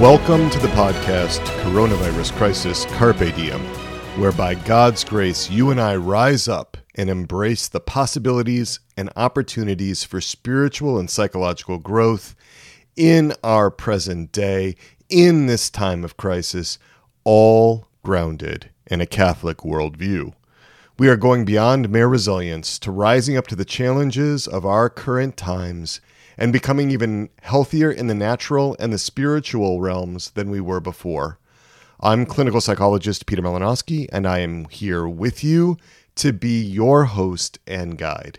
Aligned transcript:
Welcome 0.00 0.48
to 0.50 0.60
the 0.60 0.68
podcast 0.68 1.40
Coronavirus 1.64 2.32
Crisis 2.34 2.84
Carpe 2.84 3.34
Diem, 3.34 3.60
where 4.16 4.30
by 4.30 4.54
God's 4.54 5.02
grace 5.02 5.50
you 5.50 5.70
and 5.70 5.80
I 5.80 5.96
rise 5.96 6.46
up 6.46 6.76
and 6.94 7.10
embrace 7.10 7.66
the 7.66 7.80
possibilities 7.80 8.78
and 8.96 9.10
opportunities 9.16 10.04
for 10.04 10.20
spiritual 10.20 11.00
and 11.00 11.10
psychological 11.10 11.78
growth 11.78 12.36
in 12.94 13.32
our 13.42 13.72
present 13.72 14.30
day, 14.30 14.76
in 15.08 15.46
this 15.46 15.68
time 15.68 16.04
of 16.04 16.16
crisis, 16.16 16.78
all 17.24 17.88
grounded 18.04 18.70
in 18.86 19.00
a 19.00 19.06
Catholic 19.06 19.58
worldview. 19.58 20.32
We 20.96 21.08
are 21.08 21.16
going 21.16 21.44
beyond 21.44 21.90
mere 21.90 22.06
resilience 22.06 22.78
to 22.78 22.92
rising 22.92 23.36
up 23.36 23.48
to 23.48 23.56
the 23.56 23.64
challenges 23.64 24.46
of 24.46 24.64
our 24.64 24.88
current 24.88 25.36
times 25.36 26.00
and 26.38 26.52
becoming 26.52 26.90
even 26.90 27.28
healthier 27.42 27.90
in 27.90 28.06
the 28.06 28.14
natural 28.14 28.76
and 28.78 28.92
the 28.92 28.98
spiritual 28.98 29.80
realms 29.80 30.30
than 30.30 30.50
we 30.50 30.60
were 30.60 30.80
before. 30.80 31.38
I'm 32.00 32.24
clinical 32.24 32.60
psychologist 32.60 33.26
Peter 33.26 33.42
Malinoski, 33.42 34.06
and 34.12 34.24
I 34.24 34.38
am 34.38 34.66
here 34.66 35.06
with 35.08 35.42
you 35.42 35.76
to 36.14 36.32
be 36.32 36.62
your 36.62 37.06
host 37.06 37.58
and 37.66 37.98
guide. 37.98 38.38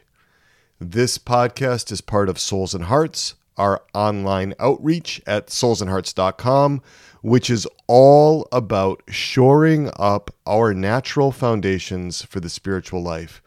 This 0.80 1.17
podcast 1.17 1.91
is 1.91 1.99
part 1.99 2.30
of 2.30 2.39
Souls 2.39 2.73
and 2.73 2.85
Hearts, 2.85 3.35
our 3.58 3.84
online 3.94 4.53
outreach 4.59 5.22
at 5.27 5.47
soulsandhearts.com, 5.47 6.81
which 7.22 7.50
is 7.50 7.67
all 7.88 8.47
about 8.53 9.03
shoring 9.09 9.91
up 9.97 10.34
our 10.47 10.73
natural 10.73 11.34
foundations 11.34 12.22
for 12.22 12.39
the 12.39 12.50
spiritual 12.50 13.03
life, 13.03 13.41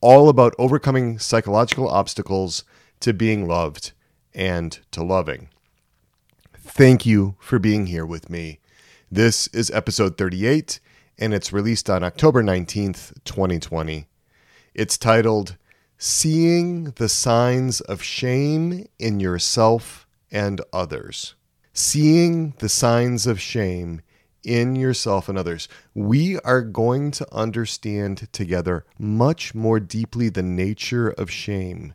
all 0.00 0.30
about 0.30 0.54
overcoming 0.58 1.18
psychological 1.18 1.90
obstacles 1.90 2.64
to 3.00 3.12
being 3.12 3.46
loved 3.46 3.92
and 4.34 4.78
to 4.90 5.02
loving. 5.02 5.48
Thank 6.54 7.06
you 7.06 7.36
for 7.38 7.58
being 7.58 7.86
here 7.86 8.06
with 8.06 8.28
me. 8.28 8.60
This 9.10 9.46
is 9.48 9.70
episode 9.70 10.18
38, 10.18 10.80
and 11.18 11.32
it's 11.32 11.52
released 11.52 11.88
on 11.88 12.04
October 12.04 12.42
19th, 12.42 13.12
2020. 13.24 14.06
It's 14.74 14.98
titled 14.98 15.56
Seeing 15.96 16.84
the 16.96 17.08
Signs 17.08 17.80
of 17.80 18.02
Shame 18.02 18.86
in 18.98 19.18
Yourself 19.18 20.06
and 20.30 20.60
Others. 20.72 21.34
Seeing 21.72 22.54
the 22.58 22.68
signs 22.68 23.26
of 23.26 23.40
shame 23.40 24.02
in 24.44 24.76
yourself 24.76 25.28
and 25.28 25.38
others. 25.38 25.68
We 25.94 26.38
are 26.40 26.62
going 26.62 27.10
to 27.12 27.26
understand 27.34 28.28
together 28.32 28.84
much 28.98 29.54
more 29.54 29.80
deeply 29.80 30.28
the 30.28 30.42
nature 30.42 31.10
of 31.10 31.30
shame 31.30 31.94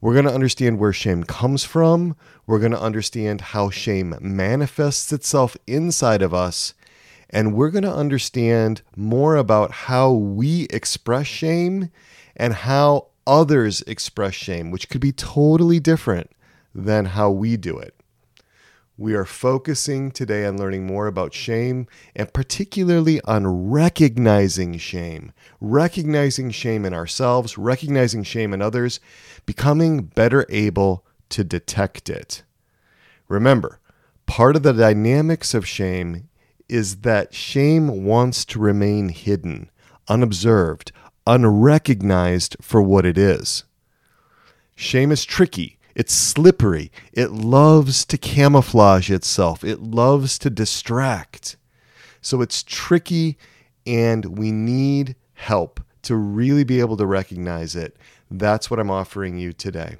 we're 0.00 0.12
going 0.12 0.26
to 0.26 0.34
understand 0.34 0.78
where 0.78 0.92
shame 0.92 1.24
comes 1.24 1.64
from. 1.64 2.16
We're 2.46 2.60
going 2.60 2.72
to 2.72 2.80
understand 2.80 3.40
how 3.40 3.70
shame 3.70 4.14
manifests 4.20 5.12
itself 5.12 5.56
inside 5.66 6.22
of 6.22 6.32
us. 6.32 6.74
And 7.30 7.54
we're 7.54 7.70
going 7.70 7.84
to 7.84 7.92
understand 7.92 8.82
more 8.96 9.36
about 9.36 9.72
how 9.72 10.12
we 10.12 10.66
express 10.70 11.26
shame 11.26 11.90
and 12.36 12.54
how 12.54 13.08
others 13.26 13.82
express 13.82 14.34
shame, 14.34 14.70
which 14.70 14.88
could 14.88 15.00
be 15.00 15.12
totally 15.12 15.80
different 15.80 16.30
than 16.74 17.06
how 17.06 17.30
we 17.30 17.56
do 17.56 17.76
it. 17.78 17.97
We 19.00 19.14
are 19.14 19.24
focusing 19.24 20.10
today 20.10 20.44
on 20.44 20.58
learning 20.58 20.84
more 20.84 21.06
about 21.06 21.32
shame 21.32 21.86
and 22.16 22.32
particularly 22.32 23.20
on 23.20 23.70
recognizing 23.70 24.76
shame, 24.78 25.32
recognizing 25.60 26.50
shame 26.50 26.84
in 26.84 26.92
ourselves, 26.92 27.56
recognizing 27.56 28.24
shame 28.24 28.52
in 28.52 28.60
others, 28.60 28.98
becoming 29.46 30.02
better 30.02 30.44
able 30.48 31.06
to 31.28 31.44
detect 31.44 32.10
it. 32.10 32.42
Remember, 33.28 33.78
part 34.26 34.56
of 34.56 34.64
the 34.64 34.72
dynamics 34.72 35.54
of 35.54 35.64
shame 35.64 36.28
is 36.68 37.02
that 37.02 37.32
shame 37.32 38.04
wants 38.04 38.44
to 38.46 38.58
remain 38.58 39.10
hidden, 39.10 39.70
unobserved, 40.08 40.90
unrecognized 41.24 42.56
for 42.60 42.82
what 42.82 43.06
it 43.06 43.16
is. 43.16 43.62
Shame 44.74 45.12
is 45.12 45.24
tricky 45.24 45.77
it's 45.98 46.14
slippery. 46.14 46.92
It 47.12 47.32
loves 47.32 48.04
to 48.04 48.16
camouflage 48.16 49.10
itself. 49.10 49.64
It 49.64 49.82
loves 49.82 50.38
to 50.38 50.48
distract. 50.48 51.56
So 52.20 52.40
it's 52.40 52.62
tricky, 52.62 53.36
and 53.84 54.38
we 54.38 54.52
need 54.52 55.16
help 55.34 55.80
to 56.02 56.14
really 56.14 56.62
be 56.62 56.78
able 56.78 56.96
to 56.98 57.04
recognize 57.04 57.74
it. 57.74 57.96
That's 58.30 58.70
what 58.70 58.78
I'm 58.78 58.92
offering 58.92 59.38
you 59.38 59.52
today. 59.52 59.96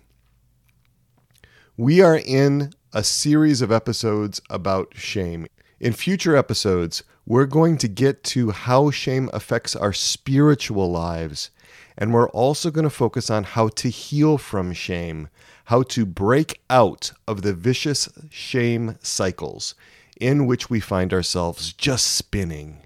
We 1.76 2.00
are 2.00 2.16
in 2.24 2.72
a 2.92 3.02
series 3.02 3.60
of 3.60 3.72
episodes 3.72 4.40
about 4.48 4.92
shame. 4.94 5.48
In 5.80 5.92
future 5.92 6.36
episodes, 6.36 7.02
we're 7.26 7.46
going 7.46 7.76
to 7.78 7.88
get 7.88 8.22
to 8.24 8.52
how 8.52 8.92
shame 8.92 9.30
affects 9.32 9.74
our 9.74 9.92
spiritual 9.92 10.92
lives, 10.92 11.50
and 11.96 12.14
we're 12.14 12.30
also 12.30 12.70
going 12.70 12.84
to 12.84 12.90
focus 12.90 13.30
on 13.30 13.42
how 13.42 13.66
to 13.70 13.88
heal 13.90 14.38
from 14.38 14.72
shame 14.72 15.28
how 15.68 15.82
to 15.82 16.06
break 16.06 16.62
out 16.70 17.12
of 17.26 17.42
the 17.42 17.52
vicious 17.52 18.08
shame 18.30 18.96
cycles 19.02 19.74
in 20.18 20.46
which 20.46 20.70
we 20.70 20.80
find 20.80 21.12
ourselves 21.12 21.74
just 21.74 22.06
spinning. 22.06 22.78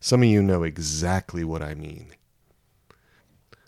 Some 0.00 0.24
of 0.24 0.28
you 0.28 0.42
know 0.42 0.64
exactly 0.64 1.44
what 1.44 1.62
I 1.62 1.76
mean. 1.76 2.08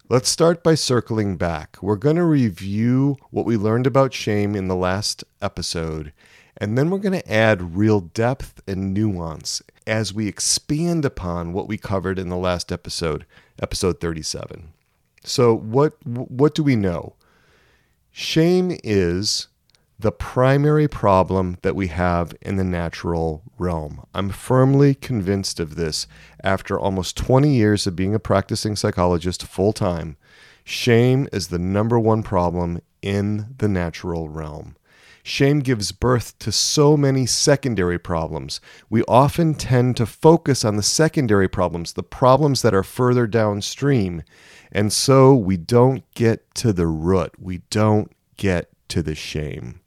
Let's 0.08 0.28
start 0.28 0.64
by 0.64 0.74
circling 0.74 1.36
back. 1.36 1.76
We're 1.80 1.94
going 1.94 2.16
to 2.16 2.24
review 2.24 3.16
what 3.30 3.46
we 3.46 3.56
learned 3.56 3.86
about 3.86 4.12
shame 4.12 4.56
in 4.56 4.66
the 4.66 4.74
last 4.74 5.22
episode, 5.40 6.12
and 6.56 6.76
then 6.76 6.90
we're 6.90 6.98
going 6.98 7.20
to 7.20 7.32
add 7.32 7.76
real 7.76 8.00
depth 8.00 8.60
and 8.66 8.92
nuance 8.92 9.62
as 9.86 10.12
we 10.12 10.26
expand 10.26 11.04
upon 11.04 11.52
what 11.52 11.68
we 11.68 11.78
covered 11.78 12.18
in 12.18 12.28
the 12.28 12.36
last 12.36 12.72
episode, 12.72 13.24
episode 13.62 14.00
37. 14.00 14.72
So, 15.22 15.54
what 15.54 15.94
what 16.04 16.56
do 16.56 16.64
we 16.64 16.74
know? 16.74 17.14
Shame 18.20 18.76
is 18.82 19.46
the 19.96 20.10
primary 20.10 20.88
problem 20.88 21.56
that 21.62 21.76
we 21.76 21.86
have 21.86 22.34
in 22.42 22.56
the 22.56 22.64
natural 22.64 23.44
realm. 23.58 24.04
I'm 24.12 24.30
firmly 24.30 24.96
convinced 24.96 25.60
of 25.60 25.76
this 25.76 26.08
after 26.42 26.76
almost 26.76 27.16
20 27.16 27.48
years 27.48 27.86
of 27.86 27.94
being 27.94 28.16
a 28.16 28.18
practicing 28.18 28.74
psychologist 28.74 29.44
full 29.44 29.72
time. 29.72 30.16
Shame 30.64 31.28
is 31.32 31.46
the 31.46 31.60
number 31.60 31.96
one 31.96 32.24
problem 32.24 32.80
in 33.02 33.54
the 33.58 33.68
natural 33.68 34.28
realm. 34.28 34.74
Shame 35.28 35.60
gives 35.60 35.92
birth 35.92 36.38
to 36.38 36.50
so 36.50 36.96
many 36.96 37.26
secondary 37.26 37.98
problems. 37.98 38.62
We 38.88 39.02
often 39.02 39.52
tend 39.52 39.98
to 39.98 40.06
focus 40.06 40.64
on 40.64 40.76
the 40.76 40.82
secondary 40.82 41.48
problems, 41.48 41.92
the 41.92 42.02
problems 42.02 42.62
that 42.62 42.72
are 42.72 42.82
further 42.82 43.26
downstream. 43.26 44.22
And 44.72 44.90
so 44.90 45.34
we 45.34 45.58
don't 45.58 46.02
get 46.14 46.54
to 46.54 46.72
the 46.72 46.86
root. 46.86 47.32
We 47.38 47.58
don't 47.68 48.10
get 48.38 48.70
to 48.88 49.02
the 49.02 49.14
shame. 49.14 49.77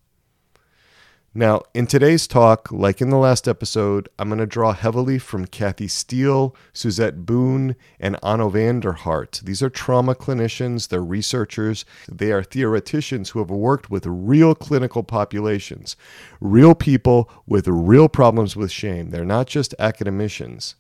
Now, 1.33 1.61
in 1.73 1.87
today's 1.87 2.27
talk, 2.27 2.69
like 2.73 2.99
in 2.99 3.09
the 3.09 3.15
last 3.15 3.47
episode, 3.47 4.09
I'm 4.19 4.27
going 4.27 4.39
to 4.39 4.45
draw 4.45 4.73
heavily 4.73 5.17
from 5.17 5.47
Kathy 5.47 5.87
Steele, 5.87 6.53
Suzette 6.73 7.25
Boon, 7.25 7.77
and 8.01 8.19
Onno 8.21 8.51
van 8.51 8.81
der 8.81 8.91
Hart. 8.91 9.39
These 9.41 9.63
are 9.63 9.69
trauma 9.69 10.13
clinicians, 10.13 10.89
they're 10.89 11.01
researchers, 11.01 11.85
they 12.11 12.33
are 12.33 12.43
theoreticians 12.43 13.29
who 13.29 13.39
have 13.39 13.49
worked 13.49 13.89
with 13.89 14.05
real 14.05 14.53
clinical 14.53 15.03
populations, 15.03 15.95
real 16.41 16.75
people 16.75 17.31
with 17.47 17.65
real 17.65 18.09
problems 18.09 18.57
with 18.57 18.69
shame. 18.69 19.11
They're 19.11 19.23
not 19.23 19.47
just 19.47 19.73
academicians. 19.79 20.75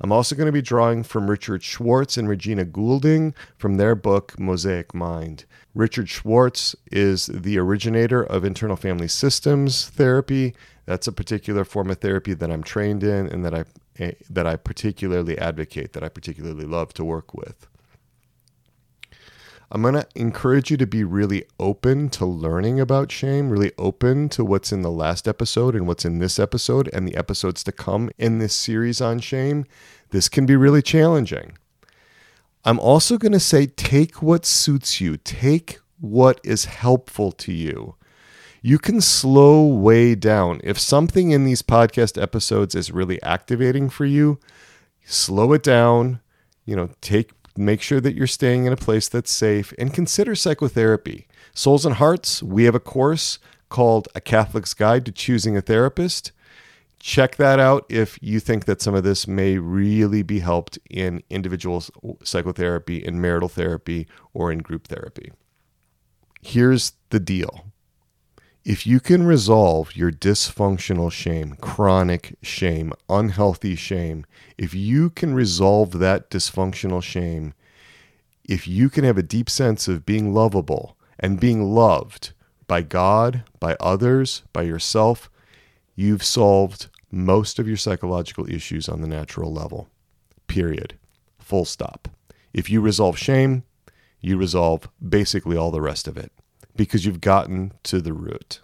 I'm 0.00 0.12
also 0.12 0.34
going 0.34 0.46
to 0.46 0.52
be 0.52 0.62
drawing 0.62 1.02
from 1.02 1.28
Richard 1.28 1.62
Schwartz 1.62 2.16
and 2.16 2.26
Regina 2.26 2.64
Goulding 2.64 3.34
from 3.58 3.76
their 3.76 3.94
book 3.94 4.40
Mosaic 4.40 4.94
Mind. 4.94 5.44
Richard 5.74 6.08
Schwartz 6.08 6.74
is 6.90 7.26
the 7.26 7.58
originator 7.58 8.22
of 8.22 8.44
internal 8.44 8.76
family 8.76 9.08
systems 9.08 9.88
therapy. 9.88 10.54
That's 10.86 11.06
a 11.06 11.12
particular 11.12 11.64
form 11.64 11.90
of 11.90 11.98
therapy 11.98 12.34
that 12.34 12.50
I'm 12.50 12.62
trained 12.62 13.04
in 13.04 13.26
and 13.28 13.44
that 13.44 13.54
I 13.54 13.64
eh, 13.98 14.12
that 14.28 14.46
I 14.46 14.56
particularly 14.56 15.38
advocate, 15.38 15.92
that 15.92 16.02
I 16.02 16.08
particularly 16.08 16.64
love 16.64 16.92
to 16.94 17.04
work 17.04 17.34
with. 17.34 17.68
I'm 19.72 19.82
going 19.82 19.94
to 19.94 20.06
encourage 20.16 20.72
you 20.72 20.76
to 20.78 20.86
be 20.86 21.04
really 21.04 21.44
open 21.60 22.08
to 22.10 22.26
learning 22.26 22.80
about 22.80 23.12
shame, 23.12 23.50
really 23.50 23.70
open 23.78 24.28
to 24.30 24.44
what's 24.44 24.72
in 24.72 24.82
the 24.82 24.90
last 24.90 25.28
episode 25.28 25.76
and 25.76 25.86
what's 25.86 26.04
in 26.04 26.18
this 26.18 26.40
episode 26.40 26.90
and 26.92 27.06
the 27.06 27.14
episodes 27.14 27.62
to 27.62 27.72
come 27.72 28.10
in 28.18 28.38
this 28.38 28.52
series 28.52 29.00
on 29.00 29.20
shame. 29.20 29.64
This 30.10 30.28
can 30.28 30.44
be 30.44 30.56
really 30.56 30.82
challenging. 30.82 31.52
I'm 32.64 32.78
also 32.78 33.16
going 33.16 33.32
to 33.32 33.40
say 33.40 33.66
take 33.66 34.22
what 34.22 34.44
suits 34.44 35.00
you, 35.00 35.16
take 35.16 35.78
what 35.98 36.40
is 36.44 36.66
helpful 36.66 37.32
to 37.32 37.52
you. 37.52 37.96
You 38.62 38.78
can 38.78 39.00
slow 39.00 39.66
way 39.66 40.14
down. 40.14 40.60
If 40.62 40.78
something 40.78 41.30
in 41.30 41.44
these 41.44 41.62
podcast 41.62 42.20
episodes 42.20 42.74
is 42.74 42.90
really 42.90 43.22
activating 43.22 43.88
for 43.88 44.04
you, 44.04 44.38
slow 45.04 45.54
it 45.54 45.62
down. 45.62 46.20
You 46.66 46.76
know, 46.76 46.90
take 47.00 47.32
make 47.56 47.82
sure 47.82 48.00
that 48.00 48.14
you're 48.14 48.26
staying 48.26 48.66
in 48.66 48.72
a 48.72 48.76
place 48.76 49.08
that's 49.08 49.30
safe, 49.30 49.72
and 49.78 49.92
consider 49.92 50.34
psychotherapy. 50.34 51.26
Souls 51.54 51.84
and 51.84 51.96
Hearts, 51.96 52.42
we 52.42 52.64
have 52.64 52.74
a 52.74 52.80
course 52.80 53.38
called 53.68 54.08
A 54.14 54.20
Catholic's 54.20 54.74
Guide 54.74 55.04
to 55.06 55.12
Choosing 55.12 55.56
a 55.56 55.60
Therapist. 55.60 56.32
Check 57.00 57.36
that 57.36 57.58
out 57.58 57.86
if 57.88 58.18
you 58.20 58.38
think 58.38 58.66
that 58.66 58.80
some 58.80 58.94
of 58.94 59.02
this 59.02 59.26
may 59.26 59.58
really 59.58 60.22
be 60.22 60.38
helped 60.38 60.78
in 60.88 61.22
individual 61.30 61.82
psychotherapy, 62.22 62.98
in 62.98 63.20
marital 63.20 63.48
therapy, 63.48 64.06
or 64.32 64.52
in 64.52 64.58
group 64.58 64.86
therapy. 64.86 65.32
Here's 66.42 66.92
the 67.08 67.20
deal 67.20 67.64
if 68.64 68.86
you 68.86 69.00
can 69.00 69.24
resolve 69.24 69.96
your 69.96 70.12
dysfunctional 70.12 71.10
shame, 71.10 71.56
chronic 71.62 72.36
shame, 72.42 72.92
unhealthy 73.08 73.74
shame, 73.74 74.26
if 74.58 74.74
you 74.74 75.08
can 75.08 75.32
resolve 75.32 75.98
that 75.98 76.30
dysfunctional 76.30 77.02
shame, 77.02 77.54
if 78.44 78.68
you 78.68 78.90
can 78.90 79.04
have 79.04 79.16
a 79.16 79.22
deep 79.22 79.48
sense 79.48 79.88
of 79.88 80.04
being 80.04 80.34
lovable 80.34 80.98
and 81.18 81.40
being 81.40 81.74
loved 81.74 82.32
by 82.66 82.82
God, 82.82 83.44
by 83.58 83.76
others, 83.80 84.42
by 84.52 84.62
yourself, 84.62 85.30
you've 85.94 86.22
solved 86.22 86.88
most 87.10 87.58
of 87.58 87.66
your 87.66 87.76
psychological 87.76 88.48
issues 88.48 88.88
on 88.88 89.00
the 89.00 89.08
natural 89.08 89.52
level. 89.52 89.88
Period. 90.46 90.94
Full 91.38 91.64
stop. 91.64 92.08
If 92.52 92.70
you 92.70 92.80
resolve 92.80 93.18
shame, 93.18 93.64
you 94.20 94.36
resolve 94.36 94.88
basically 95.06 95.56
all 95.56 95.70
the 95.70 95.80
rest 95.80 96.06
of 96.06 96.16
it 96.16 96.32
because 96.76 97.04
you've 97.04 97.20
gotten 97.20 97.72
to 97.84 98.00
the 98.00 98.12
root. 98.12 98.60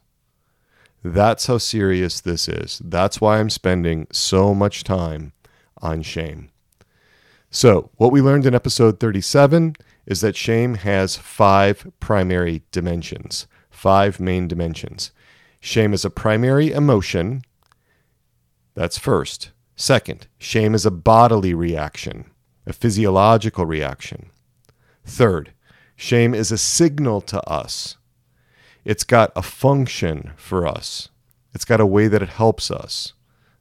That's 1.02 1.46
how 1.46 1.58
serious 1.58 2.20
this 2.20 2.48
is. 2.48 2.80
That's 2.84 3.20
why 3.20 3.38
I'm 3.38 3.50
spending 3.50 4.06
so 4.10 4.54
much 4.54 4.84
time 4.84 5.32
on 5.80 6.02
shame. 6.02 6.50
So, 7.50 7.90
what 7.96 8.10
we 8.10 8.20
learned 8.20 8.44
in 8.44 8.54
episode 8.54 8.98
37 8.98 9.76
is 10.06 10.20
that 10.20 10.36
shame 10.36 10.74
has 10.74 11.16
five 11.16 11.90
primary 12.00 12.62
dimensions, 12.70 13.46
five 13.70 14.18
main 14.18 14.48
dimensions. 14.48 15.12
Shame 15.60 15.94
is 15.94 16.04
a 16.04 16.10
primary 16.10 16.72
emotion. 16.72 17.42
That's 18.76 18.98
first. 18.98 19.50
Second, 19.74 20.26
shame 20.38 20.74
is 20.74 20.86
a 20.86 20.90
bodily 20.90 21.54
reaction, 21.54 22.30
a 22.66 22.72
physiological 22.72 23.66
reaction. 23.66 24.30
Third, 25.04 25.52
shame 25.96 26.34
is 26.34 26.52
a 26.52 26.58
signal 26.58 27.22
to 27.22 27.42
us. 27.48 27.96
It's 28.84 29.02
got 29.02 29.32
a 29.34 29.42
function 29.42 30.32
for 30.36 30.66
us, 30.66 31.08
it's 31.54 31.64
got 31.64 31.80
a 31.80 31.86
way 31.86 32.06
that 32.06 32.22
it 32.22 32.28
helps 32.28 32.70
us. 32.70 33.14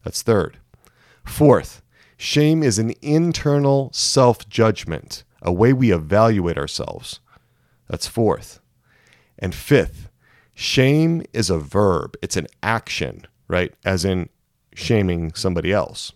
That's 0.03 0.21
third. 0.21 0.57
Fourth, 1.23 1.81
shame 2.17 2.61
is 2.61 2.77
an 2.77 2.93
internal 3.01 3.89
self 3.93 4.47
judgment, 4.49 5.23
a 5.41 5.51
way 5.51 5.71
we 5.71 5.91
evaluate 5.91 6.57
ourselves. 6.57 7.21
That's 7.87 8.05
fourth. 8.05 8.59
And 9.39 9.55
fifth, 9.55 10.09
shame 10.53 11.23
is 11.31 11.49
a 11.49 11.57
verb, 11.57 12.17
it's 12.21 12.37
an 12.37 12.47
action, 12.61 13.25
right? 13.47 13.73
As 13.83 14.03
in 14.03 14.29
shaming 14.75 15.33
somebody 15.33 15.71
else. 15.71 16.11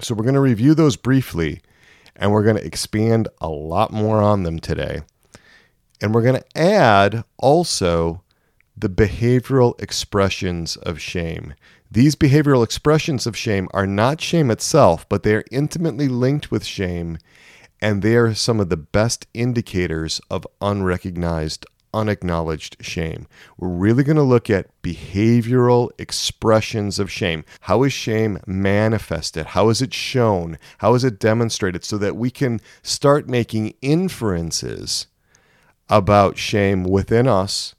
So 0.00 0.14
we're 0.14 0.24
going 0.24 0.34
to 0.34 0.40
review 0.40 0.74
those 0.74 0.96
briefly 0.96 1.60
and 2.16 2.32
we're 2.32 2.44
going 2.44 2.56
to 2.56 2.64
expand 2.64 3.28
a 3.40 3.48
lot 3.48 3.92
more 3.92 4.20
on 4.22 4.42
them 4.42 4.58
today. 4.58 5.02
And 6.00 6.14
we're 6.14 6.22
going 6.22 6.40
to 6.40 6.58
add 6.58 7.24
also 7.38 8.22
the 8.76 8.88
behavioral 8.88 9.80
expressions 9.80 10.76
of 10.76 11.00
shame. 11.00 11.54
These 11.90 12.16
behavioral 12.16 12.64
expressions 12.64 13.26
of 13.26 13.36
shame 13.36 13.68
are 13.72 13.86
not 13.86 14.20
shame 14.20 14.50
itself, 14.50 15.08
but 15.08 15.22
they 15.22 15.34
are 15.34 15.44
intimately 15.50 16.08
linked 16.08 16.50
with 16.50 16.64
shame, 16.64 17.18
and 17.80 18.02
they 18.02 18.16
are 18.16 18.34
some 18.34 18.60
of 18.60 18.70
the 18.70 18.76
best 18.76 19.26
indicators 19.34 20.20
of 20.30 20.46
unrecognized 20.60 21.66
unacknowledged 21.94 22.76
shame. 22.80 23.26
We're 23.58 23.68
really 23.68 24.04
going 24.04 24.16
to 24.16 24.22
look 24.22 24.48
at 24.50 24.70
behavioral 24.82 25.90
expressions 25.98 26.98
of 26.98 27.10
shame. 27.10 27.44
How 27.62 27.82
is 27.82 27.92
shame 27.92 28.38
manifested? 28.46 29.46
How 29.46 29.68
is 29.68 29.82
it 29.82 29.94
shown? 29.94 30.58
How 30.78 30.94
is 30.94 31.04
it 31.04 31.18
demonstrated 31.18 31.84
so 31.84 31.98
that 31.98 32.16
we 32.16 32.30
can 32.30 32.60
start 32.82 33.28
making 33.28 33.74
inferences 33.80 35.06
about 35.88 36.38
shame 36.38 36.84
within 36.84 37.26
us 37.26 37.74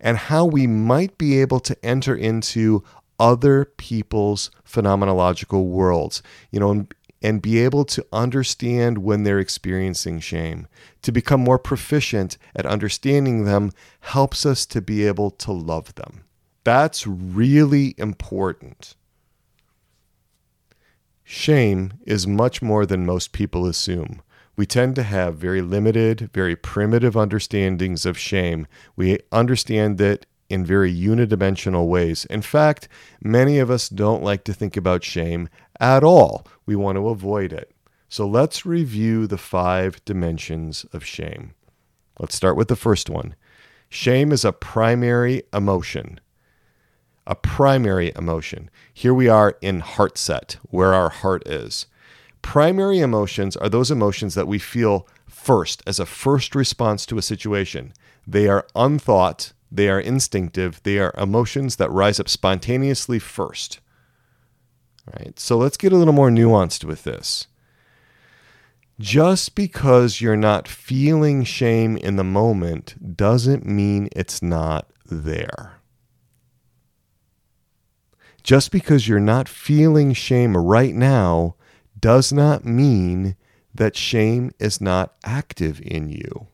and 0.00 0.18
how 0.18 0.44
we 0.44 0.66
might 0.66 1.16
be 1.16 1.40
able 1.40 1.60
to 1.60 1.76
enter 1.84 2.14
into 2.14 2.84
other 3.18 3.64
people's 3.64 4.50
phenomenological 4.68 5.64
worlds. 5.64 6.22
You 6.50 6.60
know, 6.60 6.86
and 7.22 7.42
be 7.42 7.58
able 7.58 7.84
to 7.84 8.06
understand 8.12 8.98
when 8.98 9.24
they're 9.24 9.38
experiencing 9.38 10.20
shame. 10.20 10.68
To 11.02 11.12
become 11.12 11.40
more 11.40 11.58
proficient 11.58 12.36
at 12.54 12.66
understanding 12.66 13.44
them 13.44 13.72
helps 14.00 14.44
us 14.44 14.66
to 14.66 14.80
be 14.80 15.06
able 15.06 15.30
to 15.32 15.52
love 15.52 15.94
them. 15.94 16.24
That's 16.64 17.06
really 17.06 17.94
important. 17.96 18.94
Shame 21.24 21.94
is 22.06 22.26
much 22.26 22.62
more 22.62 22.86
than 22.86 23.06
most 23.06 23.32
people 23.32 23.66
assume. 23.66 24.22
We 24.56 24.64
tend 24.64 24.94
to 24.96 25.02
have 25.02 25.36
very 25.36 25.60
limited, 25.60 26.30
very 26.32 26.56
primitive 26.56 27.16
understandings 27.16 28.06
of 28.06 28.16
shame. 28.16 28.66
We 28.94 29.18
understand 29.30 30.00
it 30.00 30.26
in 30.48 30.64
very 30.64 30.94
unidimensional 30.94 31.88
ways. 31.88 32.24
In 32.26 32.42
fact, 32.42 32.88
many 33.20 33.58
of 33.58 33.70
us 33.70 33.88
don't 33.88 34.22
like 34.22 34.44
to 34.44 34.54
think 34.54 34.76
about 34.76 35.04
shame 35.04 35.48
at 35.80 36.04
all. 36.04 36.46
We 36.64 36.76
want 36.76 36.96
to 36.96 37.08
avoid 37.08 37.52
it. 37.52 37.72
So 38.08 38.26
let's 38.26 38.64
review 38.64 39.26
the 39.26 39.38
five 39.38 40.04
dimensions 40.04 40.84
of 40.92 41.04
shame. 41.04 41.54
Let's 42.18 42.34
start 42.34 42.56
with 42.56 42.68
the 42.68 42.76
first 42.76 43.10
one. 43.10 43.34
Shame 43.88 44.32
is 44.32 44.44
a 44.44 44.52
primary 44.52 45.42
emotion. 45.52 46.20
A 47.26 47.34
primary 47.34 48.12
emotion. 48.16 48.70
Here 48.94 49.12
we 49.12 49.28
are 49.28 49.56
in 49.60 49.80
heart 49.80 50.16
set, 50.16 50.56
where 50.62 50.94
our 50.94 51.10
heart 51.10 51.46
is. 51.46 51.86
Primary 52.42 53.00
emotions 53.00 53.56
are 53.56 53.68
those 53.68 53.90
emotions 53.90 54.34
that 54.34 54.46
we 54.46 54.58
feel 54.58 55.06
first 55.26 55.82
as 55.86 55.98
a 55.98 56.06
first 56.06 56.54
response 56.54 57.04
to 57.06 57.18
a 57.18 57.22
situation. 57.22 57.92
They 58.26 58.46
are 58.48 58.66
unthought, 58.74 59.52
they 59.70 59.88
are 59.88 60.00
instinctive. 60.00 60.82
They 60.82 60.98
are 60.98 61.14
emotions 61.18 61.76
that 61.76 61.90
rise 61.90 62.20
up 62.20 62.28
spontaneously 62.28 63.18
first. 63.18 63.80
Right. 65.14 65.38
So 65.38 65.56
let's 65.56 65.76
get 65.76 65.92
a 65.92 65.96
little 65.96 66.14
more 66.14 66.30
nuanced 66.30 66.84
with 66.84 67.04
this. 67.04 67.46
Just 68.98 69.54
because 69.54 70.20
you're 70.20 70.36
not 70.36 70.66
feeling 70.66 71.44
shame 71.44 71.96
in 71.98 72.16
the 72.16 72.24
moment 72.24 73.16
doesn't 73.16 73.66
mean 73.66 74.08
it's 74.12 74.42
not 74.42 74.90
there. 75.04 75.74
Just 78.42 78.70
because 78.70 79.06
you're 79.06 79.20
not 79.20 79.48
feeling 79.48 80.12
shame 80.12 80.56
right 80.56 80.94
now 80.94 81.56
does 81.98 82.32
not 82.32 82.64
mean 82.64 83.36
that 83.74 83.96
shame 83.96 84.50
is 84.58 84.80
not 84.80 85.14
active 85.24 85.80
in 85.82 86.08
you 86.08 86.48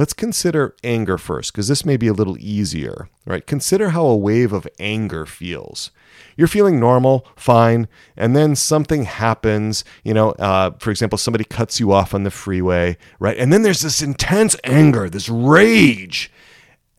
let's 0.00 0.14
consider 0.14 0.74
anger 0.82 1.18
first, 1.18 1.52
because 1.52 1.68
this 1.68 1.84
may 1.84 1.98
be 1.98 2.06
a 2.06 2.14
little 2.14 2.38
easier, 2.38 3.10
right? 3.26 3.46
Consider 3.46 3.90
how 3.90 4.06
a 4.06 4.16
wave 4.16 4.50
of 4.50 4.66
anger 4.78 5.26
feels. 5.26 5.90
You're 6.38 6.48
feeling 6.48 6.80
normal, 6.80 7.26
fine, 7.36 7.86
and 8.16 8.34
then 8.34 8.56
something 8.56 9.04
happens. 9.04 9.84
You 10.02 10.14
know, 10.14 10.30
uh, 10.32 10.70
for 10.78 10.90
example, 10.90 11.18
somebody 11.18 11.44
cuts 11.44 11.78
you 11.78 11.92
off 11.92 12.14
on 12.14 12.22
the 12.22 12.30
freeway, 12.30 12.96
right? 13.18 13.36
And 13.36 13.52
then 13.52 13.60
there's 13.62 13.82
this 13.82 14.00
intense 14.00 14.56
anger, 14.64 15.10
this 15.10 15.28
rage, 15.28 16.32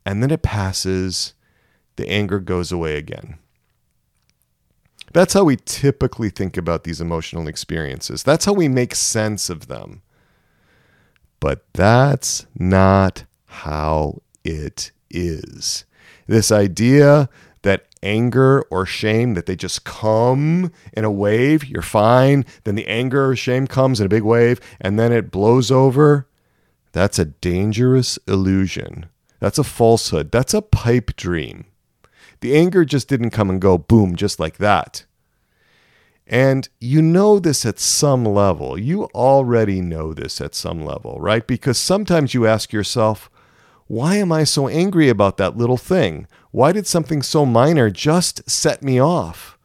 and 0.05 0.21
then 0.21 0.29
it 0.29 0.43
passes. 0.43 1.33
The 1.95 2.07
anger 2.07 2.39
goes 2.39 2.71
away 2.71 2.97
again. 2.97 3.39
That's 5.11 5.33
how 5.33 5.45
we 5.45 5.57
typically 5.65 6.29
think 6.29 6.55
about 6.55 6.83
these 6.83 7.01
emotional 7.01 7.47
experiences. 7.47 8.21
That's 8.21 8.45
how 8.45 8.53
we 8.53 8.67
make 8.67 8.93
sense 8.93 9.49
of 9.49 9.65
them. 9.65 10.03
But 11.41 11.65
that's 11.73 12.45
not 12.57 13.25
how 13.47 14.21
it 14.45 14.91
is. 15.09 15.83
This 16.27 16.51
idea 16.51 17.27
that 17.63 17.87
anger 18.01 18.61
or 18.69 18.85
shame 18.85 19.33
that 19.33 19.47
they 19.47 19.55
just 19.55 19.83
come 19.83 20.71
in 20.93 21.03
a 21.03 21.11
wave, 21.11 21.65
you're 21.65 21.81
fine, 21.81 22.45
then 22.63 22.75
the 22.75 22.87
anger 22.87 23.29
or 23.29 23.35
shame 23.35 23.67
comes 23.67 23.99
in 23.99 24.05
a 24.05 24.09
big 24.09 24.23
wave 24.23 24.61
and 24.79 24.97
then 24.97 25.11
it 25.11 25.31
blows 25.31 25.69
over. 25.69 26.27
That's 26.93 27.19
a 27.19 27.25
dangerous 27.25 28.17
illusion. 28.27 29.07
That's 29.39 29.57
a 29.57 29.63
falsehood. 29.63 30.31
That's 30.31 30.53
a 30.53 30.61
pipe 30.61 31.15
dream. 31.15 31.65
The 32.41 32.55
anger 32.55 32.85
just 32.85 33.07
didn't 33.07 33.31
come 33.31 33.49
and 33.49 33.59
go 33.61 33.77
boom 33.77 34.15
just 34.15 34.39
like 34.39 34.57
that. 34.57 35.05
And 36.31 36.69
you 36.79 37.01
know 37.01 37.39
this 37.39 37.65
at 37.65 37.77
some 37.77 38.23
level. 38.23 38.79
You 38.79 39.03
already 39.13 39.81
know 39.81 40.13
this 40.13 40.39
at 40.39 40.55
some 40.55 40.85
level, 40.85 41.17
right? 41.19 41.45
Because 41.45 41.77
sometimes 41.77 42.33
you 42.33 42.47
ask 42.47 42.71
yourself, 42.71 43.29
why 43.87 44.15
am 44.15 44.31
I 44.31 44.45
so 44.45 44.69
angry 44.69 45.09
about 45.09 45.35
that 45.37 45.57
little 45.57 45.75
thing? 45.75 46.27
Why 46.51 46.71
did 46.71 46.87
something 46.87 47.21
so 47.21 47.45
minor 47.45 47.89
just 47.89 48.49
set 48.49 48.81
me 48.81 48.97
off? 48.97 49.57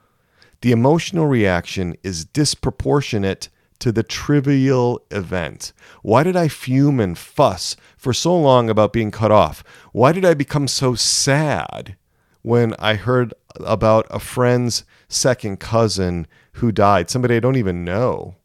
The 0.61 0.73
emotional 0.73 1.29
reaction 1.29 1.95
is 2.03 2.25
disproportionate 2.25 3.49
to 3.79 3.93
the 3.93 4.03
trivial 4.03 5.01
event. 5.13 5.73
Why 6.03 6.25
did 6.25 6.35
I 6.35 6.49
fume 6.49 6.99
and 6.99 7.17
fuss 7.17 7.77
for 7.97 8.13
so 8.13 8.37
long 8.37 8.69
about 8.69 8.93
being 8.93 9.13
cut 9.13 9.31
off? 9.31 9.63
Why 9.93 10.11
did 10.11 10.25
I 10.25 10.35
become 10.35 10.67
so 10.67 10.97
sad 10.97 11.97
when 12.43 12.75
I 12.81 12.95
heard 12.95 13.35
about 13.61 14.07
a 14.11 14.19
friend's 14.19 14.85
second 15.09 15.61
cousin 15.61 16.27
who 16.57 16.73
died, 16.73 17.11
somebody 17.11 17.37
I 17.37 17.41
don't 17.41 17.57
even 17.57 17.85
know. 17.85 18.37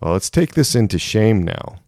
Well, 0.00 0.12
let's 0.12 0.30
take 0.30 0.54
this 0.54 0.74
into 0.74 0.98
shame 0.98 1.42
now, 1.42 1.80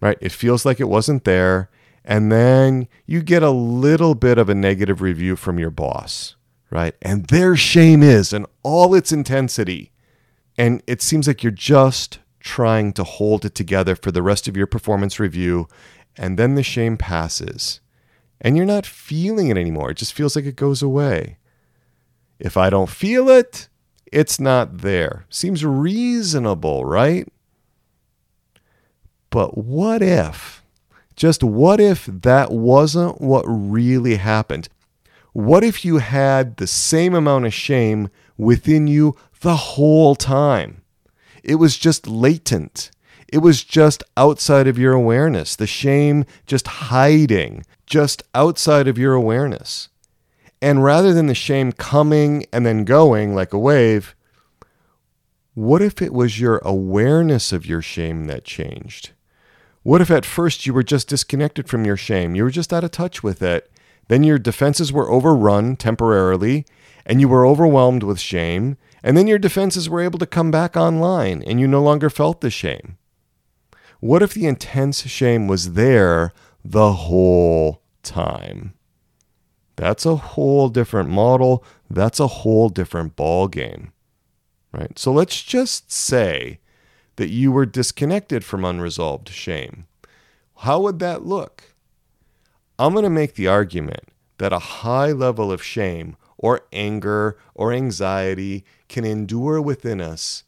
right? 0.00 0.18
It 0.20 0.32
feels 0.32 0.64
like 0.64 0.80
it 0.80 0.88
wasn't 0.88 1.24
there. 1.24 1.70
And 2.04 2.32
then 2.32 2.88
you 3.06 3.22
get 3.22 3.42
a 3.42 3.50
little 3.50 4.14
bit 4.14 4.38
of 4.38 4.48
a 4.48 4.54
negative 4.54 5.02
review 5.02 5.36
from 5.36 5.58
your 5.58 5.70
boss, 5.70 6.36
right? 6.70 6.94
And 7.02 7.26
there 7.26 7.56
shame 7.56 8.02
is 8.02 8.32
in 8.32 8.46
all 8.62 8.94
its 8.94 9.12
intensity. 9.12 9.92
And 10.56 10.82
it 10.86 11.02
seems 11.02 11.26
like 11.26 11.42
you're 11.42 11.52
just 11.52 12.18
trying 12.40 12.92
to 12.94 13.04
hold 13.04 13.44
it 13.44 13.54
together 13.54 13.94
for 13.94 14.10
the 14.10 14.22
rest 14.22 14.48
of 14.48 14.56
your 14.56 14.66
performance 14.66 15.20
review. 15.20 15.68
And 16.16 16.38
then 16.38 16.54
the 16.54 16.62
shame 16.62 16.96
passes 16.96 17.80
and 18.40 18.56
you're 18.56 18.66
not 18.66 18.86
feeling 18.86 19.48
it 19.48 19.56
anymore. 19.56 19.90
It 19.90 19.96
just 19.96 20.12
feels 20.12 20.36
like 20.36 20.44
it 20.44 20.56
goes 20.56 20.82
away. 20.82 21.38
If 22.38 22.56
I 22.56 22.70
don't 22.70 22.88
feel 22.88 23.28
it, 23.28 23.67
it's 24.12 24.40
not 24.40 24.78
there. 24.78 25.24
Seems 25.30 25.64
reasonable, 25.64 26.84
right? 26.84 27.28
But 29.30 29.58
what 29.58 30.02
if, 30.02 30.62
just 31.16 31.42
what 31.42 31.80
if 31.80 32.06
that 32.06 32.50
wasn't 32.50 33.20
what 33.20 33.44
really 33.46 34.16
happened? 34.16 34.68
What 35.32 35.62
if 35.62 35.84
you 35.84 35.98
had 35.98 36.56
the 36.56 36.66
same 36.66 37.14
amount 37.14 37.46
of 37.46 37.54
shame 37.54 38.08
within 38.36 38.86
you 38.86 39.16
the 39.40 39.56
whole 39.56 40.14
time? 40.14 40.82
It 41.42 41.56
was 41.56 41.76
just 41.76 42.06
latent. 42.06 42.90
It 43.30 43.38
was 43.38 43.62
just 43.62 44.02
outside 44.16 44.66
of 44.66 44.78
your 44.78 44.94
awareness. 44.94 45.54
The 45.54 45.66
shame 45.66 46.24
just 46.46 46.66
hiding, 46.66 47.64
just 47.86 48.22
outside 48.34 48.88
of 48.88 48.98
your 48.98 49.12
awareness. 49.14 49.88
And 50.60 50.82
rather 50.82 51.12
than 51.12 51.26
the 51.26 51.34
shame 51.34 51.72
coming 51.72 52.46
and 52.52 52.66
then 52.66 52.84
going 52.84 53.34
like 53.34 53.52
a 53.52 53.58
wave, 53.58 54.14
what 55.54 55.82
if 55.82 56.02
it 56.02 56.12
was 56.12 56.40
your 56.40 56.58
awareness 56.64 57.52
of 57.52 57.66
your 57.66 57.82
shame 57.82 58.26
that 58.26 58.44
changed? 58.44 59.10
What 59.82 60.00
if 60.00 60.10
at 60.10 60.26
first 60.26 60.66
you 60.66 60.74
were 60.74 60.82
just 60.82 61.08
disconnected 61.08 61.68
from 61.68 61.84
your 61.84 61.96
shame? 61.96 62.34
You 62.34 62.44
were 62.44 62.50
just 62.50 62.72
out 62.72 62.84
of 62.84 62.90
touch 62.90 63.22
with 63.22 63.42
it. 63.42 63.70
Then 64.08 64.22
your 64.22 64.38
defenses 64.38 64.92
were 64.92 65.10
overrun 65.10 65.76
temporarily, 65.76 66.64
and 67.04 67.20
you 67.20 67.28
were 67.28 67.46
overwhelmed 67.46 68.02
with 68.02 68.20
shame. 68.20 68.76
And 69.02 69.16
then 69.16 69.26
your 69.26 69.38
defenses 69.38 69.88
were 69.88 70.00
able 70.00 70.18
to 70.18 70.26
come 70.26 70.50
back 70.50 70.76
online, 70.76 71.42
and 71.44 71.60
you 71.60 71.68
no 71.68 71.82
longer 71.82 72.10
felt 72.10 72.40
the 72.40 72.50
shame. 72.50 72.96
What 74.00 74.22
if 74.22 74.34
the 74.34 74.46
intense 74.46 75.06
shame 75.06 75.46
was 75.48 75.72
there 75.74 76.32
the 76.64 76.92
whole 76.92 77.82
time? 78.02 78.74
That's 79.78 80.04
a 80.04 80.16
whole 80.16 80.70
different 80.70 81.08
model. 81.08 81.64
That's 81.88 82.18
a 82.18 82.26
whole 82.26 82.68
different 82.68 83.14
ball 83.14 83.46
game. 83.46 83.92
Right? 84.72 84.98
So 84.98 85.12
let's 85.12 85.40
just 85.40 85.92
say 85.92 86.58
that 87.14 87.28
you 87.28 87.52
were 87.52 87.64
disconnected 87.64 88.44
from 88.44 88.64
unresolved 88.64 89.28
shame. 89.28 89.86
How 90.56 90.80
would 90.80 90.98
that 90.98 91.24
look? 91.24 91.76
I'm 92.76 92.92
going 92.92 93.04
to 93.04 93.10
make 93.10 93.34
the 93.34 93.46
argument 93.46 94.08
that 94.38 94.52
a 94.52 94.58
high 94.58 95.12
level 95.12 95.52
of 95.52 95.62
shame 95.62 96.16
or 96.36 96.62
anger 96.72 97.38
or 97.54 97.72
anxiety 97.72 98.64
can 98.88 99.04
endure 99.04 99.62
within 99.62 100.00
us 100.00 100.42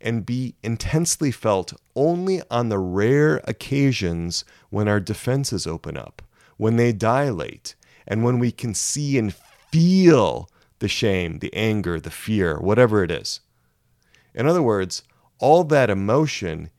and 0.00 0.24
be 0.24 0.54
intensely 0.62 1.32
felt 1.32 1.72
only 1.96 2.40
on 2.52 2.68
the 2.68 2.78
rare 2.78 3.40
occasions 3.48 4.44
when 4.70 4.86
our 4.86 5.00
defenses 5.00 5.66
open 5.66 5.96
up, 5.96 6.22
when 6.56 6.76
they 6.76 6.92
dilate, 6.92 7.74
and 8.06 8.24
when 8.24 8.38
we 8.38 8.52
can 8.52 8.74
see 8.74 9.18
and 9.18 9.34
feel 9.70 10.48
the 10.78 10.88
shame, 10.88 11.38
the 11.38 11.52
anger, 11.54 11.98
the 11.98 12.10
fear, 12.10 12.58
whatever 12.60 13.02
it 13.02 13.10
is. 13.10 13.40
In 14.34 14.46
other 14.46 14.62
words, 14.62 15.02
all 15.38 15.64
that 15.64 15.90
emotion 15.90 16.70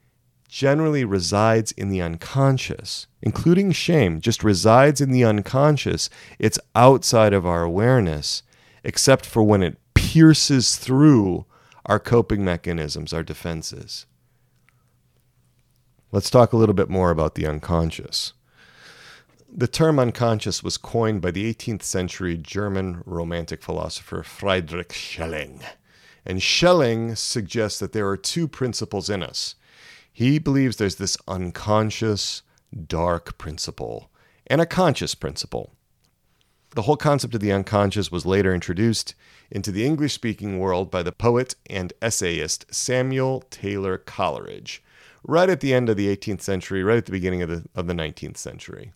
generally 0.47 1.03
resides 1.03 1.71
in 1.73 1.89
the 1.89 2.01
unconscious, 2.01 3.07
including 3.21 3.71
shame, 3.71 4.21
just 4.21 4.43
resides 4.43 5.01
in 5.01 5.11
the 5.11 5.23
unconscious. 5.23 6.09
It's 6.39 6.59
outside 6.75 7.33
of 7.33 7.45
our 7.45 7.63
awareness, 7.63 8.43
except 8.83 9.25
for 9.25 9.43
when 9.43 9.61
it 9.61 9.77
pierces 9.93 10.77
through 10.77 11.45
our 11.85 11.99
coping 11.99 12.45
mechanisms, 12.45 13.13
our 13.13 13.23
defenses. 13.23 14.05
Let's 16.11 16.29
talk 16.29 16.53
a 16.53 16.57
little 16.57 16.75
bit 16.75 16.89
more 16.89 17.11
about 17.11 17.35
the 17.35 17.45
unconscious. 17.45 18.33
The 19.49 19.67
term 19.67 19.97
unconscious 19.97 20.61
was 20.61 20.77
coined 20.77 21.21
by 21.21 21.31
the 21.31 21.51
18th 21.53 21.83
century 21.83 22.37
German 22.37 23.01
romantic 23.05 23.63
philosopher 23.63 24.21
Friedrich 24.21 24.91
Schelling. 24.91 25.61
And 26.25 26.43
Schelling 26.43 27.15
suggests 27.15 27.79
that 27.79 27.93
there 27.93 28.07
are 28.09 28.17
two 28.17 28.49
principles 28.49 29.09
in 29.09 29.23
us. 29.23 29.55
He 30.11 30.37
believes 30.37 30.75
there's 30.75 30.97
this 30.97 31.17
unconscious, 31.27 32.41
dark 32.87 33.37
principle 33.37 34.11
and 34.47 34.59
a 34.59 34.65
conscious 34.65 35.15
principle. 35.15 35.73
The 36.71 36.81
whole 36.83 36.97
concept 36.97 37.33
of 37.33 37.39
the 37.39 37.53
unconscious 37.53 38.11
was 38.11 38.25
later 38.25 38.53
introduced 38.53 39.15
into 39.49 39.71
the 39.71 39.85
English 39.85 40.13
speaking 40.13 40.59
world 40.59 40.91
by 40.91 41.03
the 41.03 41.13
poet 41.13 41.55
and 41.69 41.93
essayist 42.01 42.65
Samuel 42.69 43.43
Taylor 43.49 43.97
Coleridge, 43.97 44.83
right 45.23 45.49
at 45.49 45.61
the 45.61 45.73
end 45.73 45.87
of 45.87 45.95
the 45.95 46.13
18th 46.15 46.41
century, 46.41 46.83
right 46.83 46.97
at 46.97 47.05
the 47.05 47.11
beginning 47.13 47.41
of 47.41 47.49
the, 47.49 47.63
of 47.73 47.87
the 47.87 47.93
19th 47.93 48.37
century. 48.37 48.91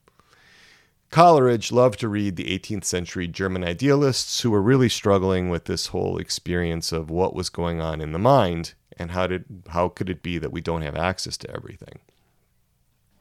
Coleridge 1.12 1.74
loved 1.74 2.00
to 2.00 2.08
read 2.08 2.38
the 2.38 2.58
18th 2.58 2.86
century 2.86 3.28
German 3.28 3.66
idealists 3.66 4.42
who 4.42 4.50
were 4.50 4.62
really 4.62 4.88
struggling 4.88 5.50
with 5.50 5.66
this 5.66 5.88
whole 5.88 6.18
experience 6.18 6.94
of 6.94 7.10
what 7.10 7.36
was 7.36 7.50
going 7.50 7.82
on 7.82 8.00
in 8.00 8.14
the 8.14 8.20
mind 8.20 8.74
and 8.98 9.12
how 9.12 9.28
did 9.28 9.44
how 9.70 9.90
could 9.90 10.10
it 10.10 10.24
be 10.24 10.38
that 10.38 10.54
we 10.54 10.62
don't 10.62 10.84
have 10.84 10.96
access 10.96 11.36
to 11.38 11.54
everything. 11.54 12.00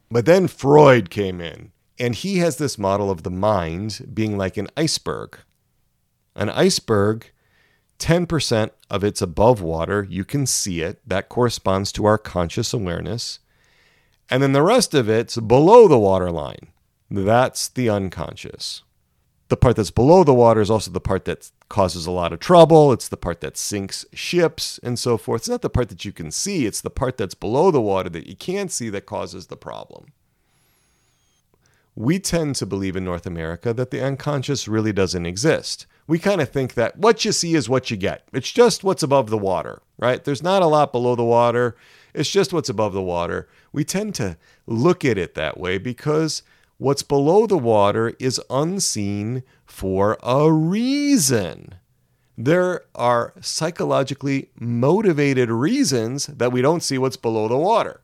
But 0.09 0.25
then 0.25 0.47
Freud 0.47 1.11
came 1.11 1.41
in 1.41 1.73
and 1.99 2.15
he 2.15 2.39
has 2.39 2.59
this 2.59 2.79
model 2.79 3.11
of 3.11 3.25
the 3.25 3.31
mind 3.31 4.09
being 4.15 4.39
like 4.39 4.57
an 4.57 4.69
iceberg. 4.77 5.39
An 6.37 6.49
iceberg 6.49 7.33
10% 7.99 8.71
of 8.89 9.05
it's 9.05 9.21
above 9.21 9.61
water, 9.61 10.07
you 10.09 10.25
can 10.25 10.47
see 10.47 10.81
it. 10.81 11.01
That 11.07 11.29
corresponds 11.29 11.93
to 11.93 12.07
our 12.07 12.19
conscious 12.19 12.73
awareness. 12.73 13.41
And 14.31 14.43
then 14.43 14.53
the 14.53 14.63
rest 14.63 14.95
of 14.95 15.09
it's 15.09 15.37
below 15.37 15.89
the 15.89 15.99
waterline. 15.99 16.69
That's 17.11 17.69
the 17.69 17.89
unconscious. 17.91 18.83
The 19.49 19.57
part 19.57 19.75
that's 19.75 19.91
below 19.91 20.23
the 20.23 20.33
water 20.33 20.61
is 20.61 20.71
also 20.71 20.93
the 20.93 21.01
part 21.01 21.25
that 21.25 21.51
causes 21.69 22.07
a 22.07 22.13
lot 22.13 22.33
of 22.33 22.39
trouble. 22.39 22.93
It's 22.93 23.09
the 23.09 23.17
part 23.17 23.41
that 23.41 23.57
sinks 23.57 24.07
ships 24.13 24.79
and 24.83 24.97
so 24.97 25.17
forth. 25.17 25.43
It's 25.43 25.49
not 25.49 25.63
the 25.63 25.69
part 25.69 25.89
that 25.89 26.05
you 26.05 26.13
can 26.13 26.31
see, 26.31 26.67
it's 26.67 26.81
the 26.81 26.91
part 26.91 27.17
that's 27.17 27.35
below 27.35 27.73
the 27.73 27.81
water 27.81 28.09
that 28.11 28.29
you 28.29 28.37
can't 28.37 28.71
see 28.71 28.91
that 28.91 29.07
causes 29.07 29.49
the 29.49 29.57
problem. 29.57 30.13
We 31.97 32.21
tend 32.21 32.55
to 32.57 32.67
believe 32.67 32.95
in 32.95 33.05
North 33.05 33.27
America 33.27 33.75
that 33.75 33.91
the 33.91 34.03
unconscious 34.03 34.69
really 34.69 34.93
doesn't 34.93 35.27
exist. 35.27 35.87
We 36.07 36.21
kind 36.21 36.41
of 36.41 36.49
think 36.51 36.75
that 36.75 36.97
what 36.97 37.25
you 37.25 37.33
see 37.33 37.55
is 37.55 37.69
what 37.69 37.91
you 37.91 37.97
get. 37.97 38.29
It's 38.33 38.53
just 38.53 38.85
what's 38.85 39.03
above 39.03 39.31
the 39.31 39.39
water, 39.39 39.83
right? 39.99 40.23
There's 40.23 40.43
not 40.43 40.63
a 40.63 40.67
lot 40.67 40.93
below 40.93 41.17
the 41.17 41.25
water. 41.25 41.77
It's 42.15 42.31
just 42.31 42.53
what's 42.53 42.69
above 42.69 42.93
the 42.93 43.03
water. 43.03 43.49
We 43.73 43.85
tend 43.85 44.15
to 44.17 44.37
look 44.67 45.05
at 45.05 45.19
it 45.19 45.35
that 45.35 45.59
way 45.59 45.79
because 45.79 46.43
What's 46.81 47.03
below 47.03 47.47
the 47.47 47.59
water 47.59 48.15
is 48.19 48.41
unseen 48.49 49.43
for 49.67 50.17
a 50.23 50.51
reason. 50.51 51.75
There 52.39 52.85
are 52.95 53.35
psychologically 53.43 54.49
motivated 54.59 55.51
reasons 55.51 56.29
that 56.29 56.53
we 56.53 56.63
don't 56.63 56.83
see 56.83 56.97
what's 56.97 57.19
below 57.19 57.49
the 57.49 57.59
water. 57.59 58.01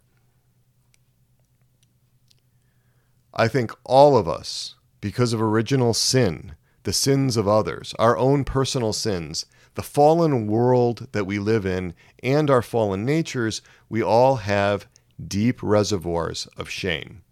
I 3.32 3.48
think 3.48 3.72
all 3.82 4.14
of 4.14 4.28
us, 4.28 4.74
because 5.00 5.32
of 5.32 5.40
original 5.40 5.94
sin, 5.94 6.54
the 6.82 6.92
sins 6.92 7.38
of 7.38 7.48
others, 7.48 7.94
our 7.98 8.18
own 8.18 8.44
personal 8.44 8.92
sins, 8.92 9.46
the 9.74 9.82
fallen 9.82 10.46
world 10.48 11.08
that 11.12 11.24
we 11.24 11.38
live 11.38 11.64
in, 11.64 11.94
and 12.22 12.50
our 12.50 12.60
fallen 12.60 13.06
natures, 13.06 13.62
we 13.88 14.02
all 14.02 14.36
have 14.36 14.86
deep 15.26 15.62
reservoirs 15.62 16.46
of 16.58 16.68
shame 16.68 17.22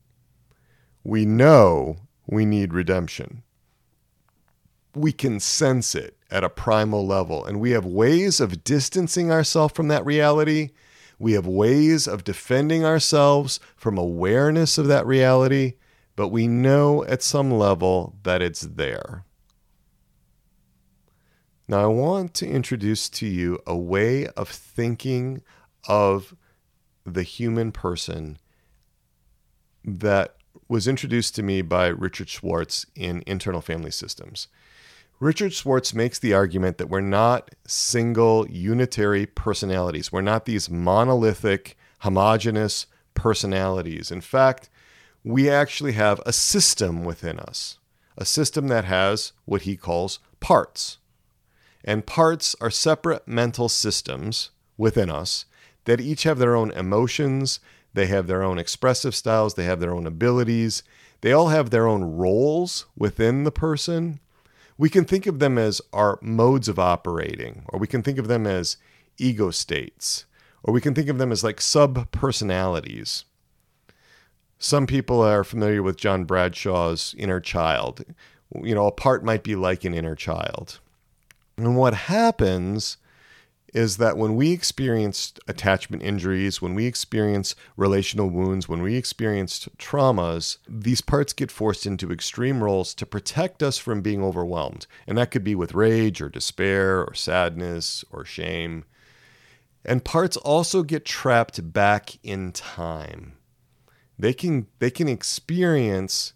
we 1.05 1.27
know 1.27 1.99
we 2.27 2.47
need 2.47 2.73
redemption. 2.73 3.43
We 4.95 5.13
can 5.13 5.39
sense 5.39 5.95
it 5.95 6.17
at 6.31 6.45
a 6.45 6.49
primal 6.49 7.07
level, 7.07 7.45
and 7.45 7.61
we 7.61 7.73
have 7.73 7.85
ways 7.85 8.41
of 8.41 8.65
distancing 8.65 9.31
ourselves 9.31 9.75
from 9.75 9.89
that 9.89 10.05
reality. 10.05 10.71
We 11.19 11.33
have 11.33 11.47
ways 11.47 12.09
of 12.09 12.25
defending 12.25 12.85
ourselves 12.85 13.61
from 13.77 13.99
awareness 13.99 14.79
of 14.79 14.87
that 14.89 15.07
reality, 15.07 15.75
but 16.17 16.29
we 16.29 16.49
know 16.49 17.05
at 17.05 17.23
some 17.23 17.51
level 17.51 18.17
that 18.23 18.41
it's 18.41 18.63
there. 18.63 19.25
Now, 21.69 21.83
I 21.83 21.87
want 21.87 22.35
to 22.35 22.49
introduce 22.49 23.09
to 23.11 23.27
you 23.27 23.59
a 23.67 23.77
way 23.77 24.27
of 24.29 24.49
thinking 24.49 25.43
of 25.87 26.35
the 27.05 27.23
human 27.23 27.73
person 27.73 28.39
that 29.85 30.37
was 30.69 30.89
introduced 30.89 31.35
to 31.37 31.43
me 31.43 31.63
by 31.63 31.89
Richard 31.89 32.29
Schwartz 32.29 32.87
in 32.95 33.23
Internal 33.27 33.61
Family 33.61 33.91
Systems. 33.91 34.49
Richard 35.21 35.53
Schwartz 35.53 35.95
makes 35.95 36.19
the 36.19 36.35
argument 36.35 36.79
that 36.79 36.89
we're 36.89 37.01
not 37.01 37.51
single 37.67 38.47
unitary 38.49 39.27
personalities. 39.27 40.11
We're 40.11 40.23
not 40.23 40.45
these 40.45 40.69
monolithic, 40.69 41.77
homogenous 42.01 42.87
personalities. 43.15 44.11
In 44.11 44.21
fact, 44.21 44.69
we 45.23 45.49
actually 45.49 45.93
have 45.93 46.21
a 46.27 46.33
system 46.33 47.05
within 47.05 47.39
us, 47.39 47.79
a 48.19 48.25
system 48.25 48.69
that 48.69 48.85
has 48.85 49.33
what 49.45 49.63
he 49.63 49.77
calls 49.77 50.19
parts. 50.41 50.99
And 51.85 52.07
parts 52.07 52.57
are 52.61 52.71
separate 52.71 53.29
mental 53.29 53.69
systems 53.69 54.51
within 54.77 55.11
us 55.11 55.45
that 55.85 56.01
each 56.01 56.25
have 56.25 56.39
their 56.39 56.57
own 56.57 56.71
emotions, 56.73 57.61
they 57.95 58.07
have 58.07 58.27
their 58.27 58.43
own 58.43 58.59
expressive 58.59 59.15
styles, 59.15 59.55
they 59.55 59.65
have 59.65 59.81
their 59.81 59.95
own 59.95 60.07
abilities, 60.07 60.83
they 61.21 61.33
all 61.33 61.49
have 61.49 61.71
their 61.71 61.87
own 61.87 62.05
roles 62.05 62.87
within 62.97 63.45
the 63.45 63.53
person. 63.53 64.21
We 64.77 64.91
can 64.91 65.05
think 65.05 65.27
of 65.27 65.39
them 65.39 65.57
as 65.57 65.81
our 65.93 66.19
modes 66.21 66.69
of 66.69 66.79
operating, 66.79 67.65
or 67.69 67.79
we 67.79 67.87
can 67.87 68.03
think 68.03 68.19
of 68.19 68.29
them 68.29 68.47
as 68.47 68.77
ego 69.17 69.51
states, 69.51 70.27
or 70.63 70.75
we 70.75 70.81
can 70.81 70.95
think 70.95 71.09
of 71.09 71.19
them 71.19 71.31
as 71.31 71.45
like 71.45 71.61
sub 71.61 72.11
personalities. 72.11 73.25
Some 74.59 74.87
people 74.87 75.21
are 75.23 75.45
familiar 75.45 75.83
with 75.83 75.97
John 75.97 76.25
Bradshaw's 76.25 77.15
inner 77.17 77.41
child. 77.41 78.05
You 78.55 78.75
know, 78.75 78.87
a 78.87 78.93
part 78.93 79.25
might 79.25 79.43
be 79.43 79.57
like 79.57 79.85
an 79.85 79.95
inner 79.95 80.15
child. 80.15 80.81
And 81.57 81.77
what 81.77 81.95
happens 81.95 82.97
is 83.75 83.97
that 83.97 84.17
when 84.17 84.37
we 84.37 84.53
experience 84.53 85.35
attachment 85.49 86.01
injuries, 86.03 86.63
when 86.63 86.75
we 86.75 86.87
experience 86.87 87.57
relational 87.77 88.31
wounds, 88.31 88.69
when 88.69 88.81
we 88.81 88.95
experience 88.95 89.69
traumas, 89.79 90.59
these 90.69 91.01
parts 91.01 91.33
get 91.33 91.51
forced 91.51 91.85
into 91.85 92.13
extreme 92.13 92.63
roles 92.63 92.95
to 92.95 93.05
protect 93.05 93.65
us 93.65 93.77
from 93.77 94.01
being 94.01 94.23
overwhelmed. 94.23 94.87
And 95.09 95.19
that 95.19 95.33
could 95.33 95.43
be 95.43 95.57
with 95.57 95.75
rage 95.75 96.23
or 96.23 96.29
despair 96.29 97.05
or 97.05 97.15
sadness 97.15 98.05
or 98.13 98.25
shame. 98.25 98.85
And 99.85 100.05
parts 100.05 100.37
also 100.37 100.85
get 100.85 101.05
trapped 101.05 101.73
back 101.73 102.17
in 102.23 102.53
time. 102.53 103.35
They 104.17 104.33
can 104.33 104.69
they 104.79 104.91
can 104.91 105.09
experience 105.09 106.33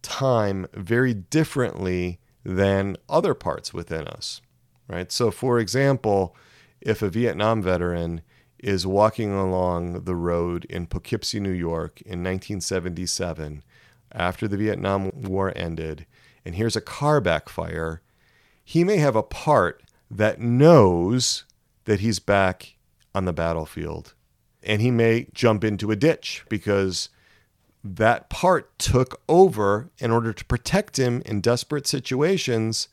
time 0.00 0.68
very 0.72 1.12
differently 1.12 2.20
than 2.44 2.96
other 3.08 3.34
parts 3.34 3.74
within 3.74 4.06
us. 4.06 4.40
Right? 4.86 5.10
So 5.10 5.32
for 5.32 5.58
example, 5.58 6.36
if 6.80 7.02
a 7.02 7.10
Vietnam 7.10 7.62
veteran 7.62 8.22
is 8.58 8.86
walking 8.86 9.32
along 9.32 10.04
the 10.04 10.16
road 10.16 10.64
in 10.66 10.86
Poughkeepsie, 10.86 11.40
New 11.40 11.52
York 11.52 12.00
in 12.02 12.22
1977 12.24 13.62
after 14.12 14.48
the 14.48 14.56
Vietnam 14.56 15.10
War 15.14 15.52
ended, 15.54 16.06
and 16.44 16.54
hears 16.54 16.76
a 16.76 16.80
car 16.80 17.20
backfire, 17.20 18.00
he 18.64 18.84
may 18.84 18.96
have 18.96 19.16
a 19.16 19.22
part 19.22 19.82
that 20.10 20.40
knows 20.40 21.44
that 21.84 22.00
he's 22.00 22.18
back 22.18 22.76
on 23.14 23.26
the 23.26 23.32
battlefield. 23.32 24.14
And 24.62 24.80
he 24.80 24.90
may 24.90 25.26
jump 25.34 25.62
into 25.62 25.90
a 25.90 25.96
ditch 25.96 26.44
because 26.48 27.10
that 27.84 28.28
part 28.28 28.78
took 28.78 29.20
over 29.28 29.90
in 29.98 30.10
order 30.10 30.32
to 30.32 30.44
protect 30.44 30.98
him 30.98 31.22
in 31.24 31.40
desperate 31.40 31.86
situations 31.86 32.88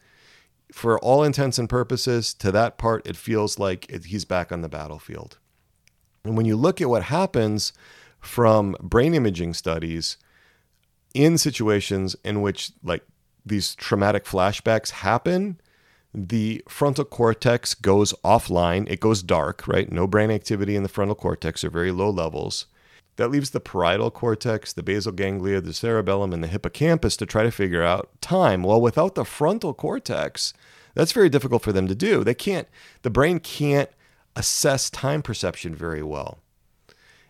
for 0.71 0.99
all 0.99 1.23
intents 1.23 1.57
and 1.57 1.69
purposes, 1.69 2.33
to 2.35 2.51
that 2.51 2.77
part, 2.77 3.05
it 3.05 3.15
feels 3.15 3.59
like 3.59 3.89
it, 3.89 4.05
he's 4.05 4.25
back 4.25 4.51
on 4.51 4.61
the 4.61 4.69
battlefield. 4.69 5.37
And 6.23 6.35
when 6.35 6.45
you 6.45 6.55
look 6.55 6.81
at 6.81 6.89
what 6.89 7.03
happens 7.03 7.71
from 8.19 8.75
brain 8.81 9.13
imaging 9.13 9.53
studies 9.53 10.17
in 11.13 11.37
situations 11.37 12.15
in 12.23 12.41
which, 12.41 12.71
like, 12.83 13.03
these 13.45 13.75
traumatic 13.75 14.25
flashbacks 14.25 14.89
happen, 14.89 15.61
the 16.13 16.63
frontal 16.67 17.05
cortex 17.05 17.73
goes 17.73 18.13
offline. 18.23 18.89
It 18.89 18.99
goes 18.99 19.21
dark, 19.21 19.67
right? 19.67 19.91
No 19.91 20.07
brain 20.07 20.31
activity 20.31 20.75
in 20.75 20.83
the 20.83 20.89
frontal 20.89 21.15
cortex 21.15 21.63
or 21.63 21.69
very 21.69 21.91
low 21.91 22.09
levels. 22.09 22.65
That 23.17 23.31
leaves 23.31 23.51
the 23.51 23.59
parietal 23.59 24.11
cortex, 24.11 24.73
the 24.73 24.83
basal 24.83 25.11
ganglia, 25.11 25.61
the 25.61 25.73
cerebellum, 25.73 26.33
and 26.33 26.43
the 26.43 26.47
hippocampus 26.47 27.15
to 27.17 27.25
try 27.25 27.43
to 27.43 27.51
figure 27.51 27.83
out 27.83 28.09
time. 28.21 28.63
Well, 28.63 28.81
without 28.81 29.15
the 29.15 29.23
frontal 29.23 29.73
cortex, 29.73 30.53
that's 30.95 31.13
very 31.13 31.29
difficult 31.29 31.61
for 31.61 31.71
them 31.71 31.87
to 31.87 31.95
do. 31.95 32.23
They 32.23 32.33
can't, 32.33 32.67
the 33.03 33.09
brain 33.09 33.39
can't 33.39 33.89
assess 34.35 34.89
time 34.89 35.21
perception 35.21 35.75
very 35.75 36.03
well. 36.03 36.39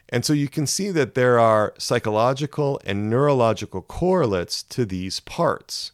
And 0.09 0.23
so 0.23 0.33
you 0.33 0.47
can 0.47 0.67
see 0.67 0.91
that 0.91 1.15
there 1.15 1.39
are 1.39 1.73
psychological 1.77 2.79
and 2.85 3.09
neurological 3.09 3.81
correlates 3.81 4.63
to 4.63 4.85
these 4.85 5.19
parts 5.19 5.91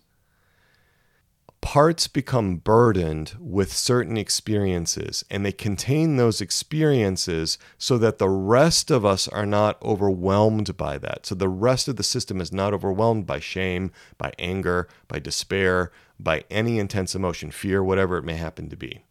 parts 1.62 2.08
become 2.08 2.58
burdened 2.58 3.34
with 3.39 3.71
certain 3.71 4.17
experiences 4.17 5.24
and 5.30 5.45
they 5.45 5.52
contain 5.52 6.17
those 6.17 6.41
experiences 6.41 7.60
so 7.78 7.97
that 8.00 8.17
the 8.17 8.30
rest 8.30 8.89
of 8.89 9.06
us 9.06 9.28
are 9.28 9.45
not 9.45 9.82
overwhelmed 9.84 10.76
by 10.76 10.97
that. 10.97 11.26
So 11.28 11.36
the 11.36 11.47
rest 11.47 11.88
of 11.88 11.95
the 11.95 12.04
system 12.04 12.41
is 12.41 12.52
not 12.52 12.74
overwhelmed 12.74 13.28
by 13.28 13.39
shame, 13.39 13.91
by 14.17 14.34
anger, 14.39 14.88
by 15.08 15.19
despair, 15.19 15.91
by 16.19 16.43
any 16.50 16.80
intense 16.80 17.13
emotion, 17.15 17.52
fear, 17.52 17.84
whatever 17.84 18.17
it 18.17 18.26
may 18.26 18.36
happen 18.36 18.69
to 18.69 18.76
be. 18.76 19.04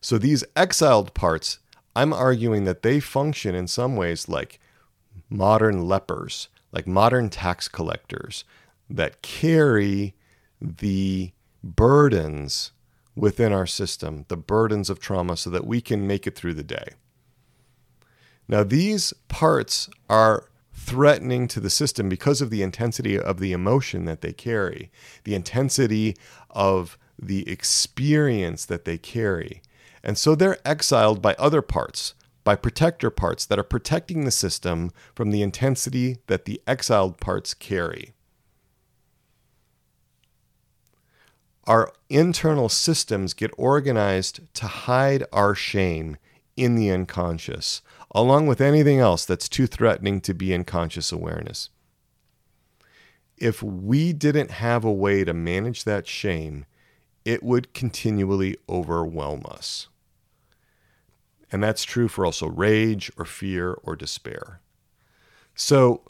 So 0.00 0.18
these 0.18 0.44
exiled 0.54 1.12
parts, 1.14 1.58
I'm 1.94 2.12
arguing 2.12 2.64
that 2.64 2.82
they 2.82 3.00
function 3.00 3.54
in 3.54 3.66
some 3.66 3.96
ways 3.96 4.28
like 4.28 4.60
modern 5.28 5.86
lepers, 5.86 6.48
like 6.72 6.86
modern 6.86 7.28
tax 7.28 7.68
collectors 7.68 8.44
that 8.88 9.22
carry 9.22 10.14
the 10.60 11.32
burdens 11.62 12.72
within 13.14 13.52
our 13.52 13.66
system, 13.66 14.24
the 14.28 14.36
burdens 14.36 14.90
of 14.90 15.00
trauma, 15.00 15.36
so 15.36 15.50
that 15.50 15.66
we 15.66 15.80
can 15.80 16.06
make 16.06 16.26
it 16.26 16.34
through 16.34 16.54
the 16.54 16.62
day. 16.62 16.94
Now, 18.48 18.62
these 18.62 19.12
parts 19.28 19.88
are 20.08 20.48
threatening 20.72 21.48
to 21.48 21.58
the 21.58 21.70
system 21.70 22.08
because 22.08 22.40
of 22.40 22.50
the 22.50 22.62
intensity 22.62 23.18
of 23.18 23.40
the 23.40 23.52
emotion 23.52 24.04
that 24.04 24.20
they 24.20 24.32
carry, 24.32 24.90
the 25.24 25.34
intensity 25.34 26.16
of 26.50 26.98
the 27.18 27.48
experience 27.48 28.66
that 28.66 28.84
they 28.84 28.98
carry. 28.98 29.62
And 30.04 30.18
so 30.18 30.34
they're 30.34 30.58
exiled 30.64 31.22
by 31.22 31.34
other 31.38 31.62
parts, 31.62 32.14
by 32.44 32.54
protector 32.54 33.10
parts 33.10 33.46
that 33.46 33.58
are 33.58 33.64
protecting 33.64 34.24
the 34.24 34.30
system 34.30 34.92
from 35.14 35.30
the 35.30 35.42
intensity 35.42 36.18
that 36.26 36.44
the 36.44 36.60
exiled 36.66 37.18
parts 37.18 37.54
carry. 37.54 38.12
Our 41.66 41.92
internal 42.08 42.68
systems 42.68 43.34
get 43.34 43.50
organized 43.56 44.40
to 44.54 44.66
hide 44.66 45.24
our 45.32 45.54
shame 45.54 46.16
in 46.56 46.76
the 46.76 46.90
unconscious, 46.90 47.82
along 48.12 48.46
with 48.46 48.60
anything 48.60 49.00
else 49.00 49.24
that's 49.24 49.48
too 49.48 49.66
threatening 49.66 50.20
to 50.22 50.34
be 50.34 50.52
in 50.52 50.64
conscious 50.64 51.10
awareness. 51.10 51.70
If 53.36 53.62
we 53.62 54.12
didn't 54.12 54.52
have 54.52 54.84
a 54.84 54.92
way 54.92 55.24
to 55.24 55.34
manage 55.34 55.84
that 55.84 56.06
shame, 56.06 56.64
it 57.24 57.42
would 57.42 57.74
continually 57.74 58.56
overwhelm 58.68 59.42
us. 59.46 59.88
And 61.50 61.62
that's 61.62 61.84
true 61.84 62.08
for 62.08 62.24
also 62.24 62.46
rage 62.46 63.10
or 63.18 63.24
fear 63.24 63.72
or 63.82 63.96
despair. 63.96 64.60
So 65.54 66.02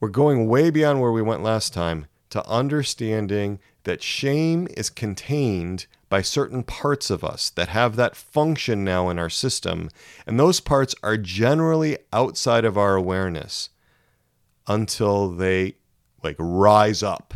we're 0.00 0.08
going 0.08 0.46
way 0.46 0.70
beyond 0.70 1.00
where 1.00 1.12
we 1.12 1.22
went 1.22 1.42
last 1.42 1.72
time 1.74 2.06
to 2.30 2.46
understanding 2.48 3.58
that 3.84 4.02
shame 4.02 4.66
is 4.76 4.90
contained 4.90 5.86
by 6.08 6.22
certain 6.22 6.62
parts 6.62 7.10
of 7.10 7.24
us 7.24 7.50
that 7.50 7.68
have 7.68 7.96
that 7.96 8.16
function 8.16 8.84
now 8.84 9.08
in 9.08 9.18
our 9.18 9.30
system. 9.30 9.90
And 10.26 10.38
those 10.38 10.60
parts 10.60 10.94
are 11.02 11.16
generally 11.16 11.98
outside 12.12 12.64
of 12.64 12.78
our 12.78 12.94
awareness 12.94 13.70
until 14.66 15.30
they 15.30 15.76
like 16.22 16.36
rise 16.38 17.02
up. 17.02 17.34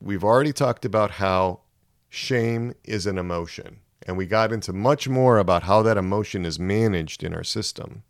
We've 0.00 0.24
already 0.24 0.52
talked 0.52 0.84
about 0.84 1.12
how 1.12 1.60
shame 2.08 2.74
is 2.84 3.06
an 3.06 3.18
emotion, 3.18 3.80
and 4.06 4.16
we 4.16 4.26
got 4.26 4.52
into 4.52 4.72
much 4.72 5.08
more 5.08 5.38
about 5.38 5.64
how 5.64 5.82
that 5.82 5.96
emotion 5.96 6.44
is 6.44 6.58
managed 6.58 7.24
in 7.24 7.34
our 7.34 7.44
system. 7.44 8.02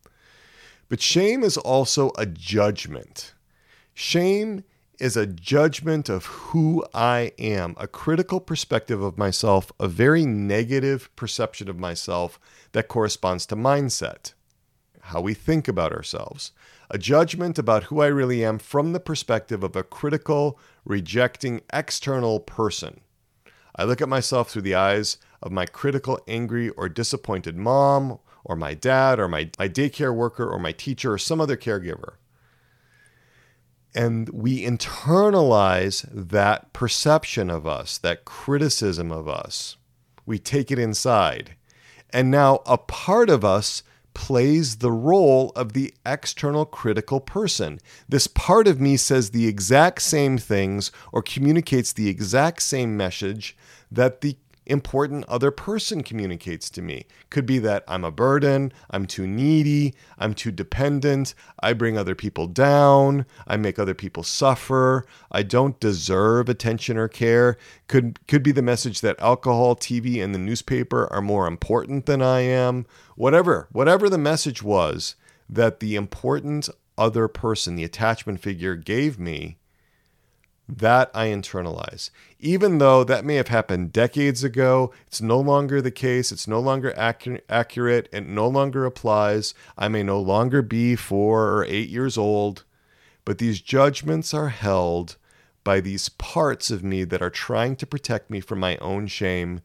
But 0.88 1.00
shame 1.00 1.42
is 1.42 1.56
also 1.56 2.12
a 2.18 2.26
judgment. 2.26 3.34
Shame 3.94 4.64
is 4.98 5.16
a 5.16 5.26
judgment 5.26 6.08
of 6.08 6.26
who 6.26 6.84
I 6.92 7.32
am, 7.38 7.74
a 7.78 7.86
critical 7.86 8.40
perspective 8.40 9.00
of 9.00 9.18
myself, 9.18 9.70
a 9.78 9.88
very 9.88 10.24
negative 10.24 11.14
perception 11.16 11.68
of 11.68 11.78
myself 11.78 12.40
that 12.72 12.88
corresponds 12.88 13.46
to 13.46 13.56
mindset, 13.56 14.32
how 15.00 15.20
we 15.20 15.34
think 15.34 15.68
about 15.68 15.92
ourselves, 15.92 16.52
a 16.90 16.98
judgment 16.98 17.58
about 17.58 17.84
who 17.84 18.00
I 18.00 18.06
really 18.06 18.44
am 18.44 18.58
from 18.58 18.92
the 18.92 19.00
perspective 19.00 19.62
of 19.62 19.76
a 19.76 19.82
critical, 19.82 20.58
rejecting 20.84 21.60
external 21.72 22.40
person. 22.40 23.00
I 23.76 23.84
look 23.84 24.00
at 24.00 24.08
myself 24.08 24.50
through 24.50 24.62
the 24.62 24.74
eyes 24.74 25.18
of 25.40 25.52
my 25.52 25.66
critical, 25.66 26.18
angry, 26.26 26.70
or 26.70 26.88
disappointed 26.88 27.56
mom, 27.56 28.18
or 28.44 28.56
my 28.56 28.74
dad, 28.74 29.20
or 29.20 29.28
my, 29.28 29.50
my 29.58 29.68
daycare 29.68 30.14
worker, 30.14 30.48
or 30.48 30.58
my 30.58 30.72
teacher, 30.72 31.12
or 31.12 31.18
some 31.18 31.40
other 31.40 31.56
caregiver. 31.56 32.14
And 33.94 34.28
we 34.30 34.64
internalize 34.64 36.06
that 36.12 36.72
perception 36.72 37.50
of 37.50 37.66
us, 37.66 37.98
that 37.98 38.24
criticism 38.24 39.10
of 39.10 39.28
us. 39.28 39.76
We 40.26 40.38
take 40.38 40.70
it 40.70 40.78
inside. 40.78 41.56
And 42.10 42.30
now 42.30 42.60
a 42.66 42.78
part 42.78 43.30
of 43.30 43.44
us 43.44 43.82
plays 44.14 44.76
the 44.76 44.90
role 44.90 45.52
of 45.54 45.74
the 45.74 45.94
external 46.04 46.64
critical 46.64 47.20
person. 47.20 47.78
This 48.08 48.26
part 48.26 48.66
of 48.66 48.80
me 48.80 48.96
says 48.96 49.30
the 49.30 49.46
exact 49.46 50.02
same 50.02 50.38
things 50.38 50.90
or 51.12 51.22
communicates 51.22 51.92
the 51.92 52.08
exact 52.08 52.62
same 52.62 52.96
message 52.96 53.56
that 53.92 54.20
the 54.20 54.36
important 54.68 55.24
other 55.26 55.50
person 55.50 56.02
communicates 56.02 56.70
to 56.70 56.82
me. 56.82 57.06
Could 57.30 57.46
be 57.46 57.58
that 57.60 57.84
I'm 57.88 58.04
a 58.04 58.10
burden, 58.10 58.72
I'm 58.90 59.06
too 59.06 59.26
needy, 59.26 59.94
I'm 60.18 60.34
too 60.34 60.50
dependent, 60.50 61.34
I 61.60 61.72
bring 61.72 61.96
other 61.96 62.14
people 62.14 62.46
down, 62.46 63.26
I 63.46 63.56
make 63.56 63.78
other 63.78 63.94
people 63.94 64.22
suffer, 64.22 65.06
I 65.32 65.42
don't 65.42 65.80
deserve 65.80 66.48
attention 66.48 66.96
or 66.96 67.08
care. 67.08 67.56
Could 67.86 68.26
could 68.28 68.42
be 68.42 68.52
the 68.52 68.62
message 68.62 69.00
that 69.00 69.20
alcohol, 69.20 69.76
TV 69.76 70.22
and 70.22 70.34
the 70.34 70.38
newspaper 70.38 71.12
are 71.12 71.22
more 71.22 71.46
important 71.46 72.06
than 72.06 72.22
I 72.22 72.40
am. 72.40 72.86
Whatever, 73.16 73.68
whatever 73.72 74.08
the 74.08 74.18
message 74.18 74.62
was 74.62 75.16
that 75.48 75.80
the 75.80 75.96
important 75.96 76.68
other 76.98 77.28
person, 77.28 77.76
the 77.76 77.84
attachment 77.84 78.40
figure 78.40 78.76
gave 78.76 79.18
me, 79.18 79.56
that 80.68 81.10
I 81.14 81.28
internalize. 81.28 82.10
Even 82.38 82.78
though 82.78 83.02
that 83.02 83.24
may 83.24 83.36
have 83.36 83.48
happened 83.48 83.92
decades 83.92 84.44
ago, 84.44 84.92
it's 85.06 85.22
no 85.22 85.40
longer 85.40 85.80
the 85.80 85.90
case, 85.90 86.30
it's 86.30 86.46
no 86.46 86.60
longer 86.60 86.96
accurate, 86.96 87.44
accurate 87.48 88.08
it 88.12 88.26
no 88.26 88.46
longer 88.46 88.84
applies. 88.84 89.54
I 89.78 89.88
may 89.88 90.02
no 90.02 90.20
longer 90.20 90.60
be 90.60 90.94
four 90.94 91.54
or 91.54 91.64
eight 91.64 91.88
years 91.88 92.18
old, 92.18 92.64
but 93.24 93.38
these 93.38 93.60
judgments 93.60 94.34
are 94.34 94.50
held 94.50 95.16
by 95.64 95.80
these 95.80 96.08
parts 96.10 96.70
of 96.70 96.84
me 96.84 97.04
that 97.04 97.22
are 97.22 97.30
trying 97.30 97.76
to 97.76 97.86
protect 97.86 98.30
me 98.30 98.40
from 98.40 98.60
my 98.60 98.76
own 98.78 99.06
shame. 99.06 99.60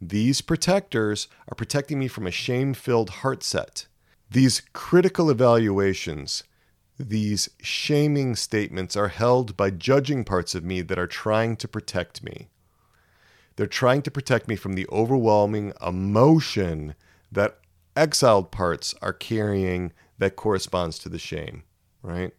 These 0.00 0.40
protectors 0.40 1.28
are 1.48 1.54
protecting 1.54 1.98
me 1.98 2.08
from 2.08 2.26
a 2.26 2.30
shame 2.30 2.72
filled 2.72 3.10
heart 3.10 3.42
set. 3.42 3.86
These 4.30 4.62
critical 4.72 5.30
evaluations 5.30 6.44
these 6.98 7.48
shaming 7.62 8.34
statements 8.34 8.96
are 8.96 9.08
held 9.08 9.56
by 9.56 9.70
judging 9.70 10.24
parts 10.24 10.54
of 10.54 10.64
me 10.64 10.82
that 10.82 10.98
are 10.98 11.06
trying 11.06 11.56
to 11.56 11.68
protect 11.68 12.24
me. 12.24 12.48
They're 13.56 13.66
trying 13.66 14.02
to 14.02 14.10
protect 14.10 14.48
me 14.48 14.56
from 14.56 14.74
the 14.74 14.86
overwhelming 14.90 15.72
emotion 15.84 16.94
that 17.30 17.58
exiled 17.96 18.50
parts 18.50 18.94
are 19.00 19.12
carrying 19.12 19.92
that 20.18 20.36
corresponds 20.36 20.98
to 21.00 21.08
the 21.08 21.18
shame, 21.18 21.62
right? 22.02 22.32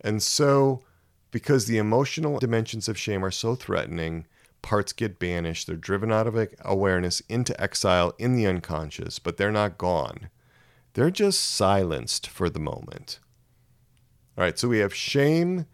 And 0.00 0.22
so, 0.22 0.82
because 1.30 1.66
the 1.66 1.78
emotional 1.78 2.38
dimensions 2.38 2.88
of 2.88 2.98
shame 2.98 3.24
are 3.24 3.30
so 3.30 3.54
threatening, 3.54 4.26
parts 4.62 4.92
get 4.92 5.18
banished. 5.18 5.66
They're 5.66 5.76
driven 5.76 6.12
out 6.12 6.26
of 6.26 6.48
awareness 6.62 7.20
into 7.28 7.58
exile 7.60 8.12
in 8.18 8.34
the 8.34 8.46
unconscious, 8.46 9.18
but 9.18 9.36
they're 9.36 9.52
not 9.52 9.78
gone. 9.78 10.28
They're 10.94 11.10
just 11.10 11.42
silenced 11.42 12.26
for 12.26 12.48
the 12.50 12.58
moment. 12.58 13.20
All 14.36 14.44
right, 14.44 14.58
so 14.58 14.68
we 14.68 14.80
have 14.80 14.94
shame 14.94 15.64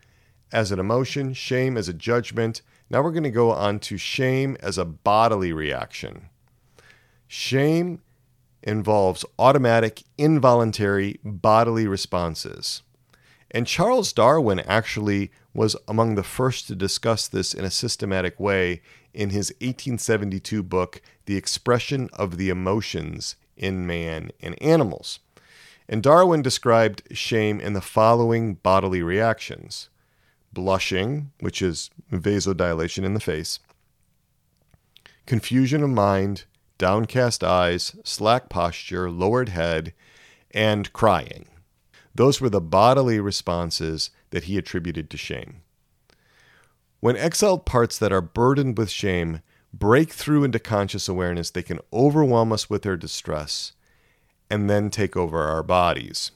as 0.53 0.71
an 0.71 0.79
emotion, 0.79 1.33
shame 1.35 1.77
as 1.77 1.89
a 1.89 1.93
judgment. 1.93 2.63
Now 2.89 3.03
we're 3.03 3.11
going 3.11 3.25
to 3.25 3.31
go 3.31 3.51
on 3.51 3.81
to 3.81 3.97
shame 3.97 4.57
as 4.61 4.79
a 4.79 4.85
bodily 4.85 5.53
reaction. 5.53 6.29
Shame 7.27 8.03
involves 8.63 9.25
automatic, 9.39 10.03
involuntary 10.17 11.19
bodily 11.25 11.89
responses. 11.89 12.83
And 13.51 13.67
Charles 13.67 14.13
Darwin 14.13 14.61
actually 14.61 15.33
was 15.53 15.75
among 15.89 16.15
the 16.15 16.23
first 16.23 16.69
to 16.69 16.77
discuss 16.77 17.27
this 17.27 17.53
in 17.53 17.65
a 17.65 17.71
systematic 17.71 18.39
way 18.39 18.81
in 19.13 19.31
his 19.31 19.51
1872 19.61 20.63
book, 20.63 21.03
The 21.27 21.37
Expression 21.37 22.09
of 22.13 22.39
the 22.39 22.49
Emotions 22.49 23.35
in 23.57 23.87
Man 23.87 24.31
and 24.41 24.61
Animals. 24.63 25.19
And 25.89 26.03
Darwin 26.03 26.43
described 26.43 27.03
shame 27.11 27.61
in 27.61 27.73
the 27.73 27.81
following 27.81 28.55
bodily 28.55 29.03
reactions 29.03 29.89
blushing, 30.53 31.33
which 31.41 31.63
is 31.63 31.91
vasodilation 32.13 33.05
in 33.05 33.15
the 33.15 33.21
face, 33.21 33.59
confusion 35.27 35.83
of 35.83 35.91
mind, 35.91 36.45
downcast 36.79 37.43
eyes, 37.43 37.97
slack 38.05 38.49
posture, 38.49 39.11
lowered 39.11 39.49
head, 39.49 39.95
and 40.51 40.93
crying. 40.93 41.47
Those 42.15 42.41
were 42.41 42.51
the 42.51 42.61
bodily 42.61 43.19
responses 43.19 44.11
that 44.31 44.45
he 44.45 44.59
attributed 44.59 45.09
to 45.11 45.17
shame. 45.17 45.63
When 47.01 47.17
exiled 47.17 47.65
parts 47.65 47.99
that 47.99 48.13
are 48.13 48.21
burdened 48.21 48.77
with 48.77 48.91
shame 48.91 49.41
break 49.73 50.13
through 50.13 50.45
into 50.45 50.59
conscious 50.59 51.09
awareness, 51.09 51.51
they 51.51 51.63
can 51.63 51.81
overwhelm 51.93 52.53
us 52.53 52.69
with 52.69 52.83
their 52.83 52.99
distress 52.99 53.73
and 54.53 54.69
then 54.69 54.91
take 54.91 55.17
over 55.17 55.45
our 55.45 55.63
bodies. 55.63 56.31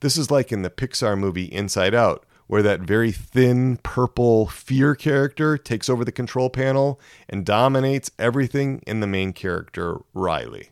This 0.00 0.16
is 0.16 0.30
like 0.30 0.50
in 0.50 0.62
the 0.62 0.70
Pixar 0.70 1.16
movie 1.16 1.44
Inside 1.44 1.94
Out, 1.94 2.24
where 2.46 2.62
that 2.62 2.80
very 2.80 3.12
thin 3.12 3.76
purple 3.82 4.46
fear 4.46 4.94
character 4.94 5.58
takes 5.58 5.90
over 5.90 6.02
the 6.02 6.10
control 6.10 6.48
panel 6.48 6.98
and 7.28 7.44
dominates 7.44 8.10
everything 8.18 8.82
in 8.86 9.00
the 9.00 9.06
main 9.06 9.34
character, 9.34 9.98
Riley. 10.14 10.70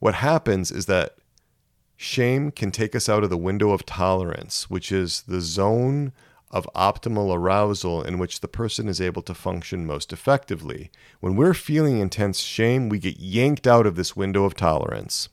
What 0.00 0.16
happens 0.16 0.72
is 0.72 0.86
that 0.86 1.18
shame 1.96 2.50
can 2.50 2.72
take 2.72 2.96
us 2.96 3.08
out 3.08 3.22
of 3.22 3.30
the 3.30 3.36
window 3.36 3.70
of 3.70 3.86
tolerance, 3.86 4.68
which 4.68 4.90
is 4.90 5.22
the 5.28 5.40
zone 5.40 6.12
of 6.54 6.70
optimal 6.72 7.34
arousal 7.34 8.00
in 8.00 8.16
which 8.16 8.38
the 8.38 8.46
person 8.46 8.88
is 8.88 9.00
able 9.00 9.22
to 9.22 9.34
function 9.34 9.84
most 9.84 10.12
effectively. 10.12 10.88
When 11.18 11.34
we're 11.34 11.52
feeling 11.52 11.98
intense 11.98 12.38
shame, 12.38 12.88
we 12.88 13.00
get 13.00 13.18
yanked 13.18 13.66
out 13.66 13.86
of 13.88 13.96
this 13.96 14.14
window 14.14 14.44
of 14.44 14.54
tolerance. 14.54 15.28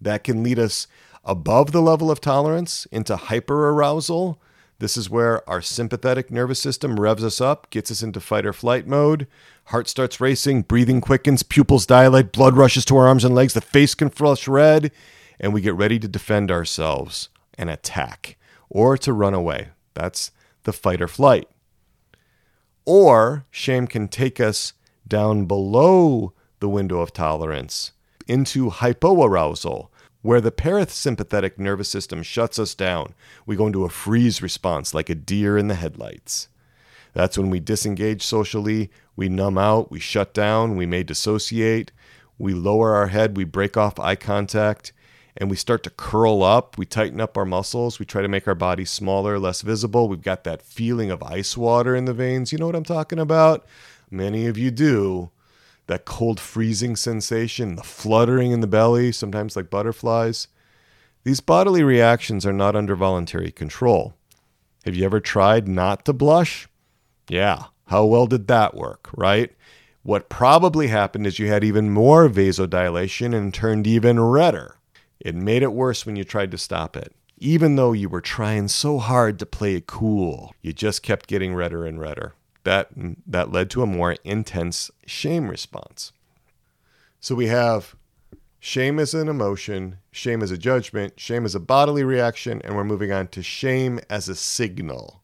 That 0.00 0.24
can 0.24 0.42
lead 0.42 0.58
us 0.58 0.86
above 1.26 1.72
the 1.72 1.82
level 1.82 2.10
of 2.10 2.22
tolerance 2.22 2.86
into 2.86 3.16
hyperarousal. 3.16 4.38
This 4.78 4.96
is 4.96 5.10
where 5.10 5.46
our 5.48 5.60
sympathetic 5.60 6.30
nervous 6.30 6.58
system 6.58 6.98
revs 6.98 7.22
us 7.22 7.42
up, 7.42 7.68
gets 7.68 7.90
us 7.90 8.02
into 8.02 8.18
fight 8.18 8.46
or 8.46 8.54
flight 8.54 8.86
mode. 8.86 9.26
Heart 9.64 9.88
starts 9.88 10.22
racing, 10.22 10.62
breathing 10.62 11.02
quickens, 11.02 11.42
pupils 11.42 11.84
dilate, 11.84 12.32
blood 12.32 12.56
rushes 12.56 12.86
to 12.86 12.96
our 12.96 13.08
arms 13.08 13.24
and 13.24 13.34
legs, 13.34 13.52
the 13.52 13.60
face 13.60 13.94
can 13.94 14.08
flush 14.08 14.48
red, 14.48 14.90
and 15.38 15.52
we 15.52 15.60
get 15.60 15.74
ready 15.74 15.98
to 15.98 16.08
defend 16.08 16.50
ourselves 16.50 17.28
and 17.58 17.68
attack 17.68 18.38
or 18.68 18.96
to 18.98 19.12
run 19.12 19.34
away. 19.34 19.68
That's 19.94 20.30
the 20.64 20.72
fight 20.72 21.00
or 21.00 21.08
flight. 21.08 21.48
Or 22.84 23.46
shame 23.50 23.86
can 23.86 24.08
take 24.08 24.40
us 24.40 24.72
down 25.06 25.46
below 25.46 26.32
the 26.60 26.68
window 26.68 27.00
of 27.00 27.12
tolerance 27.12 27.92
into 28.26 28.70
hypoarousal, 28.70 29.88
where 30.22 30.40
the 30.40 30.50
parasympathetic 30.50 31.58
nervous 31.58 31.88
system 31.88 32.22
shuts 32.22 32.58
us 32.58 32.74
down. 32.74 33.14
We 33.44 33.56
go 33.56 33.68
into 33.68 33.84
a 33.84 33.88
freeze 33.90 34.42
response 34.42 34.92
like 34.94 35.08
a 35.08 35.14
deer 35.14 35.56
in 35.56 35.68
the 35.68 35.74
headlights. 35.74 36.48
That's 37.12 37.38
when 37.38 37.48
we 37.48 37.60
disengage 37.60 38.22
socially, 38.22 38.90
we 39.14 39.28
numb 39.28 39.56
out, 39.56 39.90
we 39.90 40.00
shut 40.00 40.34
down, 40.34 40.76
we 40.76 40.84
may 40.84 41.02
dissociate, 41.02 41.92
we 42.38 42.52
lower 42.52 42.94
our 42.94 43.06
head, 43.06 43.36
we 43.36 43.44
break 43.44 43.76
off 43.76 43.98
eye 43.98 44.16
contact, 44.16 44.92
and 45.36 45.50
we 45.50 45.56
start 45.56 45.82
to 45.82 45.90
curl 45.90 46.42
up. 46.42 46.78
We 46.78 46.86
tighten 46.86 47.20
up 47.20 47.36
our 47.36 47.44
muscles. 47.44 47.98
We 47.98 48.06
try 48.06 48.22
to 48.22 48.28
make 48.28 48.48
our 48.48 48.54
body 48.54 48.84
smaller, 48.84 49.38
less 49.38 49.62
visible. 49.62 50.08
We've 50.08 50.22
got 50.22 50.44
that 50.44 50.62
feeling 50.62 51.10
of 51.10 51.22
ice 51.22 51.56
water 51.56 51.94
in 51.94 52.06
the 52.06 52.14
veins. 52.14 52.52
You 52.52 52.58
know 52.58 52.66
what 52.66 52.76
I'm 52.76 52.84
talking 52.84 53.18
about? 53.18 53.66
Many 54.10 54.46
of 54.46 54.56
you 54.56 54.70
do. 54.70 55.30
That 55.88 56.04
cold 56.04 56.40
freezing 56.40 56.96
sensation, 56.96 57.76
the 57.76 57.82
fluttering 57.82 58.50
in 58.50 58.60
the 58.60 58.66
belly, 58.66 59.12
sometimes 59.12 59.54
like 59.54 59.70
butterflies. 59.70 60.48
These 61.22 61.40
bodily 61.40 61.82
reactions 61.82 62.46
are 62.46 62.52
not 62.52 62.74
under 62.74 62.96
voluntary 62.96 63.52
control. 63.52 64.14
Have 64.84 64.94
you 64.94 65.04
ever 65.04 65.20
tried 65.20 65.68
not 65.68 66.04
to 66.06 66.12
blush? 66.12 66.68
Yeah. 67.28 67.64
How 67.88 68.04
well 68.04 68.26
did 68.26 68.48
that 68.48 68.74
work, 68.74 69.10
right? 69.16 69.52
What 70.02 70.28
probably 70.28 70.86
happened 70.86 71.26
is 71.26 71.38
you 71.38 71.48
had 71.48 71.64
even 71.64 71.90
more 71.90 72.28
vasodilation 72.28 73.34
and 73.34 73.52
turned 73.52 73.86
even 73.86 74.20
redder. 74.20 74.75
It 75.20 75.34
made 75.34 75.62
it 75.62 75.72
worse 75.72 76.04
when 76.04 76.16
you 76.16 76.24
tried 76.24 76.50
to 76.50 76.58
stop 76.58 76.96
it. 76.96 77.14
Even 77.38 77.76
though 77.76 77.92
you 77.92 78.08
were 78.08 78.20
trying 78.20 78.68
so 78.68 78.98
hard 78.98 79.38
to 79.38 79.46
play 79.46 79.74
it 79.74 79.86
cool, 79.86 80.54
you 80.62 80.72
just 80.72 81.02
kept 81.02 81.26
getting 81.26 81.54
redder 81.54 81.84
and 81.84 82.00
redder. 82.00 82.34
That, 82.64 82.88
that 83.26 83.52
led 83.52 83.70
to 83.70 83.82
a 83.82 83.86
more 83.86 84.16
intense 84.24 84.90
shame 85.06 85.48
response. 85.48 86.12
So 87.20 87.34
we 87.34 87.46
have 87.46 87.94
shame 88.58 88.98
as 88.98 89.14
an 89.14 89.28
emotion, 89.28 89.98
shame 90.10 90.42
as 90.42 90.50
a 90.50 90.58
judgment, 90.58 91.20
shame 91.20 91.44
as 91.44 91.54
a 91.54 91.60
bodily 91.60 92.04
reaction, 92.04 92.60
and 92.62 92.74
we're 92.74 92.84
moving 92.84 93.12
on 93.12 93.28
to 93.28 93.42
shame 93.42 94.00
as 94.10 94.28
a 94.28 94.34
signal. 94.34 95.22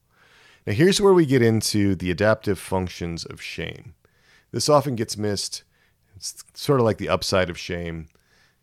Now, 0.66 0.74
here's 0.74 1.00
where 1.00 1.12
we 1.12 1.26
get 1.26 1.42
into 1.42 1.94
the 1.94 2.10
adaptive 2.10 2.58
functions 2.58 3.24
of 3.24 3.42
shame. 3.42 3.94
This 4.52 4.68
often 4.68 4.94
gets 4.94 5.16
missed. 5.16 5.64
It's 6.14 6.44
sort 6.54 6.78
of 6.78 6.86
like 6.86 6.98
the 6.98 7.08
upside 7.08 7.50
of 7.50 7.58
shame 7.58 8.08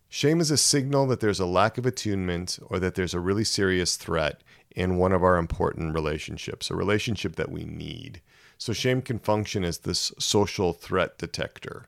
Shame 0.09 0.41
is 0.41 0.49
a 0.49 0.57
signal 0.57 1.05
that 1.07 1.19
there's 1.19 1.39
a 1.39 1.45
lack 1.45 1.77
of 1.77 1.85
attunement 1.85 2.57
or 2.67 2.79
that 2.79 2.95
there's 2.95 3.13
a 3.13 3.19
really 3.19 3.43
serious 3.43 3.95
threat 3.95 4.41
in 4.75 4.97
one 4.97 5.11
of 5.11 5.23
our 5.23 5.37
important 5.37 5.93
relationships, 5.93 6.69
a 6.69 6.75
relationship 6.75 7.35
that 7.35 7.51
we 7.51 7.63
need. 7.63 8.21
So, 8.57 8.73
shame 8.73 9.01
can 9.01 9.19
function 9.19 9.63
as 9.63 9.79
this 9.79 10.11
social 10.17 10.73
threat 10.73 11.17
detector. 11.17 11.87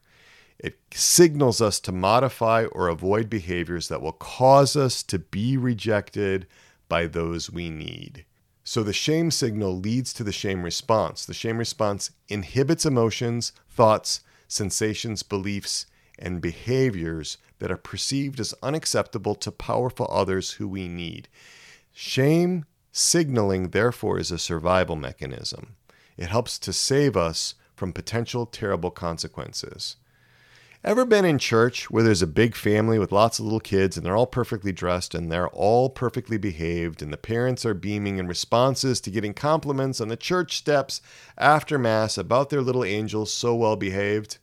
It 0.60 0.80
signals 0.92 1.60
us 1.60 1.80
to 1.82 1.92
modify 1.92 2.66
or 2.66 2.88
avoid 2.88 3.30
behaviors 3.30 3.88
that 3.88 4.02
will 4.02 4.12
cause 4.12 4.76
us 4.76 5.02
to 5.04 5.18
be 5.18 5.58
rejected 5.58 6.46
by 6.88 7.08
those 7.08 7.50
we 7.50 7.72
need. 7.72 8.26
So 8.64 8.84
the 8.84 8.94
shame 8.94 9.32
signal 9.32 9.78
leads 9.78 10.14
to 10.14 10.24
the 10.24 10.32
shame 10.32 10.64
response. 10.64 11.26
The 11.26 11.34
shame 11.34 11.58
response 11.58 12.12
inhibits 12.30 12.86
emotions, 12.86 13.54
thoughts, 13.70 14.22
sensations, 14.48 15.24
beliefs, 15.24 15.88
and 16.20 16.42
behaviors 16.42 17.38
that 17.62 17.72
are 17.72 17.78
perceived 17.78 18.40
as 18.40 18.56
unacceptable 18.64 19.36
to 19.36 19.52
powerful 19.52 20.08
others 20.10 20.54
who 20.54 20.68
we 20.68 20.88
need. 20.88 21.30
Shame 21.94 22.66
signaling, 22.92 23.70
therefore, 23.70 24.18
is 24.18 24.32
a 24.32 24.40
survival 24.40 24.96
mechanism. 24.96 25.76
It 26.18 26.30
helps 26.30 26.58
to 26.58 26.74
save 26.74 27.16
us 27.16 27.54
from 27.76 27.94
potential 27.94 28.48
terrible 28.48 28.90
consequences. 28.90 29.98
Ever 30.84 31.06
been 31.06 31.24
in 31.24 31.38
church 31.38 31.92
where 31.92 32.02
there's 32.02 32.24
a 32.24 32.28
big 32.28 32.56
family 32.56 32.98
with 32.98 33.12
lots 33.12 33.38
of 33.38 33.46
little 33.46 33.60
kids 33.60 33.96
and 33.96 34.04
they're 34.04 34.18
all 34.18 34.26
perfectly 34.26 34.72
dressed 34.72 35.14
and 35.14 35.32
they're 35.32 35.50
all 35.50 35.92
perfectly 35.92 36.40
behaved 36.40 37.04
and 37.04 37.14
the 37.14 37.18
parents 37.18 37.64
are 37.64 37.76
beaming 37.76 38.18
in 38.18 38.28
responses 38.28 39.00
to 39.02 39.12
getting 39.12 39.36
compliments 39.36 40.02
on 40.02 40.08
the 40.08 40.18
church 40.18 40.58
steps 40.58 41.00
after 41.38 41.78
Mass 41.78 42.18
about 42.18 42.50
their 42.50 42.64
little 42.64 42.84
angels 42.84 43.32
so 43.32 43.54
well 43.54 43.76
behaved? 43.76 44.40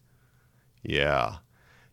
Yeah, 0.85 1.39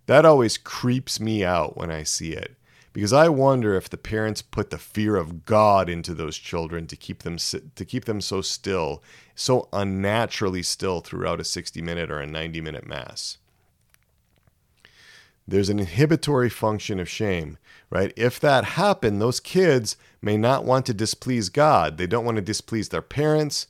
that 0.06 0.26
always 0.26 0.58
creeps 0.58 1.20
me 1.20 1.44
out 1.44 1.78
when 1.78 1.91
I 1.91 2.04
see 2.04 2.34
it 2.34 2.56
because 2.94 3.12
I 3.12 3.28
wonder 3.28 3.76
if 3.76 3.89
the 3.89 3.98
parents 3.98 4.41
put 4.41 4.70
the 4.70 4.78
fear 4.78 5.15
of 5.15 5.46
God 5.46 5.89
into 5.89 6.13
those 6.13 6.38
children 6.38 6.88
to 6.88 6.96
keep 6.96 7.24
them 7.24 7.38
to 7.38 7.86
keep 7.86 8.06
them 8.06 8.22
so 8.22 8.41
still, 8.41 9.04
so 9.36 9.68
unnaturally 9.74 10.63
still 10.63 11.02
throughout 11.02 11.41
a 11.41 11.44
60 11.44 11.82
minute 11.82 12.10
or 12.10 12.20
a 12.20 12.28
90 12.28 12.62
minute 12.62 12.88
mass 12.88 13.38
there's 15.48 15.70
an 15.70 15.80
inhibitory 15.80 16.50
function 16.50 17.00
of 17.00 17.10
shame, 17.10 17.58
right? 17.89 18.12
If 18.15 18.39
that 18.39 18.63
happened, 18.63 19.22
those 19.22 19.39
kids 19.39 19.96
may 20.22 20.38
not 20.38 20.65
want 20.65 20.86
to 20.88 20.94
displease 20.94 21.50
God. 21.50 21.98
They 21.98 22.08
don't 22.08 22.26
want 22.26 22.38
to 22.38 22.41
displease 22.41 22.89
their 22.89 23.02
parents. 23.02 23.68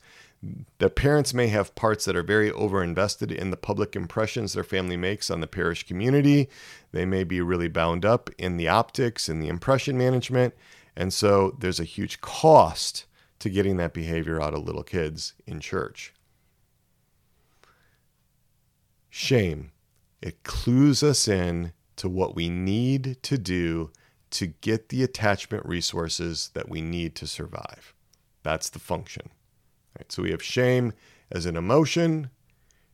Their 0.78 0.88
parents 0.88 1.32
may 1.32 1.48
have 1.48 1.74
parts 1.74 2.04
that 2.04 2.16
are 2.16 2.22
very 2.22 2.50
overinvested 2.50 3.32
in 3.32 3.50
the 3.50 3.56
public 3.56 3.96
impressions 3.96 4.52
their 4.52 4.64
family 4.64 4.96
makes 4.96 5.30
on 5.30 5.40
the 5.40 5.46
parish 5.46 5.86
community. 5.86 6.48
They 6.92 7.06
may 7.06 7.24
be 7.24 7.40
really 7.40 7.68
bound 7.68 8.04
up 8.04 8.30
in 8.38 8.56
the 8.56 8.68
optics 8.68 9.28
and 9.28 9.42
the 9.42 9.48
impression 9.48 9.96
management. 9.96 10.54
And 10.96 11.12
so 11.12 11.56
there's 11.58 11.80
a 11.80 11.84
huge 11.84 12.20
cost 12.20 13.06
to 13.38 13.50
getting 13.50 13.76
that 13.76 13.94
behavior 13.94 14.40
out 14.40 14.54
of 14.54 14.64
little 14.64 14.82
kids 14.82 15.34
in 15.46 15.60
church. 15.60 16.12
Shame 19.10 19.72
it 20.22 20.42
clues 20.42 21.02
us 21.02 21.28
in 21.28 21.72
to 21.96 22.08
what 22.08 22.34
we 22.34 22.48
need 22.48 23.18
to 23.22 23.38
do 23.38 23.90
to 24.30 24.48
get 24.48 24.88
the 24.88 25.02
attachment 25.02 25.64
resources 25.64 26.50
that 26.54 26.68
we 26.68 26.80
need 26.80 27.14
to 27.16 27.26
survive. 27.26 27.94
That's 28.42 28.68
the 28.68 28.78
function. 28.78 29.30
Right? 29.96 30.12
So 30.12 30.22
we 30.22 30.30
have 30.30 30.42
shame 30.42 30.92
as 31.30 31.46
an 31.46 31.56
emotion, 31.56 32.30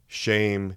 shame 0.06 0.76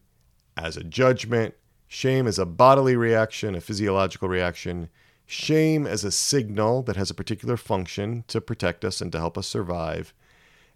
as 0.57 0.77
a 0.77 0.83
judgment, 0.83 1.55
shame 1.87 2.27
as 2.27 2.39
a 2.39 2.45
bodily 2.45 2.95
reaction, 2.95 3.55
a 3.55 3.61
physiological 3.61 4.27
reaction, 4.27 4.89
shame 5.25 5.85
as 5.85 6.03
a 6.03 6.11
signal 6.11 6.81
that 6.83 6.95
has 6.95 7.09
a 7.09 7.15
particular 7.15 7.57
function 7.57 8.23
to 8.27 8.41
protect 8.41 8.83
us 8.83 9.01
and 9.01 9.11
to 9.11 9.19
help 9.19 9.37
us 9.37 9.47
survive. 9.47 10.13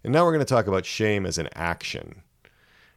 And 0.04 0.12
now 0.12 0.24
we're 0.24 0.32
going 0.32 0.44
to 0.44 0.54
talk 0.54 0.66
about 0.66 0.86
shame 0.86 1.26
as 1.26 1.38
an 1.38 1.48
action. 1.54 2.22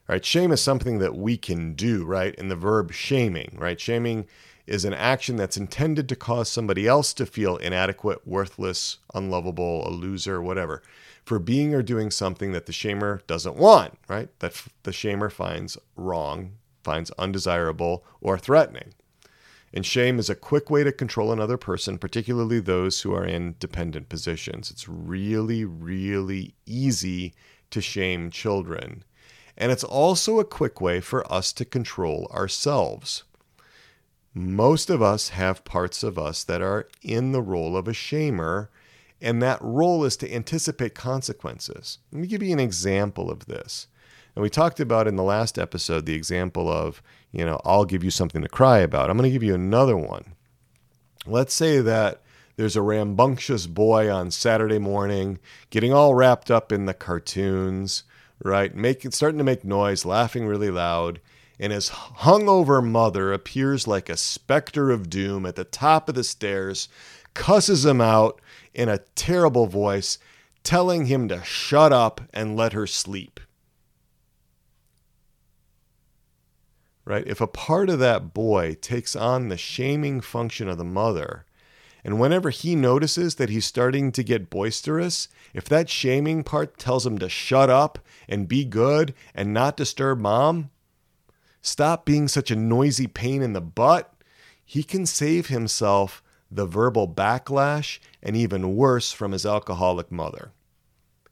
Right? 0.07 0.23
Shame 0.23 0.51
is 0.51 0.61
something 0.61 0.99
that 0.99 1.15
we 1.15 1.37
can 1.37 1.73
do, 1.73 2.03
right? 2.03 2.35
In 2.35 2.49
the 2.49 2.55
verb 2.55 2.91
shaming, 2.91 3.55
right? 3.57 3.79
Shaming 3.79 4.25
is 4.65 4.85
an 4.85 4.93
action 4.93 5.35
that's 5.35 5.57
intended 5.57 6.07
to 6.09 6.15
cause 6.15 6.49
somebody 6.49 6.87
else 6.87 7.13
to 7.13 7.25
feel 7.25 7.57
inadequate, 7.57 8.25
worthless, 8.25 8.97
unlovable, 9.13 9.87
a 9.87 9.91
loser, 9.91 10.41
whatever, 10.41 10.81
for 11.25 11.39
being 11.39 11.73
or 11.73 11.81
doing 11.81 12.09
something 12.09 12.51
that 12.51 12.65
the 12.65 12.71
shamer 12.71 13.25
doesn't 13.27 13.55
want, 13.55 13.97
right? 14.07 14.29
That 14.39 14.61
the 14.83 14.91
shamer 14.91 15.31
finds 15.31 15.77
wrong, 15.95 16.53
finds 16.83 17.11
undesirable, 17.11 18.03
or 18.21 18.37
threatening. 18.37 18.93
And 19.73 19.85
shame 19.85 20.19
is 20.19 20.29
a 20.29 20.35
quick 20.35 20.69
way 20.69 20.83
to 20.83 20.91
control 20.91 21.31
another 21.31 21.57
person, 21.57 21.97
particularly 21.97 22.59
those 22.59 23.01
who 23.01 23.13
are 23.13 23.25
in 23.25 23.55
dependent 23.59 24.07
positions. 24.07 24.69
It's 24.69 24.87
really, 24.87 25.65
really 25.65 26.53
easy 26.65 27.33
to 27.71 27.81
shame 27.81 28.29
children 28.29 29.03
and 29.57 29.71
it's 29.71 29.83
also 29.83 30.39
a 30.39 30.45
quick 30.45 30.81
way 30.81 30.99
for 30.99 31.31
us 31.31 31.53
to 31.53 31.65
control 31.65 32.27
ourselves. 32.31 33.23
Most 34.33 34.89
of 34.89 35.01
us 35.01 35.29
have 35.29 35.63
parts 35.63 36.03
of 36.03 36.17
us 36.17 36.43
that 36.43 36.61
are 36.61 36.87
in 37.01 37.31
the 37.31 37.41
role 37.41 37.77
of 37.77 37.87
a 37.87 37.91
shamer, 37.91 38.69
and 39.21 39.41
that 39.41 39.61
role 39.61 40.03
is 40.03 40.17
to 40.17 40.33
anticipate 40.33 40.95
consequences. 40.95 41.99
Let 42.11 42.21
me 42.21 42.27
give 42.27 42.41
you 42.41 42.53
an 42.53 42.59
example 42.59 43.29
of 43.29 43.45
this. 43.45 43.87
And 44.35 44.41
we 44.41 44.49
talked 44.49 44.79
about 44.79 45.07
in 45.07 45.15
the 45.15 45.23
last 45.23 45.59
episode 45.59 46.05
the 46.05 46.15
example 46.15 46.67
of, 46.67 47.01
you 47.31 47.45
know, 47.45 47.61
I'll 47.63 47.85
give 47.85 48.03
you 48.03 48.09
something 48.09 48.41
to 48.41 48.49
cry 48.49 48.79
about. 48.79 49.09
I'm 49.09 49.17
going 49.17 49.29
to 49.29 49.33
give 49.33 49.43
you 49.43 49.53
another 49.53 49.95
one. 49.95 50.33
Let's 51.27 51.53
say 51.53 51.79
that 51.81 52.23
there's 52.55 52.75
a 52.75 52.81
rambunctious 52.81 53.67
boy 53.67 54.11
on 54.11 54.31
Saturday 54.31 54.79
morning 54.79 55.39
getting 55.69 55.93
all 55.93 56.15
wrapped 56.15 56.49
up 56.49 56.71
in 56.71 56.85
the 56.85 56.93
cartoons 56.93 58.03
right? 58.43 58.75
Making 58.75 59.11
starting 59.11 59.37
to 59.37 59.43
make 59.43 59.63
noise, 59.63 60.05
laughing 60.05 60.45
really 60.45 60.69
loud, 60.69 61.19
and 61.59 61.71
his 61.71 61.89
hungover 61.89 62.83
mother 62.83 63.31
appears 63.31 63.87
like 63.87 64.09
a 64.09 64.17
specter 64.17 64.91
of 64.91 65.09
doom 65.09 65.45
at 65.45 65.55
the 65.55 65.63
top 65.63 66.09
of 66.09 66.15
the 66.15 66.23
stairs, 66.23 66.89
cusses 67.33 67.85
him 67.85 68.01
out 68.01 68.41
in 68.73 68.89
a 68.89 68.99
terrible 69.15 69.67
voice, 69.67 70.17
telling 70.63 71.05
him 71.05 71.27
to 71.27 71.43
shut 71.43 71.93
up 71.93 72.21
and 72.33 72.55
let 72.55 72.73
her 72.73 72.87
sleep. 72.87 73.39
Right? 77.05 77.27
If 77.27 77.41
a 77.41 77.47
part 77.47 77.89
of 77.89 77.99
that 77.99 78.33
boy 78.33 78.77
takes 78.79 79.15
on 79.15 79.49
the 79.49 79.57
shaming 79.57 80.21
function 80.21 80.69
of 80.69 80.77
the 80.77 80.85
mother, 80.85 81.45
and 82.03 82.19
whenever 82.19 82.49
he 82.49 82.75
notices 82.75 83.35
that 83.35 83.49
he's 83.49 83.65
starting 83.65 84.11
to 84.13 84.23
get 84.23 84.49
boisterous, 84.49 85.27
if 85.53 85.65
that 85.65 85.89
shaming 85.89 86.43
part 86.43 86.77
tells 86.77 87.05
him 87.05 87.17
to 87.19 87.29
shut 87.29 87.69
up 87.69 87.99
and 88.27 88.47
be 88.47 88.65
good 88.65 89.13
and 89.33 89.53
not 89.53 89.77
disturb 89.77 90.19
mom, 90.19 90.69
stop 91.63 92.05
being 92.05 92.27
such 92.27 92.51
a 92.51 92.55
noisy 92.55 93.07
pain 93.07 93.41
in 93.41 93.53
the 93.53 93.61
butt, 93.61 94.13
he 94.63 94.83
can 94.83 95.07
save 95.07 95.47
himself 95.47 96.21
the 96.51 96.67
verbal 96.67 97.07
backlash 97.07 97.97
and 98.21 98.37
even 98.37 98.75
worse 98.75 99.11
from 99.11 99.31
his 99.31 99.45
alcoholic 99.45 100.11
mother. 100.11 100.51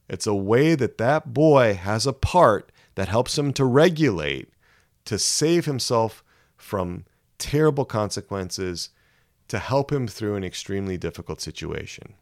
It's 0.09 0.25
a 0.25 0.33
way 0.33 0.73
that 0.73 0.97
that 0.97 1.33
boy 1.33 1.75
has 1.75 2.07
a 2.07 2.13
part 2.13 2.71
that 2.95 3.07
helps 3.07 3.37
him 3.37 3.53
to 3.53 3.65
regulate, 3.65 4.49
to 5.05 5.19
save 5.19 5.65
himself 5.65 6.23
from 6.57 7.05
terrible 7.37 7.85
consequences 7.85 8.89
to 9.47 9.59
help 9.59 9.91
him 9.91 10.07
through 10.07 10.35
an 10.35 10.43
extremely 10.43 10.97
difficult 10.97 11.41
situation. 11.41 12.13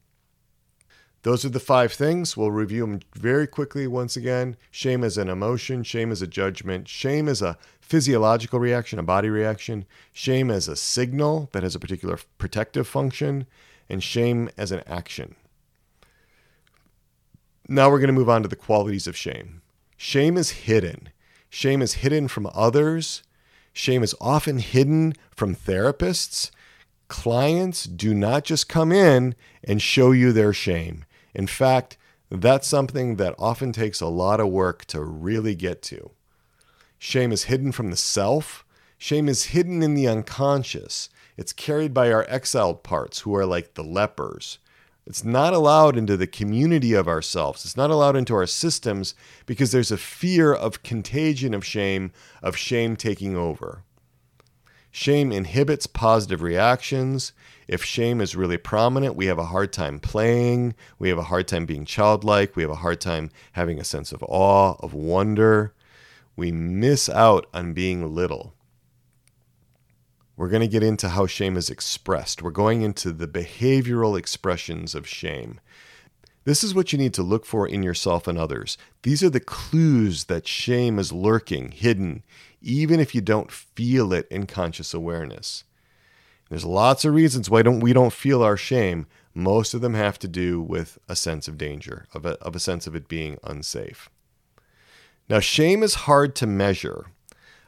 Those 1.23 1.43
are 1.43 1.49
the 1.49 1.59
five 1.59 1.91
things. 1.91 2.37
We'll 2.37 2.51
review 2.51 2.81
them 2.81 3.01
very 3.13 3.45
quickly 3.45 3.87
once 3.87 4.15
again. 4.15 4.55
Shame 4.71 5.03
is 5.03 5.17
an 5.17 5.27
emotion, 5.27 5.83
shame 5.83 6.11
is 6.11 6.21
a 6.21 6.27
judgment, 6.27 6.87
shame 6.87 7.27
is 7.27 7.41
a 7.41 7.57
physiological 7.89 8.59
reaction, 8.59 8.99
a 8.99 9.03
body 9.03 9.29
reaction, 9.29 9.85
shame 10.13 10.49
as 10.51 10.67
a 10.67 10.75
signal 10.75 11.49
that 11.51 11.63
has 11.63 11.75
a 11.75 11.79
particular 11.79 12.19
protective 12.37 12.87
function, 12.87 13.47
and 13.89 14.03
shame 14.03 14.49
as 14.57 14.71
an 14.71 14.83
action. 14.85 15.35
Now 17.67 17.89
we're 17.89 17.99
going 17.99 18.07
to 18.07 18.13
move 18.13 18.29
on 18.29 18.43
to 18.43 18.47
the 18.47 18.55
qualities 18.55 19.07
of 19.07 19.17
shame. 19.17 19.61
Shame 19.97 20.37
is 20.37 20.51
hidden. 20.51 21.09
Shame 21.49 21.81
is 21.81 21.95
hidden 21.95 22.27
from 22.27 22.49
others. 22.53 23.23
Shame 23.73 24.03
is 24.03 24.15
often 24.21 24.59
hidden 24.59 25.13
from 25.35 25.55
therapists 25.55 26.51
clients 27.09 27.83
do 27.83 28.13
not 28.13 28.45
just 28.45 28.69
come 28.69 28.93
in 28.93 29.35
and 29.63 29.81
show 29.81 30.11
you 30.11 30.31
their 30.31 30.53
shame. 30.53 31.03
In 31.33 31.47
fact, 31.47 31.97
that's 32.31 32.67
something 32.67 33.17
that 33.17 33.35
often 33.37 33.73
takes 33.73 33.99
a 33.99 34.07
lot 34.07 34.39
of 34.39 34.47
work 34.47 34.85
to 34.85 35.03
really 35.03 35.55
get 35.55 35.81
to. 35.83 36.11
Shame 36.99 37.31
is 37.31 37.43
hidden 37.43 37.71
from 37.71 37.89
the 37.89 37.97
self. 37.97 38.65
Shame 38.97 39.29
is 39.29 39.45
hidden 39.45 39.81
in 39.81 39.93
the 39.93 40.07
unconscious. 40.07 41.09
It's 41.37 41.53
carried 41.53 41.93
by 41.93 42.11
our 42.11 42.25
exiled 42.27 42.83
parts 42.83 43.19
who 43.19 43.33
are 43.33 43.45
like 43.45 43.73
the 43.73 43.83
lepers. 43.83 44.59
It's 45.07 45.23
not 45.23 45.53
allowed 45.53 45.97
into 45.97 46.17
the 46.17 46.27
community 46.27 46.93
of 46.93 47.07
ourselves. 47.07 47.63
It's 47.63 47.77
not 47.77 47.89
allowed 47.89 48.17
into 48.17 48.35
our 48.35 48.45
systems 48.45 49.15
because 49.45 49.71
there's 49.71 49.91
a 49.91 49.97
fear 49.97 50.53
of 50.53 50.83
contagion 50.83 51.53
of 51.53 51.65
shame, 51.65 52.11
of 52.43 52.57
shame 52.57 52.97
taking 52.97 53.35
over. 53.35 53.83
Shame 54.91 55.31
inhibits 55.31 55.87
positive 55.87 56.41
reactions. 56.41 57.31
If 57.67 57.83
shame 57.83 58.19
is 58.19 58.35
really 58.35 58.57
prominent, 58.57 59.15
we 59.15 59.27
have 59.27 59.39
a 59.39 59.45
hard 59.45 59.71
time 59.71 59.99
playing. 59.99 60.75
We 60.99 61.09
have 61.09 61.17
a 61.17 61.23
hard 61.23 61.47
time 61.47 61.65
being 61.65 61.85
childlike. 61.85 62.55
We 62.55 62.63
have 62.63 62.71
a 62.71 62.75
hard 62.75 62.99
time 62.99 63.31
having 63.53 63.79
a 63.79 63.83
sense 63.85 64.11
of 64.11 64.23
awe, 64.23 64.75
of 64.79 64.93
wonder. 64.93 65.73
We 66.39 66.53
miss 66.53 67.09
out 67.09 67.47
on 67.53 67.73
being 67.73 68.15
little. 68.15 68.53
We're 70.37 70.47
going 70.47 70.61
to 70.61 70.69
get 70.69 70.83
into 70.83 71.09
how 71.09 71.27
shame 71.27 71.57
is 71.57 71.69
expressed. 71.69 72.41
We're 72.41 72.51
going 72.51 72.81
into 72.81 73.11
the 73.11 73.27
behavioral 73.27 74.17
expressions 74.17 74.95
of 74.95 75.05
shame. 75.05 75.59
This 76.45 76.63
is 76.63 76.73
what 76.73 76.93
you 76.93 76.97
need 76.97 77.13
to 77.15 77.23
look 77.23 77.45
for 77.45 77.67
in 77.67 77.83
yourself 77.83 78.25
and 78.25 78.37
others. 78.37 78.77
These 79.03 79.21
are 79.21 79.29
the 79.29 79.41
clues 79.41 80.23
that 80.27 80.47
shame 80.47 80.97
is 80.97 81.11
lurking, 81.11 81.71
hidden, 81.71 82.23
even 82.61 83.01
if 83.01 83.13
you 83.13 83.19
don't 83.19 83.51
feel 83.51 84.13
it 84.13 84.25
in 84.31 84.45
conscious 84.45 84.93
awareness. 84.93 85.65
There's 86.49 86.63
lots 86.63 87.03
of 87.03 87.13
reasons 87.13 87.49
why 87.49 87.63
don't 87.63 87.81
we 87.81 87.91
don't 87.91 88.13
feel 88.13 88.41
our 88.41 88.55
shame. 88.55 89.07
Most 89.33 89.73
of 89.73 89.81
them 89.81 89.93
have 89.93 90.17
to 90.19 90.29
do 90.29 90.61
with 90.61 90.99
a 91.09 91.17
sense 91.17 91.49
of 91.49 91.57
danger, 91.57 92.05
of 92.13 92.25
a, 92.25 92.39
of 92.41 92.55
a 92.55 92.61
sense 92.61 92.87
of 92.87 92.95
it 92.95 93.09
being 93.09 93.39
unsafe. 93.43 94.09
Now, 95.29 95.39
shame 95.39 95.83
is 95.83 95.93
hard 95.93 96.35
to 96.37 96.47
measure. 96.47 97.05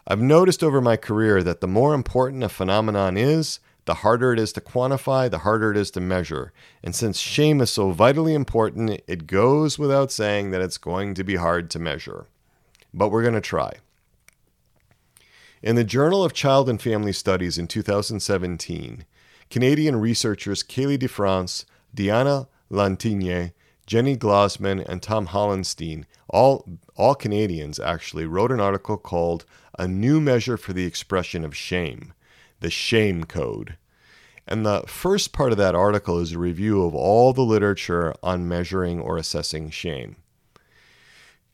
I've 0.07 0.21
noticed 0.21 0.63
over 0.63 0.81
my 0.81 0.97
career 0.97 1.43
that 1.43 1.61
the 1.61 1.67
more 1.67 1.93
important 1.93 2.43
a 2.43 2.49
phenomenon 2.49 3.17
is, 3.17 3.59
the 3.85 3.95
harder 3.95 4.33
it 4.33 4.39
is 4.39 4.51
to 4.53 4.61
quantify, 4.61 5.29
the 5.29 5.39
harder 5.39 5.71
it 5.71 5.77
is 5.77 5.91
to 5.91 6.01
measure. 6.01 6.53
And 6.83 6.95
since 6.95 7.19
shame 7.19 7.61
is 7.61 7.69
so 7.69 7.91
vitally 7.91 8.33
important, 8.33 9.01
it 9.07 9.27
goes 9.27 9.77
without 9.77 10.11
saying 10.11 10.51
that 10.51 10.61
it's 10.61 10.79
going 10.79 11.13
to 11.13 11.23
be 11.23 11.35
hard 11.35 11.69
to 11.71 11.79
measure. 11.79 12.25
But 12.93 13.09
we're 13.09 13.21
going 13.21 13.35
to 13.35 13.41
try. 13.41 13.73
In 15.61 15.75
the 15.75 15.83
Journal 15.83 16.23
of 16.23 16.33
Child 16.33 16.67
and 16.67 16.81
Family 16.81 17.13
Studies 17.13 17.59
in 17.59 17.67
2017, 17.67 19.05
Canadian 19.51 19.97
researchers 19.97 20.63
Kaylee 20.63 20.97
DeFrance, 20.97 21.65
Diana 21.93 22.47
Lanteigne, 22.71 23.51
Jenny 23.91 24.15
Glassman, 24.15 24.85
and 24.87 25.03
Tom 25.03 25.25
Hollenstein, 25.25 26.05
all, 26.29 26.65
all 26.95 27.13
Canadians 27.13 27.77
actually, 27.77 28.25
wrote 28.25 28.49
an 28.49 28.61
article 28.61 28.95
called 28.95 29.43
A 29.77 29.85
New 29.85 30.21
Measure 30.21 30.55
for 30.55 30.71
the 30.71 30.85
Expression 30.85 31.43
of 31.43 31.53
Shame, 31.53 32.13
the 32.61 32.69
Shame 32.69 33.25
Code. 33.25 33.75
And 34.47 34.65
the 34.65 34.85
first 34.87 35.33
part 35.33 35.51
of 35.51 35.57
that 35.57 35.75
article 35.75 36.19
is 36.19 36.31
a 36.31 36.39
review 36.39 36.85
of 36.85 36.95
all 36.95 37.33
the 37.33 37.41
literature 37.41 38.15
on 38.23 38.47
measuring 38.47 39.01
or 39.01 39.17
assessing 39.17 39.69
shame. 39.69 40.15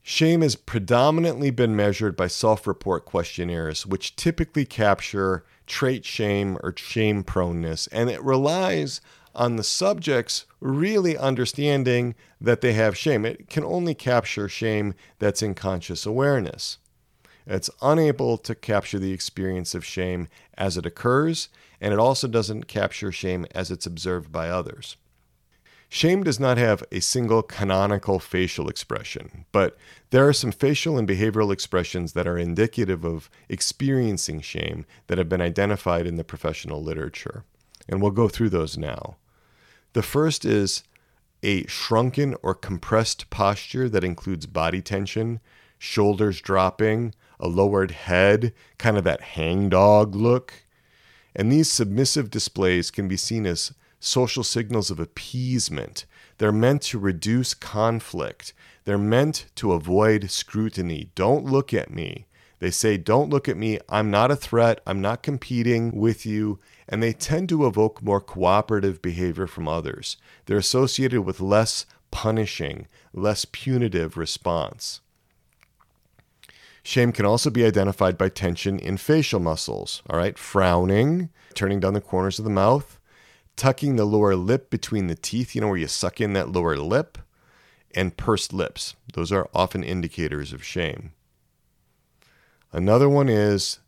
Shame 0.00 0.42
has 0.42 0.54
predominantly 0.54 1.50
been 1.50 1.74
measured 1.74 2.14
by 2.14 2.28
self 2.28 2.68
report 2.68 3.04
questionnaires, 3.04 3.84
which 3.84 4.14
typically 4.14 4.64
capture 4.64 5.44
trait 5.66 6.04
shame 6.04 6.56
or 6.62 6.72
shame 6.76 7.24
proneness, 7.24 7.88
and 7.88 8.08
it 8.08 8.22
relies 8.22 9.00
on 9.34 9.56
the 9.56 9.64
subjects 9.64 10.44
really 10.60 11.16
understanding 11.16 12.14
that 12.40 12.60
they 12.60 12.72
have 12.72 12.96
shame. 12.96 13.24
It 13.24 13.48
can 13.48 13.64
only 13.64 13.94
capture 13.94 14.48
shame 14.48 14.94
that's 15.18 15.42
in 15.42 15.54
conscious 15.54 16.06
awareness. 16.06 16.78
It's 17.46 17.70
unable 17.80 18.36
to 18.38 18.54
capture 18.54 18.98
the 18.98 19.12
experience 19.12 19.74
of 19.74 19.84
shame 19.84 20.28
as 20.56 20.76
it 20.76 20.84
occurs, 20.84 21.48
and 21.80 21.94
it 21.94 21.98
also 21.98 22.28
doesn't 22.28 22.68
capture 22.68 23.10
shame 23.10 23.46
as 23.54 23.70
it's 23.70 23.86
observed 23.86 24.30
by 24.30 24.50
others. 24.50 24.96
Shame 25.88 26.22
does 26.22 26.38
not 26.38 26.58
have 26.58 26.84
a 26.92 27.00
single 27.00 27.42
canonical 27.42 28.18
facial 28.18 28.68
expression, 28.68 29.46
but 29.52 29.78
there 30.10 30.28
are 30.28 30.34
some 30.34 30.52
facial 30.52 30.98
and 30.98 31.08
behavioral 31.08 31.50
expressions 31.50 32.12
that 32.12 32.26
are 32.26 32.36
indicative 32.36 33.04
of 33.04 33.30
experiencing 33.48 34.42
shame 34.42 34.84
that 35.06 35.16
have 35.16 35.30
been 35.30 35.40
identified 35.40 36.06
in 36.06 36.16
the 36.16 36.24
professional 36.24 36.82
literature. 36.82 37.44
And 37.88 38.02
we'll 38.02 38.10
go 38.10 38.28
through 38.28 38.50
those 38.50 38.76
now. 38.76 39.16
The 39.92 40.02
first 40.02 40.44
is 40.44 40.82
a 41.42 41.66
shrunken 41.66 42.34
or 42.42 42.54
compressed 42.54 43.30
posture 43.30 43.88
that 43.88 44.04
includes 44.04 44.46
body 44.46 44.82
tension, 44.82 45.40
shoulders 45.78 46.40
dropping, 46.40 47.14
a 47.40 47.48
lowered 47.48 47.92
head, 47.92 48.52
kind 48.78 48.96
of 48.98 49.04
that 49.04 49.20
hangdog 49.20 50.14
look. 50.14 50.64
And 51.34 51.52
these 51.52 51.70
submissive 51.70 52.30
displays 52.30 52.90
can 52.90 53.08
be 53.08 53.16
seen 53.16 53.46
as 53.46 53.72
social 54.00 54.42
signals 54.42 54.90
of 54.90 55.00
appeasement. 55.00 56.04
They're 56.38 56.52
meant 56.52 56.82
to 56.82 56.98
reduce 56.98 57.54
conflict. 57.54 58.52
They're 58.84 58.98
meant 58.98 59.46
to 59.56 59.72
avoid 59.72 60.30
scrutiny. 60.30 61.10
Don't 61.14 61.44
look 61.44 61.72
at 61.74 61.90
me. 61.90 62.26
They 62.58 62.70
say, 62.70 62.96
Don't 62.96 63.30
look 63.30 63.48
at 63.48 63.56
me. 63.56 63.78
I'm 63.88 64.10
not 64.10 64.30
a 64.30 64.36
threat. 64.36 64.80
I'm 64.86 65.00
not 65.00 65.22
competing 65.22 65.92
with 65.92 66.26
you. 66.26 66.58
And 66.88 67.02
they 67.02 67.12
tend 67.12 67.48
to 67.50 67.66
evoke 67.66 68.02
more 68.02 68.20
cooperative 68.20 69.02
behavior 69.02 69.46
from 69.46 69.68
others. 69.68 70.16
They're 70.46 70.56
associated 70.56 71.22
with 71.22 71.40
less 71.40 71.84
punishing, 72.10 72.86
less 73.12 73.44
punitive 73.44 74.16
response. 74.16 75.00
Shame 76.82 77.12
can 77.12 77.26
also 77.26 77.50
be 77.50 77.66
identified 77.66 78.16
by 78.16 78.30
tension 78.30 78.78
in 78.78 78.96
facial 78.96 79.40
muscles. 79.40 80.02
All 80.08 80.18
right, 80.18 80.38
frowning, 80.38 81.28
turning 81.52 81.80
down 81.80 81.92
the 81.92 82.00
corners 82.00 82.38
of 82.38 82.46
the 82.46 82.50
mouth, 82.50 82.98
tucking 83.56 83.96
the 83.96 84.06
lower 84.06 84.34
lip 84.34 84.70
between 84.70 85.08
the 85.08 85.14
teeth, 85.14 85.54
you 85.54 85.60
know, 85.60 85.68
where 85.68 85.76
you 85.76 85.88
suck 85.88 86.18
in 86.18 86.32
that 86.32 86.50
lower 86.50 86.78
lip, 86.78 87.18
and 87.94 88.16
pursed 88.16 88.54
lips. 88.54 88.94
Those 89.12 89.30
are 89.32 89.50
often 89.54 89.84
indicators 89.84 90.54
of 90.54 90.64
shame. 90.64 91.12
Another 92.72 93.08
one 93.08 93.28
is 93.28 93.80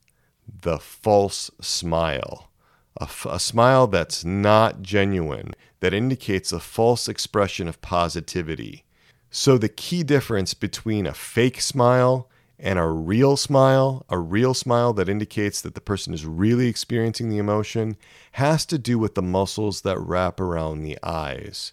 the 0.46 0.78
false 0.78 1.50
smile, 1.60 2.49
a, 2.98 3.04
f- 3.04 3.26
a 3.28 3.38
smile 3.38 3.86
that's 3.86 4.24
not 4.24 4.82
genuine, 4.82 5.52
that 5.80 5.94
indicates 5.94 6.52
a 6.52 6.60
false 6.60 7.08
expression 7.08 7.68
of 7.68 7.80
positivity. 7.80 8.84
So, 9.30 9.58
the 9.58 9.68
key 9.68 10.02
difference 10.02 10.54
between 10.54 11.06
a 11.06 11.14
fake 11.14 11.60
smile 11.60 12.28
and 12.58 12.78
a 12.78 12.86
real 12.86 13.36
smile, 13.36 14.04
a 14.08 14.18
real 14.18 14.54
smile 14.54 14.92
that 14.92 15.08
indicates 15.08 15.60
that 15.62 15.74
the 15.74 15.80
person 15.80 16.12
is 16.12 16.26
really 16.26 16.66
experiencing 16.66 17.30
the 17.30 17.38
emotion, 17.38 17.96
has 18.32 18.66
to 18.66 18.78
do 18.78 18.98
with 18.98 19.14
the 19.14 19.22
muscles 19.22 19.80
that 19.82 19.98
wrap 19.98 20.40
around 20.40 20.82
the 20.82 20.98
eyes, 21.02 21.72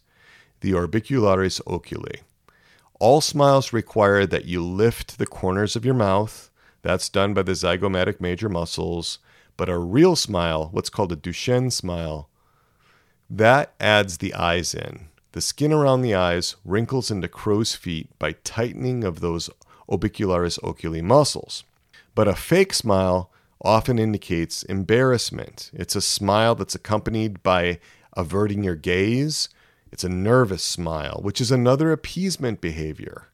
the 0.61 0.71
orbicularis 0.71 1.59
oculi. 1.67 2.21
All 2.99 3.21
smiles 3.21 3.73
require 3.73 4.25
that 4.25 4.45
you 4.45 4.63
lift 4.63 5.17
the 5.17 5.27
corners 5.27 5.75
of 5.75 5.85
your 5.85 5.93
mouth. 5.93 6.49
That's 6.81 7.09
done 7.09 7.33
by 7.33 7.43
the 7.43 7.51
zygomatic 7.51 8.21
major 8.21 8.49
muscles. 8.49 9.19
But 9.57 9.69
a 9.69 9.77
real 9.77 10.15
smile, 10.15 10.69
what's 10.71 10.89
called 10.89 11.11
a 11.11 11.15
Duchenne 11.15 11.71
smile, 11.71 12.29
that 13.29 13.73
adds 13.79 14.19
the 14.19 14.33
eyes 14.33 14.73
in. 14.73 15.07
The 15.33 15.41
skin 15.41 15.73
around 15.73 16.01
the 16.01 16.15
eyes 16.15 16.55
wrinkles 16.63 17.11
into 17.11 17.27
crow's 17.27 17.75
feet 17.75 18.07
by 18.17 18.33
tightening 18.43 19.03
of 19.03 19.19
those 19.19 19.49
orbicularis 19.89 20.63
oculi 20.63 21.01
muscles. 21.01 21.63
But 22.15 22.27
a 22.27 22.35
fake 22.35 22.73
smile 22.73 23.31
often 23.61 23.99
indicates 23.99 24.63
embarrassment. 24.63 25.71
It's 25.73 25.95
a 25.95 26.01
smile 26.01 26.55
that's 26.55 26.75
accompanied 26.75 27.43
by 27.43 27.79
averting 28.15 28.63
your 28.63 28.75
gaze. 28.75 29.49
It's 29.91 30.03
a 30.03 30.09
nervous 30.09 30.63
smile, 30.63 31.19
which 31.21 31.41
is 31.41 31.51
another 31.51 31.91
appeasement 31.91 32.61
behavior. 32.61 33.27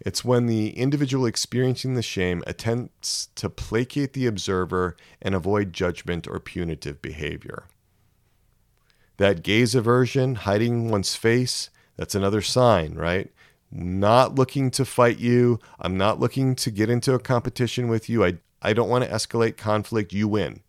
It's 0.00 0.24
when 0.24 0.46
the 0.46 0.70
individual 0.70 1.26
experiencing 1.26 1.94
the 1.94 2.02
shame 2.02 2.42
attempts 2.46 3.28
to 3.34 3.50
placate 3.50 4.12
the 4.12 4.26
observer 4.26 4.96
and 5.20 5.34
avoid 5.34 5.72
judgment 5.72 6.28
or 6.28 6.38
punitive 6.38 7.02
behavior. 7.02 7.64
That 9.16 9.42
gaze 9.42 9.74
aversion, 9.74 10.36
hiding 10.36 10.90
one's 10.90 11.16
face, 11.16 11.70
that's 11.96 12.14
another 12.14 12.40
sign, 12.40 12.94
right? 12.94 13.32
not 13.70 14.34
looking 14.34 14.70
to 14.72 14.84
fight 14.84 15.18
you. 15.18 15.58
I'm 15.78 15.96
not 15.96 16.20
looking 16.20 16.54
to 16.56 16.70
get 16.70 16.90
into 16.90 17.14
a 17.14 17.18
competition 17.18 17.88
with 17.88 18.08
you. 18.08 18.24
I, 18.24 18.38
I 18.62 18.72
don't 18.72 18.88
want 18.88 19.04
to 19.04 19.10
escalate 19.10 19.56
conflict. 19.56 20.12
You 20.12 20.28
win. 20.28 20.60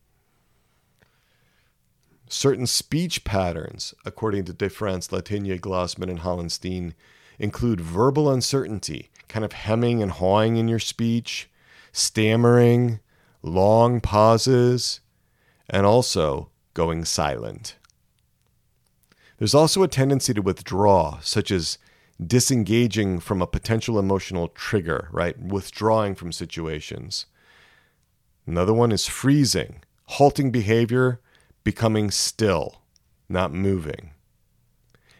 Certain 2.28 2.68
speech 2.68 3.24
patterns, 3.24 3.94
according 4.06 4.46
to 4.46 4.54
DeFrance, 4.54 5.10
Lanteigne, 5.10 5.60
Glassman, 5.60 6.10
and 6.10 6.20
Hollenstein, 6.20 6.94
include 7.40 7.82
verbal 7.82 8.30
uncertainty, 8.30 9.10
kind 9.30 9.46
of 9.46 9.54
hemming 9.54 10.02
and 10.02 10.12
hawing 10.12 10.58
in 10.58 10.68
your 10.68 10.80
speech, 10.80 11.50
stammering, 11.94 13.00
long 13.42 14.02
pauses, 14.02 15.00
and 15.70 15.86
also 15.86 16.50
going 16.74 17.06
silent. 17.06 17.78
There's 19.38 19.56
also 19.56 19.84
a 19.84 19.88
tendency 19.88 20.34
to 20.34 20.42
withdraw, 20.42 21.20
such 21.22 21.50
as 21.52 21.78
disengaging 22.26 23.22
from 23.22 23.42
a 23.42 23.48
potential 23.48 23.98
emotional 23.98 24.50
trigger, 24.50 25.08
right? 25.12 25.40
Withdrawing 25.40 26.16
from 26.16 26.34
situations. 26.34 27.26
Another 28.46 28.74
one 28.74 28.92
is 28.92 29.08
freezing, 29.08 29.84
halting 30.06 30.52
behavior, 30.52 31.22
becoming 31.64 32.12
still, 32.12 32.82
not 33.30 33.54
moving. 33.54 34.12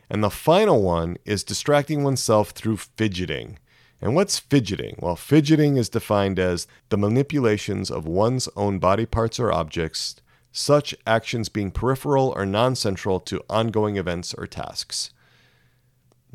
And 0.10 0.24
the 0.24 0.30
final 0.32 0.82
one 0.82 1.18
is 1.24 1.44
distracting 1.44 2.04
oneself 2.04 2.50
through 2.50 2.78
fidgeting, 2.78 3.60
And 4.02 4.16
what's 4.16 4.40
fidgeting? 4.40 4.96
Well, 5.00 5.16
fidgeting 5.16 5.78
is 5.78 5.90
defined 5.90 6.40
as 6.40 6.68
the 6.90 6.98
manipulations 6.98 7.92
of 7.92 8.08
one's 8.08 8.48
own 8.56 8.80
body 8.80 9.06
parts 9.06 9.40
or 9.40 9.52
objects, 9.52 10.16
such 10.52 10.96
actions 11.06 11.50
being 11.50 11.72
peripheral 11.72 12.34
or 12.36 12.46
non 12.46 12.76
central 12.76 13.20
to 13.22 13.44
ongoing 13.50 13.98
events 13.98 14.34
or 14.34 14.48
tasks. 14.48 15.12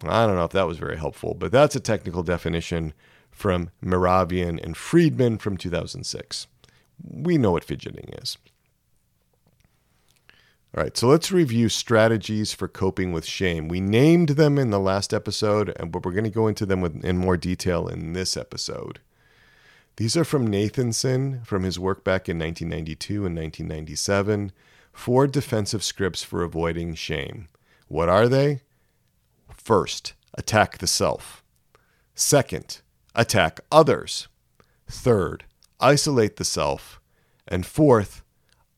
I 0.02 0.26
don't 0.26 0.36
know 0.36 0.44
if 0.44 0.52
that 0.52 0.66
was 0.66 0.78
very 0.78 0.98
helpful, 0.98 1.34
but 1.34 1.52
that's 1.52 1.76
a 1.76 1.80
technical 1.80 2.22
definition 2.22 2.92
from 3.30 3.70
Mehrabian 3.82 4.62
and 4.62 4.76
Friedman 4.76 5.38
from 5.38 5.56
2006. 5.56 6.46
We 7.02 7.38
know 7.38 7.52
what 7.52 7.64
fidgeting 7.64 8.10
is. 8.20 8.36
All 10.76 10.82
right, 10.82 10.96
so 10.96 11.06
let's 11.06 11.30
review 11.30 11.68
strategies 11.68 12.52
for 12.52 12.66
coping 12.66 13.12
with 13.12 13.24
shame. 13.24 13.68
We 13.68 13.80
named 13.80 14.30
them 14.30 14.58
in 14.58 14.70
the 14.70 14.80
last 14.80 15.14
episode, 15.14 15.72
and 15.76 15.92
but 15.92 16.04
we're 16.04 16.10
going 16.10 16.24
to 16.24 16.30
go 16.30 16.48
into 16.48 16.66
them 16.66 16.84
in 17.04 17.16
more 17.16 17.36
detail 17.36 17.86
in 17.86 18.12
this 18.12 18.36
episode. 18.36 18.98
These 19.98 20.16
are 20.16 20.24
from 20.24 20.48
Nathanson 20.48 21.46
from 21.46 21.62
his 21.62 21.78
work 21.78 22.02
back 22.02 22.28
in 22.28 22.40
1992 22.40 23.14
and 23.24 23.36
1997. 23.36 24.50
Four 24.92 25.28
defensive 25.28 25.84
scripts 25.84 26.24
for 26.24 26.42
avoiding 26.42 26.96
shame. 26.96 27.46
What 27.86 28.08
are 28.08 28.26
they? 28.26 28.62
First, 29.52 30.14
attack 30.36 30.78
the 30.78 30.88
self. 30.88 31.44
Second, 32.16 32.80
attack 33.14 33.60
others. 33.70 34.26
Third, 34.88 35.44
isolate 35.78 36.34
the 36.34 36.44
self. 36.44 37.00
And 37.46 37.64
fourth, 37.64 38.23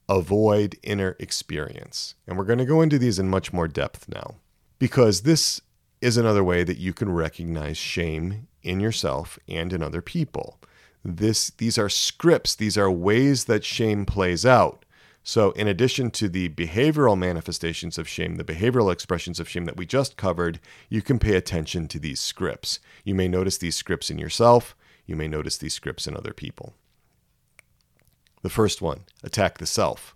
avoid 0.08 0.78
inner 0.82 1.16
experience. 1.18 2.14
And 2.26 2.36
we're 2.36 2.44
going 2.44 2.58
to 2.58 2.64
go 2.64 2.80
into 2.80 2.98
these 2.98 3.18
in 3.18 3.28
much 3.28 3.52
more 3.52 3.68
depth 3.68 4.08
now 4.08 4.36
because 4.78 5.22
this 5.22 5.60
is 6.00 6.16
another 6.16 6.44
way 6.44 6.62
that 6.62 6.78
you 6.78 6.92
can 6.92 7.10
recognize 7.10 7.76
shame 7.76 8.48
in 8.62 8.80
yourself 8.80 9.38
and 9.48 9.72
in 9.72 9.82
other 9.82 10.02
people. 10.02 10.60
This 11.04 11.50
these 11.50 11.78
are 11.78 11.88
scripts, 11.88 12.54
these 12.54 12.76
are 12.76 12.90
ways 12.90 13.44
that 13.44 13.64
shame 13.64 14.04
plays 14.04 14.44
out. 14.44 14.84
So, 15.22 15.50
in 15.52 15.66
addition 15.66 16.12
to 16.12 16.28
the 16.28 16.50
behavioral 16.50 17.18
manifestations 17.18 17.98
of 17.98 18.08
shame, 18.08 18.36
the 18.36 18.44
behavioral 18.44 18.92
expressions 18.92 19.40
of 19.40 19.48
shame 19.48 19.64
that 19.64 19.76
we 19.76 19.84
just 19.84 20.16
covered, 20.16 20.60
you 20.88 21.02
can 21.02 21.18
pay 21.18 21.34
attention 21.34 21.88
to 21.88 21.98
these 21.98 22.20
scripts. 22.20 22.78
You 23.02 23.16
may 23.16 23.26
notice 23.26 23.58
these 23.58 23.74
scripts 23.74 24.08
in 24.08 24.18
yourself, 24.18 24.76
you 25.04 25.16
may 25.16 25.26
notice 25.26 25.58
these 25.58 25.74
scripts 25.74 26.06
in 26.06 26.16
other 26.16 26.32
people. 26.32 26.74
The 28.46 28.50
first 28.50 28.80
one 28.80 29.00
attack 29.24 29.58
the 29.58 29.66
self. 29.66 30.14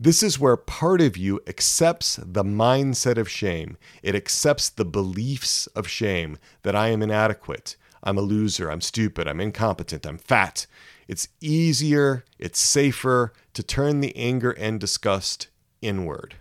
This 0.00 0.20
is 0.20 0.36
where 0.36 0.56
part 0.56 1.00
of 1.00 1.16
you 1.16 1.40
accepts 1.46 2.16
the 2.16 2.42
mindset 2.42 3.18
of 3.18 3.30
shame. 3.30 3.76
It 4.02 4.16
accepts 4.16 4.68
the 4.68 4.84
beliefs 4.84 5.68
of 5.68 5.86
shame 5.86 6.38
that 6.64 6.74
I 6.74 6.88
am 6.88 7.02
inadequate, 7.02 7.76
I'm 8.02 8.18
a 8.18 8.20
loser, 8.20 8.68
I'm 8.68 8.80
stupid, 8.80 9.28
I'm 9.28 9.40
incompetent, 9.40 10.06
I'm 10.06 10.18
fat. 10.18 10.66
It's 11.06 11.28
easier, 11.40 12.24
it's 12.36 12.58
safer 12.58 13.32
to 13.54 13.62
turn 13.62 14.00
the 14.00 14.16
anger 14.16 14.50
and 14.50 14.80
disgust 14.80 15.46
inward. 15.80 16.34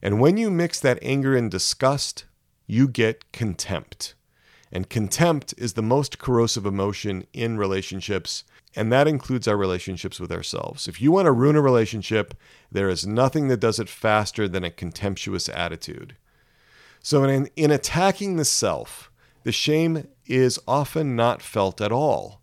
And 0.00 0.18
when 0.18 0.38
you 0.38 0.50
mix 0.50 0.80
that 0.80 0.98
anger 1.02 1.36
and 1.36 1.50
disgust, 1.50 2.24
you 2.66 2.88
get 2.88 3.32
contempt. 3.32 4.14
And 4.72 4.88
contempt 4.88 5.52
is 5.58 5.74
the 5.74 5.82
most 5.82 6.18
corrosive 6.18 6.64
emotion 6.64 7.26
in 7.34 7.58
relationships 7.58 8.44
and 8.76 8.92
that 8.92 9.08
includes 9.08 9.46
our 9.46 9.56
relationships 9.56 10.18
with 10.18 10.32
ourselves. 10.32 10.88
If 10.88 11.00
you 11.00 11.12
want 11.12 11.26
to 11.26 11.32
ruin 11.32 11.56
a 11.56 11.60
relationship, 11.60 12.34
there 12.70 12.88
is 12.88 13.06
nothing 13.06 13.48
that 13.48 13.60
does 13.60 13.78
it 13.78 13.88
faster 13.88 14.48
than 14.48 14.64
a 14.64 14.70
contemptuous 14.70 15.48
attitude. 15.48 16.16
So, 17.00 17.22
in, 17.24 17.48
in 17.54 17.70
attacking 17.70 18.36
the 18.36 18.44
self, 18.44 19.10
the 19.42 19.52
shame 19.52 20.08
is 20.26 20.58
often 20.66 21.14
not 21.14 21.42
felt 21.42 21.80
at 21.80 21.92
all. 21.92 22.40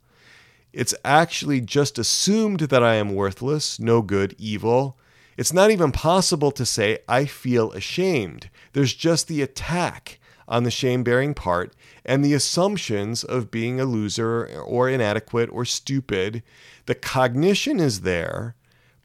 It's 0.72 0.94
actually 1.04 1.62
just 1.62 2.00
assumed 2.00 2.62
that 2.62 2.84
I 2.84 2.96
am 2.96 3.14
worthless, 3.14 3.80
no 3.80 4.02
good, 4.02 4.36
evil. 4.38 4.98
It's 5.36 5.52
not 5.52 5.72
even 5.72 5.92
possible 5.92 6.52
to 6.52 6.66
say, 6.66 7.00
I 7.10 7.26
feel 7.26 7.72
ashamed. 7.74 8.50
There's 8.74 8.94
just 8.94 9.28
the 9.28 9.42
attack 9.42 10.20
on 10.52 10.64
the 10.64 10.70
shame 10.70 11.02
bearing 11.02 11.34
part 11.34 11.74
and 12.06 12.24
the 12.24 12.34
assumptions 12.34 13.24
of 13.24 13.50
being 13.50 13.80
a 13.80 13.86
loser 13.86 14.46
or 14.62 14.90
inadequate 14.90 15.50
or 15.50 15.64
stupid. 15.64 16.44
The 16.88 16.94
cognition 16.94 17.80
is 17.80 18.02
there, 18.02 18.56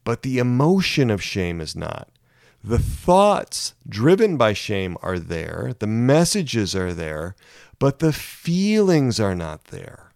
but 0.03 0.21
the 0.21 0.39
emotion 0.39 1.09
of 1.09 1.23
shame 1.23 1.61
is 1.61 1.75
not. 1.75 2.09
The 2.61 2.79
thoughts 2.79 3.75
driven 3.87 4.35
by 4.35 4.51
shame 4.51 4.97
are 5.01 5.17
there, 5.17 5.73
the 5.79 5.87
messages 5.87 6.75
are 6.75 6.93
there, 6.93 7.35
but 7.79 7.99
the 7.99 8.11
feelings 8.11 9.19
are 9.19 9.35
not 9.35 9.65
there. 9.65 10.11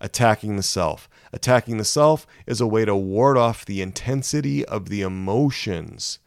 Attacking 0.00 0.56
the 0.56 0.62
self. 0.62 1.08
Attacking 1.32 1.78
the 1.78 1.84
self 1.84 2.24
is 2.46 2.60
a 2.60 2.66
way 2.68 2.84
to 2.84 2.94
ward 2.94 3.36
off 3.36 3.64
the 3.64 3.82
intensity 3.82 4.64
of 4.64 4.90
the 4.90 5.02
emotions 5.02 6.20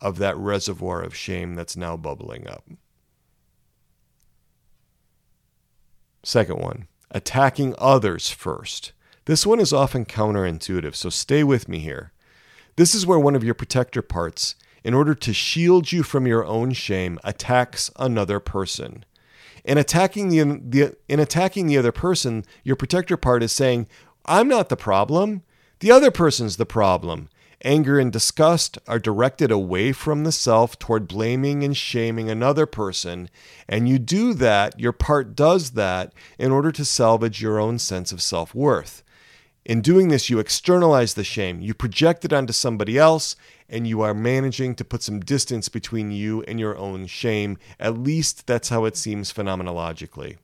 of 0.00 0.16
that 0.18 0.38
reservoir 0.38 1.02
of 1.02 1.14
shame 1.14 1.54
that's 1.54 1.76
now 1.76 1.96
bubbling 1.96 2.48
up. 2.48 2.64
Second 6.28 6.58
one, 6.58 6.88
attacking 7.10 7.74
others 7.78 8.28
first. 8.28 8.92
This 9.24 9.46
one 9.46 9.58
is 9.60 9.72
often 9.72 10.04
counterintuitive, 10.04 10.94
so 10.94 11.08
stay 11.08 11.42
with 11.42 11.70
me 11.70 11.78
here. 11.78 12.12
This 12.76 12.94
is 12.94 13.06
where 13.06 13.18
one 13.18 13.34
of 13.34 13.42
your 13.42 13.54
protector 13.54 14.02
parts, 14.02 14.54
in 14.84 14.92
order 14.92 15.14
to 15.14 15.32
shield 15.32 15.90
you 15.90 16.02
from 16.02 16.26
your 16.26 16.44
own 16.44 16.74
shame, 16.74 17.18
attacks 17.24 17.90
another 17.96 18.40
person. 18.40 19.06
In 19.64 19.78
attacking 19.78 20.28
the, 20.28 20.60
the, 20.62 20.96
in 21.08 21.18
attacking 21.18 21.66
the 21.66 21.78
other 21.78 21.92
person, 21.92 22.44
your 22.62 22.76
protector 22.76 23.16
part 23.16 23.42
is 23.42 23.50
saying, 23.50 23.88
I'm 24.26 24.48
not 24.48 24.68
the 24.68 24.76
problem. 24.76 25.44
The 25.80 25.90
other 25.90 26.10
person's 26.10 26.58
the 26.58 26.66
problem. 26.66 27.30
Anger 27.64 27.98
and 27.98 28.12
disgust 28.12 28.78
are 28.86 29.00
directed 29.00 29.50
away 29.50 29.90
from 29.90 30.22
the 30.22 30.30
self 30.30 30.78
toward 30.78 31.08
blaming 31.08 31.64
and 31.64 31.76
shaming 31.76 32.30
another 32.30 32.66
person. 32.66 33.28
And 33.68 33.88
you 33.88 33.98
do 33.98 34.32
that, 34.34 34.78
your 34.78 34.92
part 34.92 35.34
does 35.34 35.72
that 35.72 36.12
in 36.38 36.52
order 36.52 36.70
to 36.70 36.84
salvage 36.84 37.42
your 37.42 37.58
own 37.58 37.80
sense 37.80 38.12
of 38.12 38.22
self 38.22 38.54
worth. 38.54 39.02
In 39.64 39.80
doing 39.80 40.08
this, 40.08 40.30
you 40.30 40.38
externalize 40.38 41.14
the 41.14 41.24
shame, 41.24 41.60
you 41.60 41.74
project 41.74 42.24
it 42.24 42.32
onto 42.32 42.52
somebody 42.52 42.96
else, 42.96 43.34
and 43.68 43.88
you 43.88 44.02
are 44.02 44.14
managing 44.14 44.76
to 44.76 44.84
put 44.84 45.02
some 45.02 45.20
distance 45.20 45.68
between 45.68 46.12
you 46.12 46.42
and 46.44 46.60
your 46.60 46.78
own 46.78 47.06
shame. 47.06 47.58
At 47.80 47.98
least 47.98 48.46
that's 48.46 48.68
how 48.68 48.84
it 48.84 48.96
seems 48.96 49.32
phenomenologically. 49.32 50.38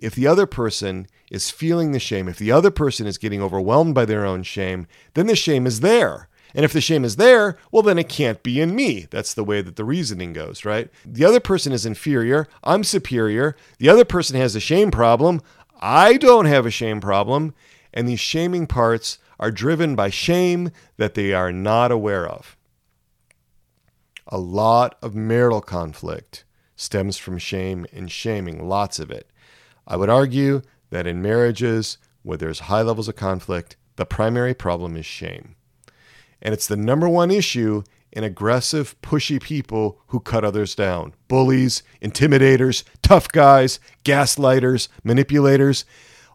If 0.00 0.14
the 0.14 0.26
other 0.26 0.46
person 0.46 1.06
is 1.30 1.50
feeling 1.50 1.92
the 1.92 1.98
shame, 1.98 2.28
if 2.28 2.38
the 2.38 2.52
other 2.52 2.70
person 2.70 3.06
is 3.06 3.16
getting 3.16 3.42
overwhelmed 3.42 3.94
by 3.94 4.04
their 4.04 4.26
own 4.26 4.42
shame, 4.42 4.86
then 5.14 5.26
the 5.26 5.34
shame 5.34 5.66
is 5.66 5.80
there. 5.80 6.28
And 6.54 6.64
if 6.64 6.72
the 6.72 6.80
shame 6.80 7.04
is 7.04 7.16
there, 7.16 7.58
well, 7.72 7.82
then 7.82 7.98
it 7.98 8.08
can't 8.08 8.42
be 8.42 8.60
in 8.60 8.76
me. 8.76 9.06
That's 9.10 9.34
the 9.34 9.44
way 9.44 9.60
that 9.60 9.76
the 9.76 9.84
reasoning 9.84 10.32
goes, 10.32 10.64
right? 10.64 10.88
The 11.04 11.24
other 11.24 11.40
person 11.40 11.72
is 11.72 11.84
inferior. 11.84 12.46
I'm 12.62 12.84
superior. 12.84 13.56
The 13.78 13.88
other 13.88 14.04
person 14.04 14.36
has 14.36 14.54
a 14.54 14.60
shame 14.60 14.90
problem. 14.90 15.42
I 15.80 16.16
don't 16.16 16.46
have 16.46 16.64
a 16.64 16.70
shame 16.70 17.00
problem. 17.00 17.54
And 17.92 18.08
these 18.08 18.20
shaming 18.20 18.66
parts 18.66 19.18
are 19.40 19.50
driven 19.50 19.96
by 19.96 20.10
shame 20.10 20.70
that 20.96 21.14
they 21.14 21.32
are 21.32 21.52
not 21.52 21.90
aware 21.90 22.26
of. 22.26 22.56
A 24.28 24.38
lot 24.38 24.96
of 25.02 25.14
marital 25.14 25.60
conflict 25.60 26.44
stems 26.76 27.18
from 27.18 27.38
shame 27.38 27.84
and 27.92 28.10
shaming, 28.10 28.68
lots 28.68 28.98
of 28.98 29.10
it. 29.10 29.28
I 29.86 29.96
would 29.96 30.08
argue 30.08 30.62
that 30.90 31.06
in 31.06 31.20
marriages 31.20 31.98
where 32.22 32.38
there's 32.38 32.60
high 32.60 32.82
levels 32.82 33.08
of 33.08 33.16
conflict, 33.16 33.76
the 33.96 34.06
primary 34.06 34.54
problem 34.54 34.96
is 34.96 35.04
shame. 35.04 35.56
And 36.44 36.52
it's 36.52 36.66
the 36.66 36.76
number 36.76 37.08
one 37.08 37.30
issue 37.30 37.82
in 38.12 38.22
aggressive, 38.22 38.94
pushy 39.02 39.42
people 39.42 39.98
who 40.08 40.20
cut 40.20 40.44
others 40.44 40.74
down 40.74 41.14
bullies, 41.26 41.82
intimidators, 42.00 42.84
tough 43.02 43.28
guys, 43.28 43.80
gaslighters, 44.04 44.88
manipulators. 45.02 45.84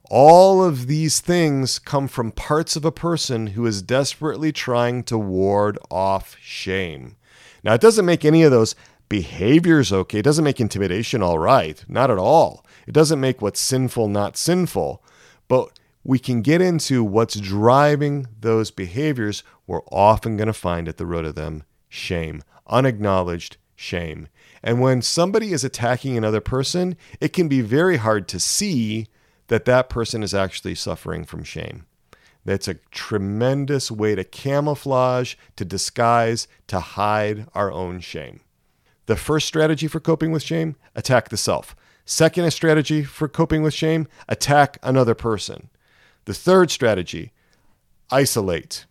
All 0.10 0.64
of 0.64 0.88
these 0.88 1.22
things 1.22 1.78
come 1.78 2.08
from 2.08 2.32
parts 2.32 2.76
of 2.76 2.84
a 2.84 2.92
person 2.92 3.48
who 3.48 3.66
is 3.66 3.84
desperately 3.84 4.52
trying 4.52 5.04
to 5.04 5.18
ward 5.18 5.78
off 5.92 6.36
shame. 6.42 7.16
Now, 7.64 7.76
it 7.76 7.82
doesn't 7.82 8.06
make 8.06 8.26
any 8.26 8.42
of 8.44 8.52
those 8.52 8.76
behaviors 9.08 9.94
okay. 9.94 10.20
It 10.20 10.26
doesn't 10.26 10.44
make 10.44 10.60
intimidation 10.60 11.22
all 11.22 11.38
right. 11.40 11.84
Not 11.88 12.10
at 12.10 12.18
all. 12.18 12.66
It 12.88 12.94
doesn't 12.94 13.20
make 13.20 13.42
what's 13.42 13.60
sinful 13.60 14.08
not 14.08 14.36
sinful. 14.36 15.04
But 15.48 15.80
we 16.10 16.18
can 16.18 16.42
get 16.42 16.60
into 16.60 17.04
what's 17.04 17.40
driving 17.40 18.26
those 18.42 18.72
behaviors, 18.72 19.44
we're 19.68 19.84
often 19.92 20.38
going 20.38 20.48
to 20.48 20.54
find 20.54 20.88
at 20.90 20.98
the 20.98 21.06
root 21.06 21.24
of 21.24 21.36
them 21.36 21.62
shame, 21.88 22.42
unacknowledged 22.66 23.58
shame. 23.76 24.28
And 24.64 24.82
when 24.82 25.04
somebody 25.04 25.54
is 25.54 25.64
attacking 25.64 26.18
another 26.18 26.42
person, 26.42 26.98
it 27.22 27.32
can 27.32 27.48
be 27.48 27.62
very 27.62 27.98
hard 27.98 28.28
to 28.30 28.40
see 28.40 29.06
that 29.50 29.66
that 29.66 29.88
person 29.88 30.24
is 30.24 30.34
actually 30.34 30.74
suffering 30.74 31.26
from 31.26 31.44
shame. 31.44 31.86
That's 32.44 32.68
a 32.68 32.80
tremendous 32.90 33.92
way 33.92 34.16
to 34.16 34.24
camouflage, 34.24 35.36
to 35.58 35.64
disguise, 35.64 36.48
to 36.70 36.80
hide 36.80 37.46
our 37.54 37.72
own 37.72 38.00
shame. 38.00 38.40
The 39.06 39.16
first 39.16 39.46
strategy 39.46 39.88
for 39.88 40.00
coping 40.00 40.32
with 40.32 40.42
shame 40.42 40.76
attack 40.96 41.30
the 41.30 41.38
self. 41.38 41.76
Second 42.04 42.50
strategy 42.50 43.04
for 43.04 43.28
coping 43.28 43.62
with 43.62 43.76
shame 43.76 44.08
attack 44.28 44.80
another 44.82 45.14
person. 45.14 45.70
The 46.30 46.36
third 46.36 46.70
strategy 46.70 47.32
isolate. 48.12 48.86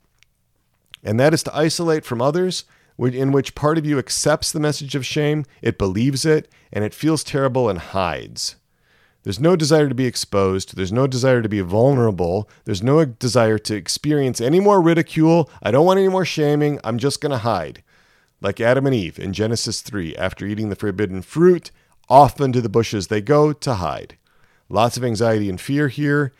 And 1.04 1.20
that 1.20 1.32
is 1.32 1.44
to 1.44 1.56
isolate 1.56 2.04
from 2.04 2.20
others, 2.20 2.64
in 2.98 3.30
which 3.30 3.54
part 3.54 3.78
of 3.78 3.86
you 3.86 3.96
accepts 3.96 4.50
the 4.50 4.58
message 4.58 4.96
of 4.96 5.06
shame, 5.06 5.44
it 5.62 5.78
believes 5.78 6.26
it, 6.26 6.50
and 6.72 6.84
it 6.84 6.92
feels 6.92 7.22
terrible 7.22 7.68
and 7.68 7.78
hides. 7.78 8.56
There's 9.22 9.38
no 9.38 9.54
desire 9.54 9.88
to 9.88 9.94
be 9.94 10.06
exposed. 10.06 10.74
There's 10.74 10.90
no 10.90 11.06
desire 11.06 11.40
to 11.40 11.48
be 11.48 11.60
vulnerable. 11.60 12.50
There's 12.64 12.82
no 12.82 13.04
desire 13.04 13.58
to 13.58 13.76
experience 13.76 14.40
any 14.40 14.58
more 14.58 14.82
ridicule. 14.82 15.48
I 15.62 15.70
don't 15.70 15.86
want 15.86 16.00
any 16.00 16.08
more 16.08 16.24
shaming. 16.24 16.80
I'm 16.82 16.98
just 16.98 17.20
going 17.20 17.30
to 17.30 17.38
hide. 17.38 17.84
Like 18.40 18.60
Adam 18.60 18.84
and 18.84 18.96
Eve 18.96 19.16
in 19.16 19.32
Genesis 19.32 19.80
3, 19.80 20.16
after 20.16 20.44
eating 20.44 20.70
the 20.70 20.74
forbidden 20.74 21.22
fruit, 21.22 21.70
off 22.08 22.40
into 22.40 22.60
the 22.60 22.68
bushes 22.68 23.06
they 23.06 23.20
go 23.20 23.52
to 23.52 23.74
hide. 23.74 24.18
Lots 24.68 24.96
of 24.96 25.04
anxiety 25.04 25.48
and 25.48 25.60
fear 25.60 25.86
here, 25.86 26.32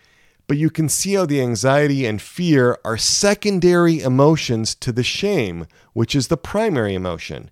but 0.48 0.56
you 0.56 0.70
can 0.70 0.88
see 0.88 1.12
how 1.12 1.26
the 1.26 1.42
anxiety 1.42 2.06
and 2.06 2.20
fear 2.20 2.78
are 2.82 2.96
secondary 2.96 4.00
emotions 4.00 4.74
to 4.74 4.90
the 4.90 5.04
shame, 5.04 5.66
which 5.92 6.16
is 6.16 6.28
the 6.28 6.38
primary 6.38 6.94
emotion. 6.94 7.50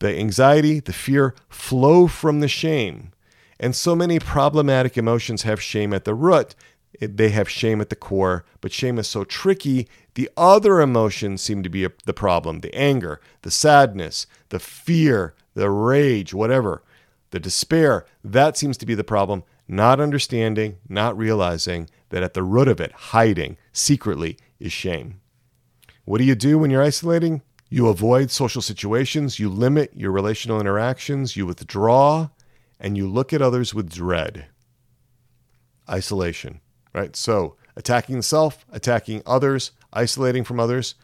The 0.00 0.14
anxiety, 0.18 0.80
the 0.80 0.92
fear 0.92 1.34
flow 1.48 2.08
from 2.08 2.40
the 2.40 2.48
shame. 2.48 3.12
And 3.58 3.74
so 3.74 3.94
many 3.94 4.18
problematic 4.18 4.98
emotions 4.98 5.42
have 5.42 5.62
shame 5.62 5.94
at 5.94 6.04
the 6.04 6.14
root. 6.14 6.56
They 7.00 7.30
have 7.30 7.48
shame 7.48 7.80
at 7.80 7.90
the 7.90 7.96
core, 7.96 8.44
but 8.60 8.72
shame 8.72 8.98
is 8.98 9.06
so 9.06 9.22
tricky. 9.22 9.86
The 10.14 10.28
other 10.36 10.80
emotions 10.80 11.42
seem 11.42 11.62
to 11.62 11.68
be 11.68 11.86
the 12.04 12.12
problem 12.12 12.60
the 12.60 12.74
anger, 12.74 13.20
the 13.42 13.50
sadness, 13.52 14.26
the 14.48 14.58
fear, 14.58 15.34
the 15.54 15.70
rage, 15.70 16.34
whatever, 16.34 16.82
the 17.30 17.38
despair. 17.38 18.04
That 18.24 18.56
seems 18.56 18.76
to 18.78 18.86
be 18.86 18.94
the 18.94 19.04
problem. 19.04 19.44
Not 19.68 20.00
understanding, 20.00 20.78
not 20.88 21.16
realizing 21.16 21.88
that 22.10 22.22
at 22.22 22.34
the 22.34 22.42
root 22.42 22.68
of 22.68 22.80
it, 22.80 22.92
hiding 22.92 23.56
secretly, 23.72 24.38
is 24.60 24.72
shame. 24.72 25.20
What 26.04 26.18
do 26.18 26.24
you 26.24 26.34
do 26.34 26.58
when 26.58 26.70
you're 26.70 26.82
isolating? 26.82 27.42
You 27.68 27.88
avoid 27.88 28.30
social 28.30 28.62
situations, 28.62 29.40
you 29.40 29.48
limit 29.48 29.90
your 29.94 30.12
relational 30.12 30.60
interactions, 30.60 31.36
you 31.36 31.46
withdraw, 31.46 32.28
and 32.78 32.96
you 32.96 33.08
look 33.08 33.32
at 33.32 33.42
others 33.42 33.74
with 33.74 33.92
dread. 33.92 34.46
Isolation, 35.90 36.60
right? 36.94 37.16
So, 37.16 37.56
attacking 37.74 38.16
the 38.16 38.22
self, 38.22 38.64
attacking 38.70 39.22
others, 39.26 39.72
isolating 39.92 40.44
from 40.44 40.60
others. 40.60 40.94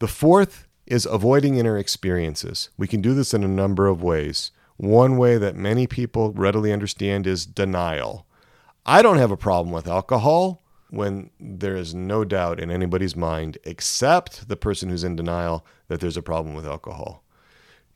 The 0.00 0.08
fourth 0.08 0.66
is 0.86 1.06
avoiding 1.06 1.56
inner 1.56 1.78
experiences. 1.78 2.70
We 2.76 2.88
can 2.88 3.00
do 3.00 3.14
this 3.14 3.32
in 3.32 3.44
a 3.44 3.48
number 3.48 3.86
of 3.86 4.02
ways. 4.02 4.50
One 4.80 5.18
way 5.18 5.36
that 5.36 5.56
many 5.56 5.86
people 5.86 6.32
readily 6.32 6.72
understand 6.72 7.26
is 7.26 7.44
denial. 7.44 8.26
I 8.86 9.02
don't 9.02 9.18
have 9.18 9.30
a 9.30 9.36
problem 9.36 9.74
with 9.74 9.86
alcohol 9.86 10.62
when 10.88 11.28
there 11.38 11.76
is 11.76 11.94
no 11.94 12.24
doubt 12.24 12.58
in 12.58 12.70
anybody's 12.70 13.14
mind, 13.14 13.58
except 13.64 14.48
the 14.48 14.56
person 14.56 14.88
who's 14.88 15.04
in 15.04 15.16
denial, 15.16 15.66
that 15.88 16.00
there's 16.00 16.16
a 16.16 16.22
problem 16.22 16.54
with 16.54 16.64
alcohol. 16.64 17.22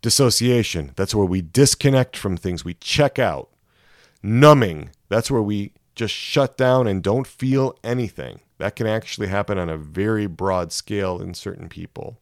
Dissociation, 0.02 0.92
that's 0.94 1.14
where 1.14 1.24
we 1.24 1.40
disconnect 1.40 2.18
from 2.18 2.36
things, 2.36 2.66
we 2.66 2.74
check 2.74 3.18
out. 3.18 3.48
Numbing, 4.22 4.90
that's 5.08 5.30
where 5.30 5.40
we 5.40 5.72
just 5.94 6.12
shut 6.12 6.58
down 6.58 6.86
and 6.86 7.02
don't 7.02 7.26
feel 7.26 7.78
anything. 7.82 8.40
That 8.58 8.76
can 8.76 8.86
actually 8.86 9.28
happen 9.28 9.56
on 9.56 9.70
a 9.70 9.78
very 9.78 10.26
broad 10.26 10.70
scale 10.70 11.18
in 11.18 11.32
certain 11.32 11.70
people. 11.70 12.18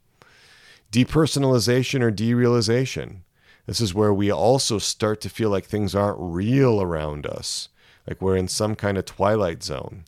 Depersonalization 0.93 2.01
or 2.01 2.13
derealization. 2.13 3.23
This 3.67 3.81
is 3.81 3.95
where 3.95 4.13
we 4.13 4.31
also 4.31 4.79
start 4.79 5.21
to 5.21 5.29
feel 5.29 5.51
like 5.51 5.65
things 5.65 5.95
aren't 5.95 6.19
real 6.19 6.83
around 6.83 7.27
us, 7.27 7.69
like 8.09 8.21
we're 8.21 8.37
in 8.37 8.49
some 8.49 8.75
kind 8.75 8.99
of 8.99 9.05
twilight 9.05 9.63
zone. 9.63 10.05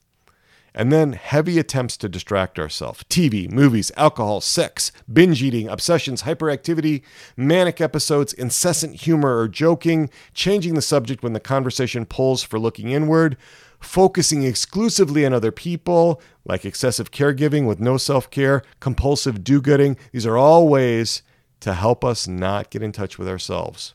And 0.77 0.91
then 0.91 1.13
heavy 1.13 1.61
attempts 1.61 1.97
to 1.99 2.09
distract 2.09 2.59
ourselves 2.59 3.05
TV, 3.05 3.49
movies, 3.49 3.93
alcohol, 3.97 4.41
sex, 4.41 4.91
binge 5.11 5.41
eating, 5.41 5.69
obsessions, 5.69 6.25
hyperactivity, 6.25 7.03
manic 7.37 7.81
episodes, 7.81 8.33
incessant 8.33 9.03
humor 9.03 9.39
or 9.39 9.47
joking, 9.47 10.11
changing 10.33 10.75
the 10.75 10.83
subject 10.83 11.23
when 11.23 11.33
the 11.33 11.39
conversation 11.39 12.05
pulls 12.05 12.43
for 12.43 12.59
looking 12.59 12.91
inward, 12.91 13.37
focusing 13.79 14.43
exclusively 14.43 15.25
on 15.25 15.33
other 15.33 15.53
people, 15.53 16.21
like 16.45 16.65
excessive 16.65 17.13
caregiving 17.13 17.69
with 17.69 17.79
no 17.79 17.97
self 17.97 18.29
care, 18.31 18.65
compulsive 18.81 19.45
do 19.45 19.61
gooding. 19.61 19.97
These 20.11 20.27
are 20.27 20.37
all 20.37 20.67
ways 20.67 21.23
to 21.65 21.73
help 21.73 22.05
us 22.05 22.29
not 22.29 22.69
get 22.69 22.83
in 22.83 22.93
touch 22.93 23.19
with 23.19 23.27
ourselves. 23.27 23.95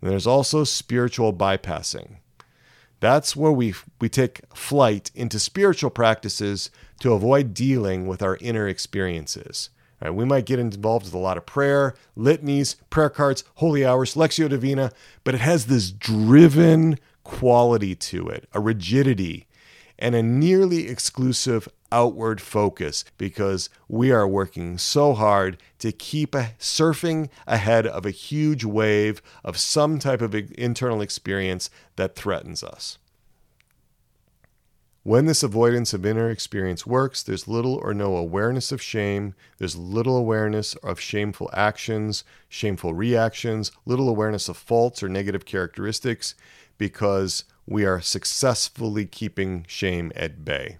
And 0.00 0.10
there's 0.10 0.26
also 0.26 0.64
spiritual 0.64 1.30
bypassing. 1.30 2.16
That's 3.00 3.36
where 3.36 3.52
we, 3.52 3.74
we 4.00 4.08
take 4.08 4.40
flight 4.54 5.10
into 5.14 5.38
spiritual 5.38 5.90
practices 5.90 6.70
to 7.00 7.12
avoid 7.12 7.52
dealing 7.52 8.06
with 8.06 8.22
our 8.22 8.38
inner 8.40 8.66
experiences. 8.66 9.68
Right, 10.00 10.14
we 10.14 10.24
might 10.24 10.46
get 10.46 10.58
involved 10.58 11.04
with 11.04 11.12
a 11.12 11.18
lot 11.18 11.36
of 11.36 11.44
prayer, 11.44 11.94
litanies, 12.16 12.76
prayer 12.88 13.10
cards, 13.10 13.44
holy 13.56 13.84
hours, 13.84 14.14
Lectio 14.14 14.48
Divina, 14.48 14.90
but 15.22 15.34
it 15.34 15.42
has 15.42 15.66
this 15.66 15.90
driven 15.90 16.98
quality 17.24 17.94
to 17.94 18.26
it, 18.28 18.48
a 18.54 18.60
rigidity, 18.60 19.46
and 19.98 20.14
a 20.14 20.22
nearly 20.22 20.88
exclusive 20.88 21.68
outward 21.92 22.40
focus 22.40 23.04
because 23.18 23.70
we 23.88 24.10
are 24.12 24.26
working 24.26 24.78
so 24.78 25.14
hard 25.14 25.56
to 25.78 25.92
keep 25.92 26.32
surfing 26.32 27.28
ahead 27.46 27.86
of 27.86 28.06
a 28.06 28.10
huge 28.10 28.64
wave 28.64 29.22
of 29.44 29.58
some 29.58 29.98
type 29.98 30.20
of 30.20 30.34
internal 30.34 31.00
experience 31.00 31.70
that 31.96 32.14
threatens 32.14 32.62
us. 32.62 32.98
When 35.02 35.24
this 35.24 35.42
avoidance 35.42 35.94
of 35.94 36.04
inner 36.04 36.28
experience 36.28 36.86
works, 36.86 37.22
there's 37.22 37.48
little 37.48 37.74
or 37.76 37.94
no 37.94 38.16
awareness 38.16 38.70
of 38.70 38.82
shame. 38.82 39.34
There's 39.56 39.74
little 39.74 40.14
awareness 40.14 40.74
of 40.76 41.00
shameful 41.00 41.48
actions, 41.54 42.22
shameful 42.50 42.92
reactions, 42.92 43.72
little 43.86 44.10
awareness 44.10 44.50
of 44.50 44.58
faults 44.58 45.02
or 45.02 45.08
negative 45.08 45.46
characteristics 45.46 46.34
because 46.76 47.44
we 47.66 47.86
are 47.86 48.02
successfully 48.02 49.06
keeping 49.06 49.64
shame 49.66 50.12
at 50.14 50.44
bay. 50.44 50.78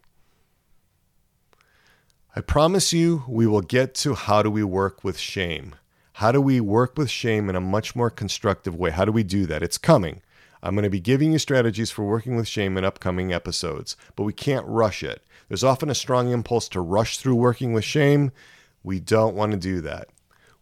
I 2.37 2.41
promise 2.43 2.93
you, 2.93 3.24
we 3.26 3.49
will 3.49 3.61
get 3.61 3.93
to 3.97 4.14
how 4.14 4.45
do 4.45 4.53
we 4.53 4.62
work 4.62 5.03
with 5.03 5.18
shame. 5.18 5.74
How 6.12 6.31
do 6.31 6.41
we 6.41 6.61
work 6.61 6.97
with 6.97 7.11
shame 7.11 7.51
in 7.51 7.57
a 7.57 7.61
much 7.61 7.97
more 7.97 8.09
constructive 8.09 8.76
way? 8.76 8.93
How 8.93 9.05
do 9.05 9.11
we 9.11 9.24
do 9.24 9.47
that? 9.47 9.64
It's 9.64 9.78
coming. 9.78 10.22
I'm 10.62 10.76
going 10.76 10.85
to 10.85 10.91
be 10.91 11.01
giving 11.01 11.33
you 11.33 11.41
strategies 11.41 11.91
for 11.91 12.05
working 12.05 12.37
with 12.37 12.47
shame 12.47 12.78
in 12.78 12.85
upcoming 12.85 13.33
episodes, 13.33 13.97
but 14.14 14.22
we 14.22 14.33
can't 14.33 14.64
rush 14.68 15.03
it. 15.03 15.24
There's 15.49 15.64
often 15.64 15.91
a 15.91 15.95
strong 15.95 16.31
impulse 16.31 16.68
to 16.68 16.81
rush 16.81 17.18
through 17.18 17.35
working 17.35 17.72
with 17.72 17.83
shame. 17.83 18.31
We 18.85 19.01
don't 19.01 19.35
want 19.35 19.51
to 19.51 19.59
do 19.59 19.81
that. 19.81 20.07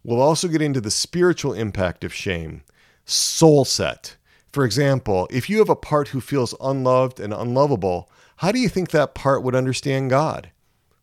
We'll 0.03 0.23
also 0.23 0.47
get 0.47 0.63
into 0.63 0.81
the 0.81 0.89
spiritual 0.89 1.53
impact 1.53 2.03
of 2.03 2.11
shame. 2.11 2.63
Soul 3.05 3.63
set. 3.63 4.15
For 4.51 4.65
example, 4.65 5.27
if 5.29 5.51
you 5.51 5.59
have 5.59 5.69
a 5.69 5.75
part 5.75 6.07
who 6.07 6.19
feels 6.19 6.55
unloved 6.59 7.19
and 7.19 7.31
unlovable, 7.31 8.09
how 8.37 8.51
do 8.51 8.57
you 8.57 8.69
think 8.69 8.89
that 8.89 9.13
part 9.13 9.43
would 9.43 9.53
understand 9.53 10.09
God? 10.09 10.49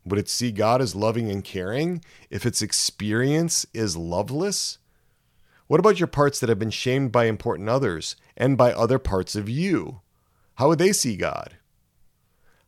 Would 0.06 0.20
it 0.20 0.28
see 0.28 0.52
God 0.52 0.80
as 0.80 0.94
loving 0.94 1.28
and 1.30 1.42
caring 1.42 2.02
if 2.30 2.46
its 2.46 2.62
experience 2.62 3.66
is 3.74 3.96
loveless? 3.96 4.78
What 5.66 5.80
about 5.80 5.98
your 5.98 6.06
parts 6.06 6.38
that 6.38 6.48
have 6.48 6.60
been 6.60 6.70
shamed 6.70 7.10
by 7.10 7.24
important 7.24 7.68
others 7.68 8.14
and 8.36 8.56
by 8.56 8.72
other 8.72 9.00
parts 9.00 9.34
of 9.34 9.48
you? 9.48 10.00
How 10.54 10.68
would 10.68 10.78
they 10.78 10.92
see 10.92 11.16
God? 11.16 11.56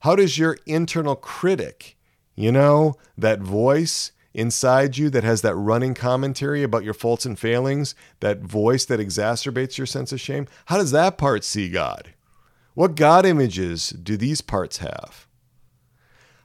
How 0.00 0.16
does 0.16 0.36
your 0.36 0.58
internal 0.66 1.14
critic, 1.14 1.96
you 2.34 2.50
know, 2.50 2.96
that 3.16 3.40
voice 3.40 4.10
inside 4.34 4.96
you 4.96 5.08
that 5.10 5.24
has 5.24 5.42
that 5.42 5.54
running 5.54 5.94
commentary 5.94 6.64
about 6.64 6.84
your 6.84 6.94
faults 6.94 7.24
and 7.24 7.38
failings, 7.38 7.94
that 8.18 8.40
voice 8.40 8.84
that 8.84 9.00
exacerbates 9.00 9.78
your 9.78 9.86
sense 9.86 10.10
of 10.10 10.20
shame, 10.20 10.48
how 10.66 10.76
does 10.76 10.90
that 10.90 11.18
part 11.18 11.44
see 11.44 11.68
God? 11.68 12.14
What 12.74 12.96
God 12.96 13.24
images 13.24 13.90
do 13.90 14.16
these 14.16 14.40
parts 14.40 14.78
have? 14.78 15.27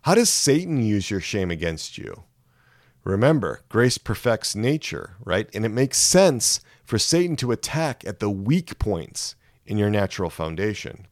How 0.03 0.15
does 0.15 0.29
Satan 0.29 0.83
use 0.83 1.09
your 1.09 1.21
shame 1.21 1.49
against 1.49 1.97
you? 1.97 2.23
Remember, 3.05 3.61
grace 3.69 3.97
perfects 3.97 4.53
nature, 4.53 5.15
right? 5.23 5.49
And 5.53 5.65
it 5.65 5.69
makes 5.69 5.97
sense 5.97 6.59
for 6.83 6.99
Satan 6.99 7.37
to 7.37 7.53
attack 7.53 8.03
at 8.05 8.19
the 8.19 8.29
weak 8.29 8.77
points 8.79 9.35
in 9.65 9.77
your 9.77 9.89
natural 9.89 10.29
foundation. 10.29 11.07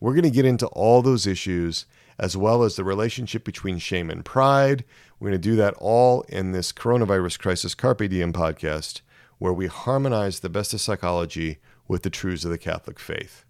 We're 0.00 0.12
going 0.12 0.24
to 0.24 0.30
get 0.30 0.44
into 0.44 0.66
all 0.66 1.00
those 1.00 1.26
issues 1.26 1.86
as 2.18 2.36
well 2.36 2.62
as 2.62 2.76
the 2.76 2.84
relationship 2.84 3.42
between 3.42 3.78
shame 3.78 4.10
and 4.10 4.22
pride. 4.22 4.84
We're 5.18 5.30
going 5.30 5.40
to 5.40 5.48
do 5.48 5.56
that 5.56 5.74
all 5.78 6.22
in 6.28 6.52
this 6.52 6.72
coronavirus 6.72 7.38
crisis 7.38 7.74
Carpe 7.74 8.06
Diem 8.10 8.34
podcast, 8.34 9.00
where 9.38 9.54
we 9.54 9.66
harmonize 9.66 10.40
the 10.40 10.50
best 10.50 10.74
of 10.74 10.82
psychology 10.82 11.56
with 11.86 12.02
the 12.02 12.10
truths 12.10 12.44
of 12.44 12.50
the 12.50 12.58
Catholic 12.58 13.00
faith. 13.00 13.46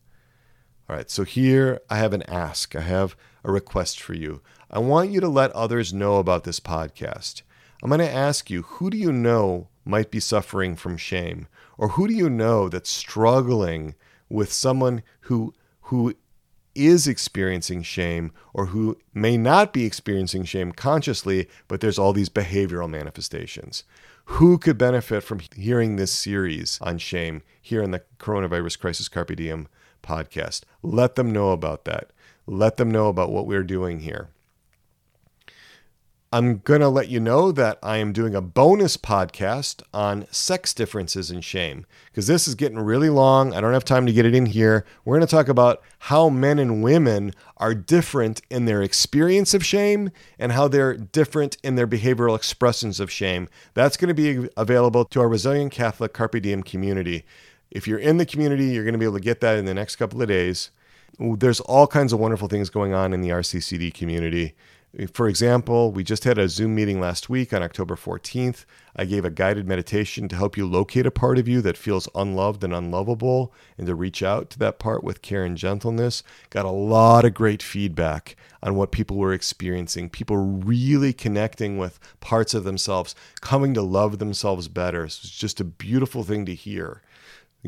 All 0.89 0.97
right, 0.97 1.11
so 1.11 1.25
here 1.25 1.81
I 1.91 1.99
have 1.99 2.15
an 2.15 2.23
ask. 2.23 2.75
I 2.75 2.81
have 2.81 3.17
a 3.49 3.53
request 3.53 4.01
for 4.01 4.15
you. 4.15 4.43
I 4.71 4.79
want 4.79 5.11
you 5.11 5.21
to 5.21 5.29
let 5.29 5.51
others 5.53 5.93
know 5.93 6.17
about 6.17 6.45
this 6.45 6.61
podcast. 6.61 7.43
I'm 7.83 7.89
going 7.89 8.01
to 8.01 8.11
ask 8.11 8.51
you 8.51 8.63
who 8.63 8.91
do 8.91 8.97
you 8.97 9.13
know 9.13 9.69
might 9.85 10.11
be 10.11 10.21
suffering 10.21 10.77
from 10.77 10.97
shame? 10.97 11.49
Or 11.79 11.89
who 11.91 12.07
do 12.09 12.15
you 12.15 12.29
know 12.29 12.69
that's 12.69 12.91
struggling 12.91 13.95
with 14.29 14.53
someone 14.53 15.03
who 15.23 15.55
who 15.83 16.15
is 16.75 17.09
experiencing 17.09 17.83
shame 17.83 18.31
or 18.53 18.67
who 18.67 18.97
may 19.13 19.37
not 19.37 19.73
be 19.73 19.85
experiencing 19.85 20.45
shame 20.45 20.71
consciously, 20.71 21.49
but 21.67 21.81
there's 21.81 21.99
all 21.99 22.13
these 22.13 22.29
behavioral 22.29 22.89
manifestations. 22.89 23.85
Who 24.27 24.59
could 24.59 24.79
benefit 24.79 25.23
from 25.23 25.41
hearing 25.57 25.97
this 25.97 26.13
series 26.13 26.79
on 26.83 26.99
shame 26.99 27.43
here 27.61 27.83
in 27.83 27.91
the 27.91 28.03
Coronavirus 28.19 28.79
Crisis 28.79 29.09
Carpe 29.09 29.35
Diem 29.35 29.67
podcast? 30.03 30.65
Let 30.83 31.15
them 31.15 31.33
know 31.33 31.51
about 31.51 31.85
that. 31.87 32.11
Let 32.49 32.79
them 32.79 32.91
know 32.91 33.09
about 33.09 33.31
what 33.31 33.47
we're 33.47 33.63
doing 33.63 34.01
here. 34.01 34.31
I'm 36.33 36.59
going 36.59 36.81
to 36.81 36.89
let 36.89 37.09
you 37.09 37.21
know 37.21 37.53
that 37.53 37.79
I 37.83 37.99
am 37.99 38.13
doing 38.13 38.35
a 38.35 38.41
bonus 38.41 38.97
podcast 38.97 39.83
on 39.93 40.27
sex 40.31 40.73
differences 40.73 41.31
and 41.31 41.45
shame 41.45 41.85
because 42.07 42.27
this 42.27 42.49
is 42.49 42.55
getting 42.55 42.79
really 42.79 43.11
long. 43.11 43.53
I 43.53 43.61
don't 43.61 43.75
have 43.75 43.85
time 43.85 44.07
to 44.07 44.13
get 44.13 44.25
it 44.25 44.35
in 44.35 44.47
here. 44.47 44.87
We're 45.05 45.17
going 45.17 45.27
to 45.27 45.31
talk 45.31 45.49
about 45.49 45.83
how 45.99 46.31
men 46.31 46.59
and 46.59 46.83
women 46.83 47.33
are 47.59 47.75
different 47.75 48.41
in 48.49 48.65
their 48.65 48.83
experience 48.83 49.53
of 49.53 49.65
shame 49.65 50.11
and 50.39 50.53
how 50.53 50.69
they're 50.69 50.97
different 50.97 51.59
in 51.63 51.77
their 51.77 51.87
behavioral 51.87 52.37
expressions 52.37 52.99
of 52.99 53.11
shame. 53.11 53.49
That's 53.75 53.99
going 53.99 54.15
to 54.15 54.15
be 54.15 54.49
available 54.57 55.05
to 55.07 55.21
our 55.21 55.29
Resilient 55.29 55.73
Catholic 55.73 56.15
Carpe 56.15 56.41
Diem 56.41 56.63
community. 56.63 57.25
If 57.71 57.87
you're 57.87 57.99
in 57.99 58.17
the 58.17 58.27
community, 58.27 58.67
you're 58.67 58.85
going 58.85 58.93
to 58.95 58.99
be 58.99 59.05
able 59.05 59.19
to 59.19 59.25
get 59.25 59.41
that 59.41 59.59
in 59.59 59.67
the 59.67 59.75
next 59.75 59.97
couple 59.97 60.23
of 60.23 60.29
days. 60.29 60.71
There's 61.19 61.61
all 61.61 61.87
kinds 61.87 62.13
of 62.13 62.21
wonderful 62.21 62.49
things 62.49 62.71
going 62.71 62.93
on 62.95 63.13
in 63.13 63.21
the 63.21 63.31
RCCD 63.31 63.93
community. 63.93 64.55
For 65.13 65.29
example, 65.29 65.93
we 65.93 66.03
just 66.03 66.25
had 66.25 66.39
a 66.39 66.49
Zoom 66.49 66.75
meeting 66.75 66.99
last 66.99 67.29
week 67.29 67.53
on 67.53 67.63
October 67.63 67.95
14th. 67.95 68.65
I 68.97 69.05
gave 69.05 69.25
a 69.25 69.31
guided 69.31 69.69
meditation 69.69 70.29
to 70.29 70.37
help 70.37 70.57
you 70.57 70.67
locate 70.67 71.05
a 71.05 71.11
part 71.11 71.39
of 71.39 71.47
you 71.47 71.61
that 71.61 71.77
feels 71.77 72.09
unloved 72.15 72.65
and 72.65 72.73
unlovable 72.73 73.53
and 73.77 73.87
to 73.87 73.95
reach 73.95 74.23
out 74.23 74.49
to 74.51 74.59
that 74.61 74.79
part 74.79 75.05
with 75.05 75.21
care 75.21 75.45
and 75.45 75.59
gentleness. 75.59 76.23
Got 76.49 76.65
a 76.65 76.71
lot 76.71 77.27
of 77.27 77.35
great 77.35 77.63
feedback 77.63 78.35
on 78.63 78.77
what 78.77 78.91
people 78.91 79.19
were 79.19 79.35
experiencing. 79.35 80.09
People 80.09 80.37
really 80.39 81.13
connecting 81.13 81.77
with 81.77 82.01
parts 82.21 82.55
of 82.55 82.65
themselves, 82.65 83.15
coming 83.43 83.75
to 83.75 83.83
love 83.83 84.19
themselves 84.19 84.69
better. 84.69 85.05
It's 85.05 85.19
just 85.19 85.61
a 85.61 85.65
beautiful 85.65 86.25
thing 86.25 86.47
to 86.47 86.55
hear. 86.55 87.03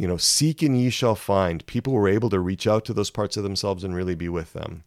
You 0.01 0.09
know, 0.09 0.17
seek 0.17 0.63
and 0.63 0.81
ye 0.81 0.89
shall 0.89 1.15
find. 1.15 1.67
People 1.67 1.93
were 1.93 2.09
able 2.09 2.31
to 2.31 2.41
reach 2.41 2.67
out 2.67 2.87
to 2.87 2.95
those 2.95 3.11
parts 3.11 3.37
of 3.37 3.43
themselves 3.43 3.85
and 3.85 3.95
really 3.95 4.15
be 4.15 4.31
with 4.31 4.55
them. 4.55 4.83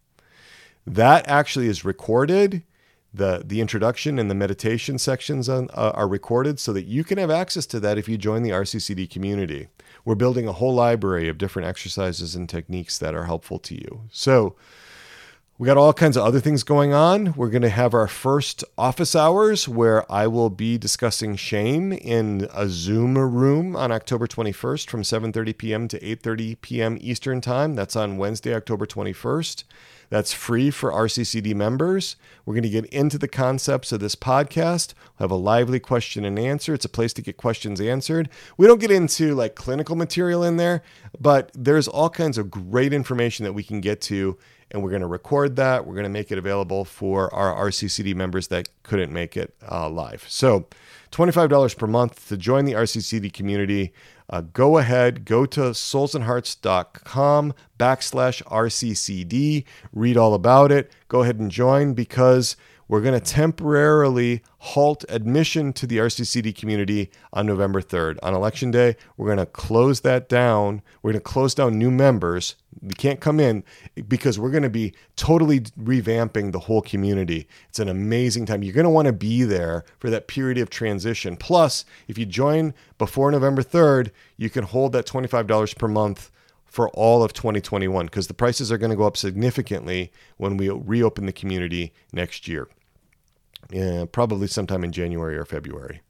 That 0.84 1.28
actually 1.28 1.68
is 1.68 1.84
recorded. 1.84 2.64
The, 3.12 3.44
the 3.46 3.60
introduction 3.60 4.18
and 4.18 4.28
the 4.28 4.34
meditation 4.34 4.98
sections 4.98 5.48
on, 5.48 5.70
uh, 5.72 5.92
are 5.94 6.08
recorded 6.08 6.58
so 6.58 6.72
that 6.72 6.86
you 6.86 7.04
can 7.04 7.18
have 7.18 7.30
access 7.30 7.64
to 7.66 7.78
that 7.78 7.96
if 7.96 8.08
you 8.08 8.18
join 8.18 8.42
the 8.42 8.50
RCCD 8.50 9.08
community. 9.08 9.68
We're 10.04 10.16
building 10.16 10.48
a 10.48 10.52
whole 10.52 10.74
library 10.74 11.28
of 11.28 11.38
different 11.38 11.68
exercises 11.68 12.34
and 12.34 12.48
techniques 12.48 12.98
that 12.98 13.14
are 13.14 13.26
helpful 13.26 13.60
to 13.60 13.74
you. 13.76 14.08
So, 14.10 14.56
we 15.56 15.66
got 15.66 15.76
all 15.76 15.92
kinds 15.92 16.16
of 16.16 16.24
other 16.24 16.40
things 16.40 16.64
going 16.64 16.92
on. 16.92 17.32
We're 17.34 17.48
going 17.48 17.62
to 17.62 17.68
have 17.68 17.94
our 17.94 18.08
first 18.08 18.64
office 18.76 19.14
hours 19.14 19.68
where 19.68 20.10
I 20.10 20.26
will 20.26 20.50
be 20.50 20.76
discussing 20.78 21.36
shame 21.36 21.92
in 21.92 22.48
a 22.52 22.68
Zoom 22.68 23.16
room 23.16 23.76
on 23.76 23.92
October 23.92 24.26
21st 24.26 24.90
from 24.90 25.02
7:30 25.02 25.56
p.m. 25.56 25.88
to 25.88 26.00
8:30 26.00 26.60
p.m. 26.60 26.98
Eastern 27.00 27.40
Time. 27.40 27.76
That's 27.76 27.94
on 27.94 28.18
Wednesday, 28.18 28.52
October 28.52 28.84
21st. 28.84 29.62
That's 30.10 30.32
free 30.32 30.72
for 30.72 30.90
RCCD 30.90 31.54
members. 31.54 32.16
We're 32.44 32.54
going 32.54 32.64
to 32.64 32.68
get 32.68 32.86
into 32.86 33.16
the 33.16 33.28
concepts 33.28 33.92
of 33.92 34.00
this 34.00 34.16
podcast. 34.16 34.94
We'll 35.18 35.24
have 35.24 35.30
a 35.30 35.36
lively 35.36 35.78
question 35.78 36.24
and 36.24 36.36
answer. 36.36 36.74
It's 36.74 36.84
a 36.84 36.88
place 36.88 37.12
to 37.14 37.22
get 37.22 37.36
questions 37.36 37.80
answered. 37.80 38.28
We 38.56 38.66
don't 38.66 38.80
get 38.80 38.90
into 38.90 39.36
like 39.36 39.54
clinical 39.54 39.94
material 39.94 40.42
in 40.42 40.56
there, 40.56 40.82
but 41.20 41.52
there's 41.54 41.86
all 41.86 42.10
kinds 42.10 42.38
of 42.38 42.50
great 42.50 42.92
information 42.92 43.44
that 43.44 43.52
we 43.52 43.62
can 43.62 43.80
get 43.80 44.00
to 44.02 44.36
and 44.74 44.82
we're 44.82 44.90
going 44.90 45.02
to 45.02 45.06
record 45.06 45.54
that. 45.54 45.86
We're 45.86 45.94
going 45.94 46.02
to 46.02 46.10
make 46.10 46.32
it 46.32 46.36
available 46.36 46.84
for 46.84 47.32
our 47.32 47.70
RCCD 47.70 48.14
members 48.16 48.48
that 48.48 48.68
couldn't 48.82 49.12
make 49.12 49.36
it 49.36 49.54
uh, 49.70 49.88
live. 49.88 50.26
So, 50.28 50.66
$25 51.12 51.78
per 51.78 51.86
month 51.86 52.28
to 52.28 52.36
join 52.36 52.64
the 52.64 52.72
RCCD 52.72 53.32
community. 53.32 53.92
Uh, 54.28 54.40
go 54.40 54.78
ahead, 54.78 55.24
go 55.24 55.46
to 55.46 55.60
soulsandhearts.com 55.60 57.54
backslash 57.78 58.42
RCCD, 58.42 59.64
read 59.92 60.16
all 60.16 60.34
about 60.34 60.72
it. 60.72 60.90
Go 61.06 61.22
ahead 61.22 61.38
and 61.38 61.52
join 61.52 61.94
because 61.94 62.56
we're 62.88 63.00
going 63.00 63.18
to 63.18 63.24
temporarily 63.24 64.42
halt 64.58 65.04
admission 65.08 65.72
to 65.74 65.86
the 65.86 65.98
RCCD 65.98 66.54
community 66.54 67.10
on 67.32 67.46
November 67.46 67.80
3rd. 67.80 68.18
On 68.22 68.34
election 68.34 68.70
day, 68.70 68.96
we're 69.16 69.26
going 69.26 69.38
to 69.38 69.46
close 69.46 70.00
that 70.00 70.28
down. 70.28 70.82
We're 71.02 71.12
going 71.12 71.20
to 71.20 71.24
close 71.24 71.54
down 71.54 71.78
new 71.78 71.90
members. 71.90 72.56
We 72.82 72.94
can't 72.94 73.20
come 73.20 73.40
in 73.40 73.64
because 74.08 74.38
we're 74.38 74.50
going 74.50 74.62
to 74.62 74.70
be 74.70 74.94
totally 75.16 75.60
revamping 75.60 76.52
the 76.52 76.60
whole 76.60 76.82
community. 76.82 77.48
It's 77.68 77.78
an 77.78 77.88
amazing 77.88 78.46
time. 78.46 78.62
You're 78.62 78.74
going 78.74 78.84
to 78.84 78.90
want 78.90 79.06
to 79.06 79.12
be 79.12 79.44
there 79.44 79.84
for 79.98 80.10
that 80.10 80.28
period 80.28 80.58
of 80.58 80.70
transition. 80.70 81.36
Plus, 81.36 81.84
if 82.08 82.18
you 82.18 82.26
join 82.26 82.74
before 82.98 83.30
November 83.30 83.62
3rd, 83.62 84.10
you 84.36 84.50
can 84.50 84.64
hold 84.64 84.92
that 84.92 85.06
$25 85.06 85.78
per 85.78 85.88
month 85.88 86.30
for 86.74 86.88
all 86.88 87.22
of 87.22 87.32
2021 87.32 88.06
because 88.06 88.26
the 88.26 88.34
prices 88.34 88.72
are 88.72 88.78
going 88.78 88.90
to 88.90 88.96
go 88.96 89.06
up 89.06 89.16
significantly 89.16 90.10
when 90.38 90.56
we 90.56 90.68
reopen 90.68 91.24
the 91.24 91.32
community 91.32 91.92
next 92.12 92.48
year, 92.48 92.68
probably 94.10 94.48
sometime 94.48 94.82
in 94.82 94.90
January 94.90 95.36
or 95.38 95.44
February. 95.44 96.00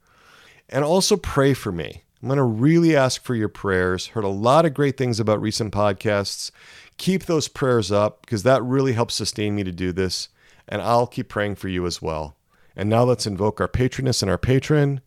And 0.67 0.83
also 0.83 1.17
pray 1.17 1.53
for 1.53 1.71
me. 1.71 2.01
I'm 2.19 2.29
going 2.29 2.37
to 2.37 2.43
really 2.43 2.95
ask 2.95 3.23
for 3.23 3.35
your 3.35 3.47
prayers. 3.47 4.07
Heard 4.07 4.23
a 4.23 4.29
lot 4.29 4.65
of 4.65 4.73
great 4.73 4.97
things 4.97 5.19
about 5.19 5.39
recent 5.39 5.71
podcasts. 5.71 6.49
Keep 6.97 7.25
those 7.25 7.47
prayers 7.47 7.91
up 7.91 8.21
because 8.21 8.41
that 8.41 8.63
really 8.63 8.93
helps 8.93 9.13
sustain 9.13 9.53
me 9.53 9.63
to 9.63 9.71
do 9.71 9.91
this. 9.91 10.29
And 10.67 10.81
I'll 10.81 11.05
keep 11.05 11.29
praying 11.29 11.57
for 11.57 11.67
you 11.67 11.85
as 11.85 12.01
well. 12.01 12.37
And 12.75 12.89
now 12.89 13.03
let's 13.03 13.27
invoke 13.27 13.61
our 13.61 13.67
patroness 13.67 14.23
and 14.23 14.31
our 14.31 14.39
patron, 14.39 15.01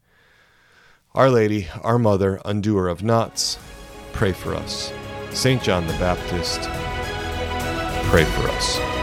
Our 1.17 1.29
Lady, 1.29 1.67
our 1.83 1.99
Mother, 1.99 2.41
undoer 2.45 2.87
of 2.87 3.03
knots. 3.03 3.59
Pray 4.13 4.31
for 4.31 4.55
us. 4.55 4.93
St. 5.33 5.63
John 5.63 5.87
the 5.87 5.93
Baptist, 5.95 6.63
pray 8.11 8.25
for 8.25 8.49
us. 8.49 8.98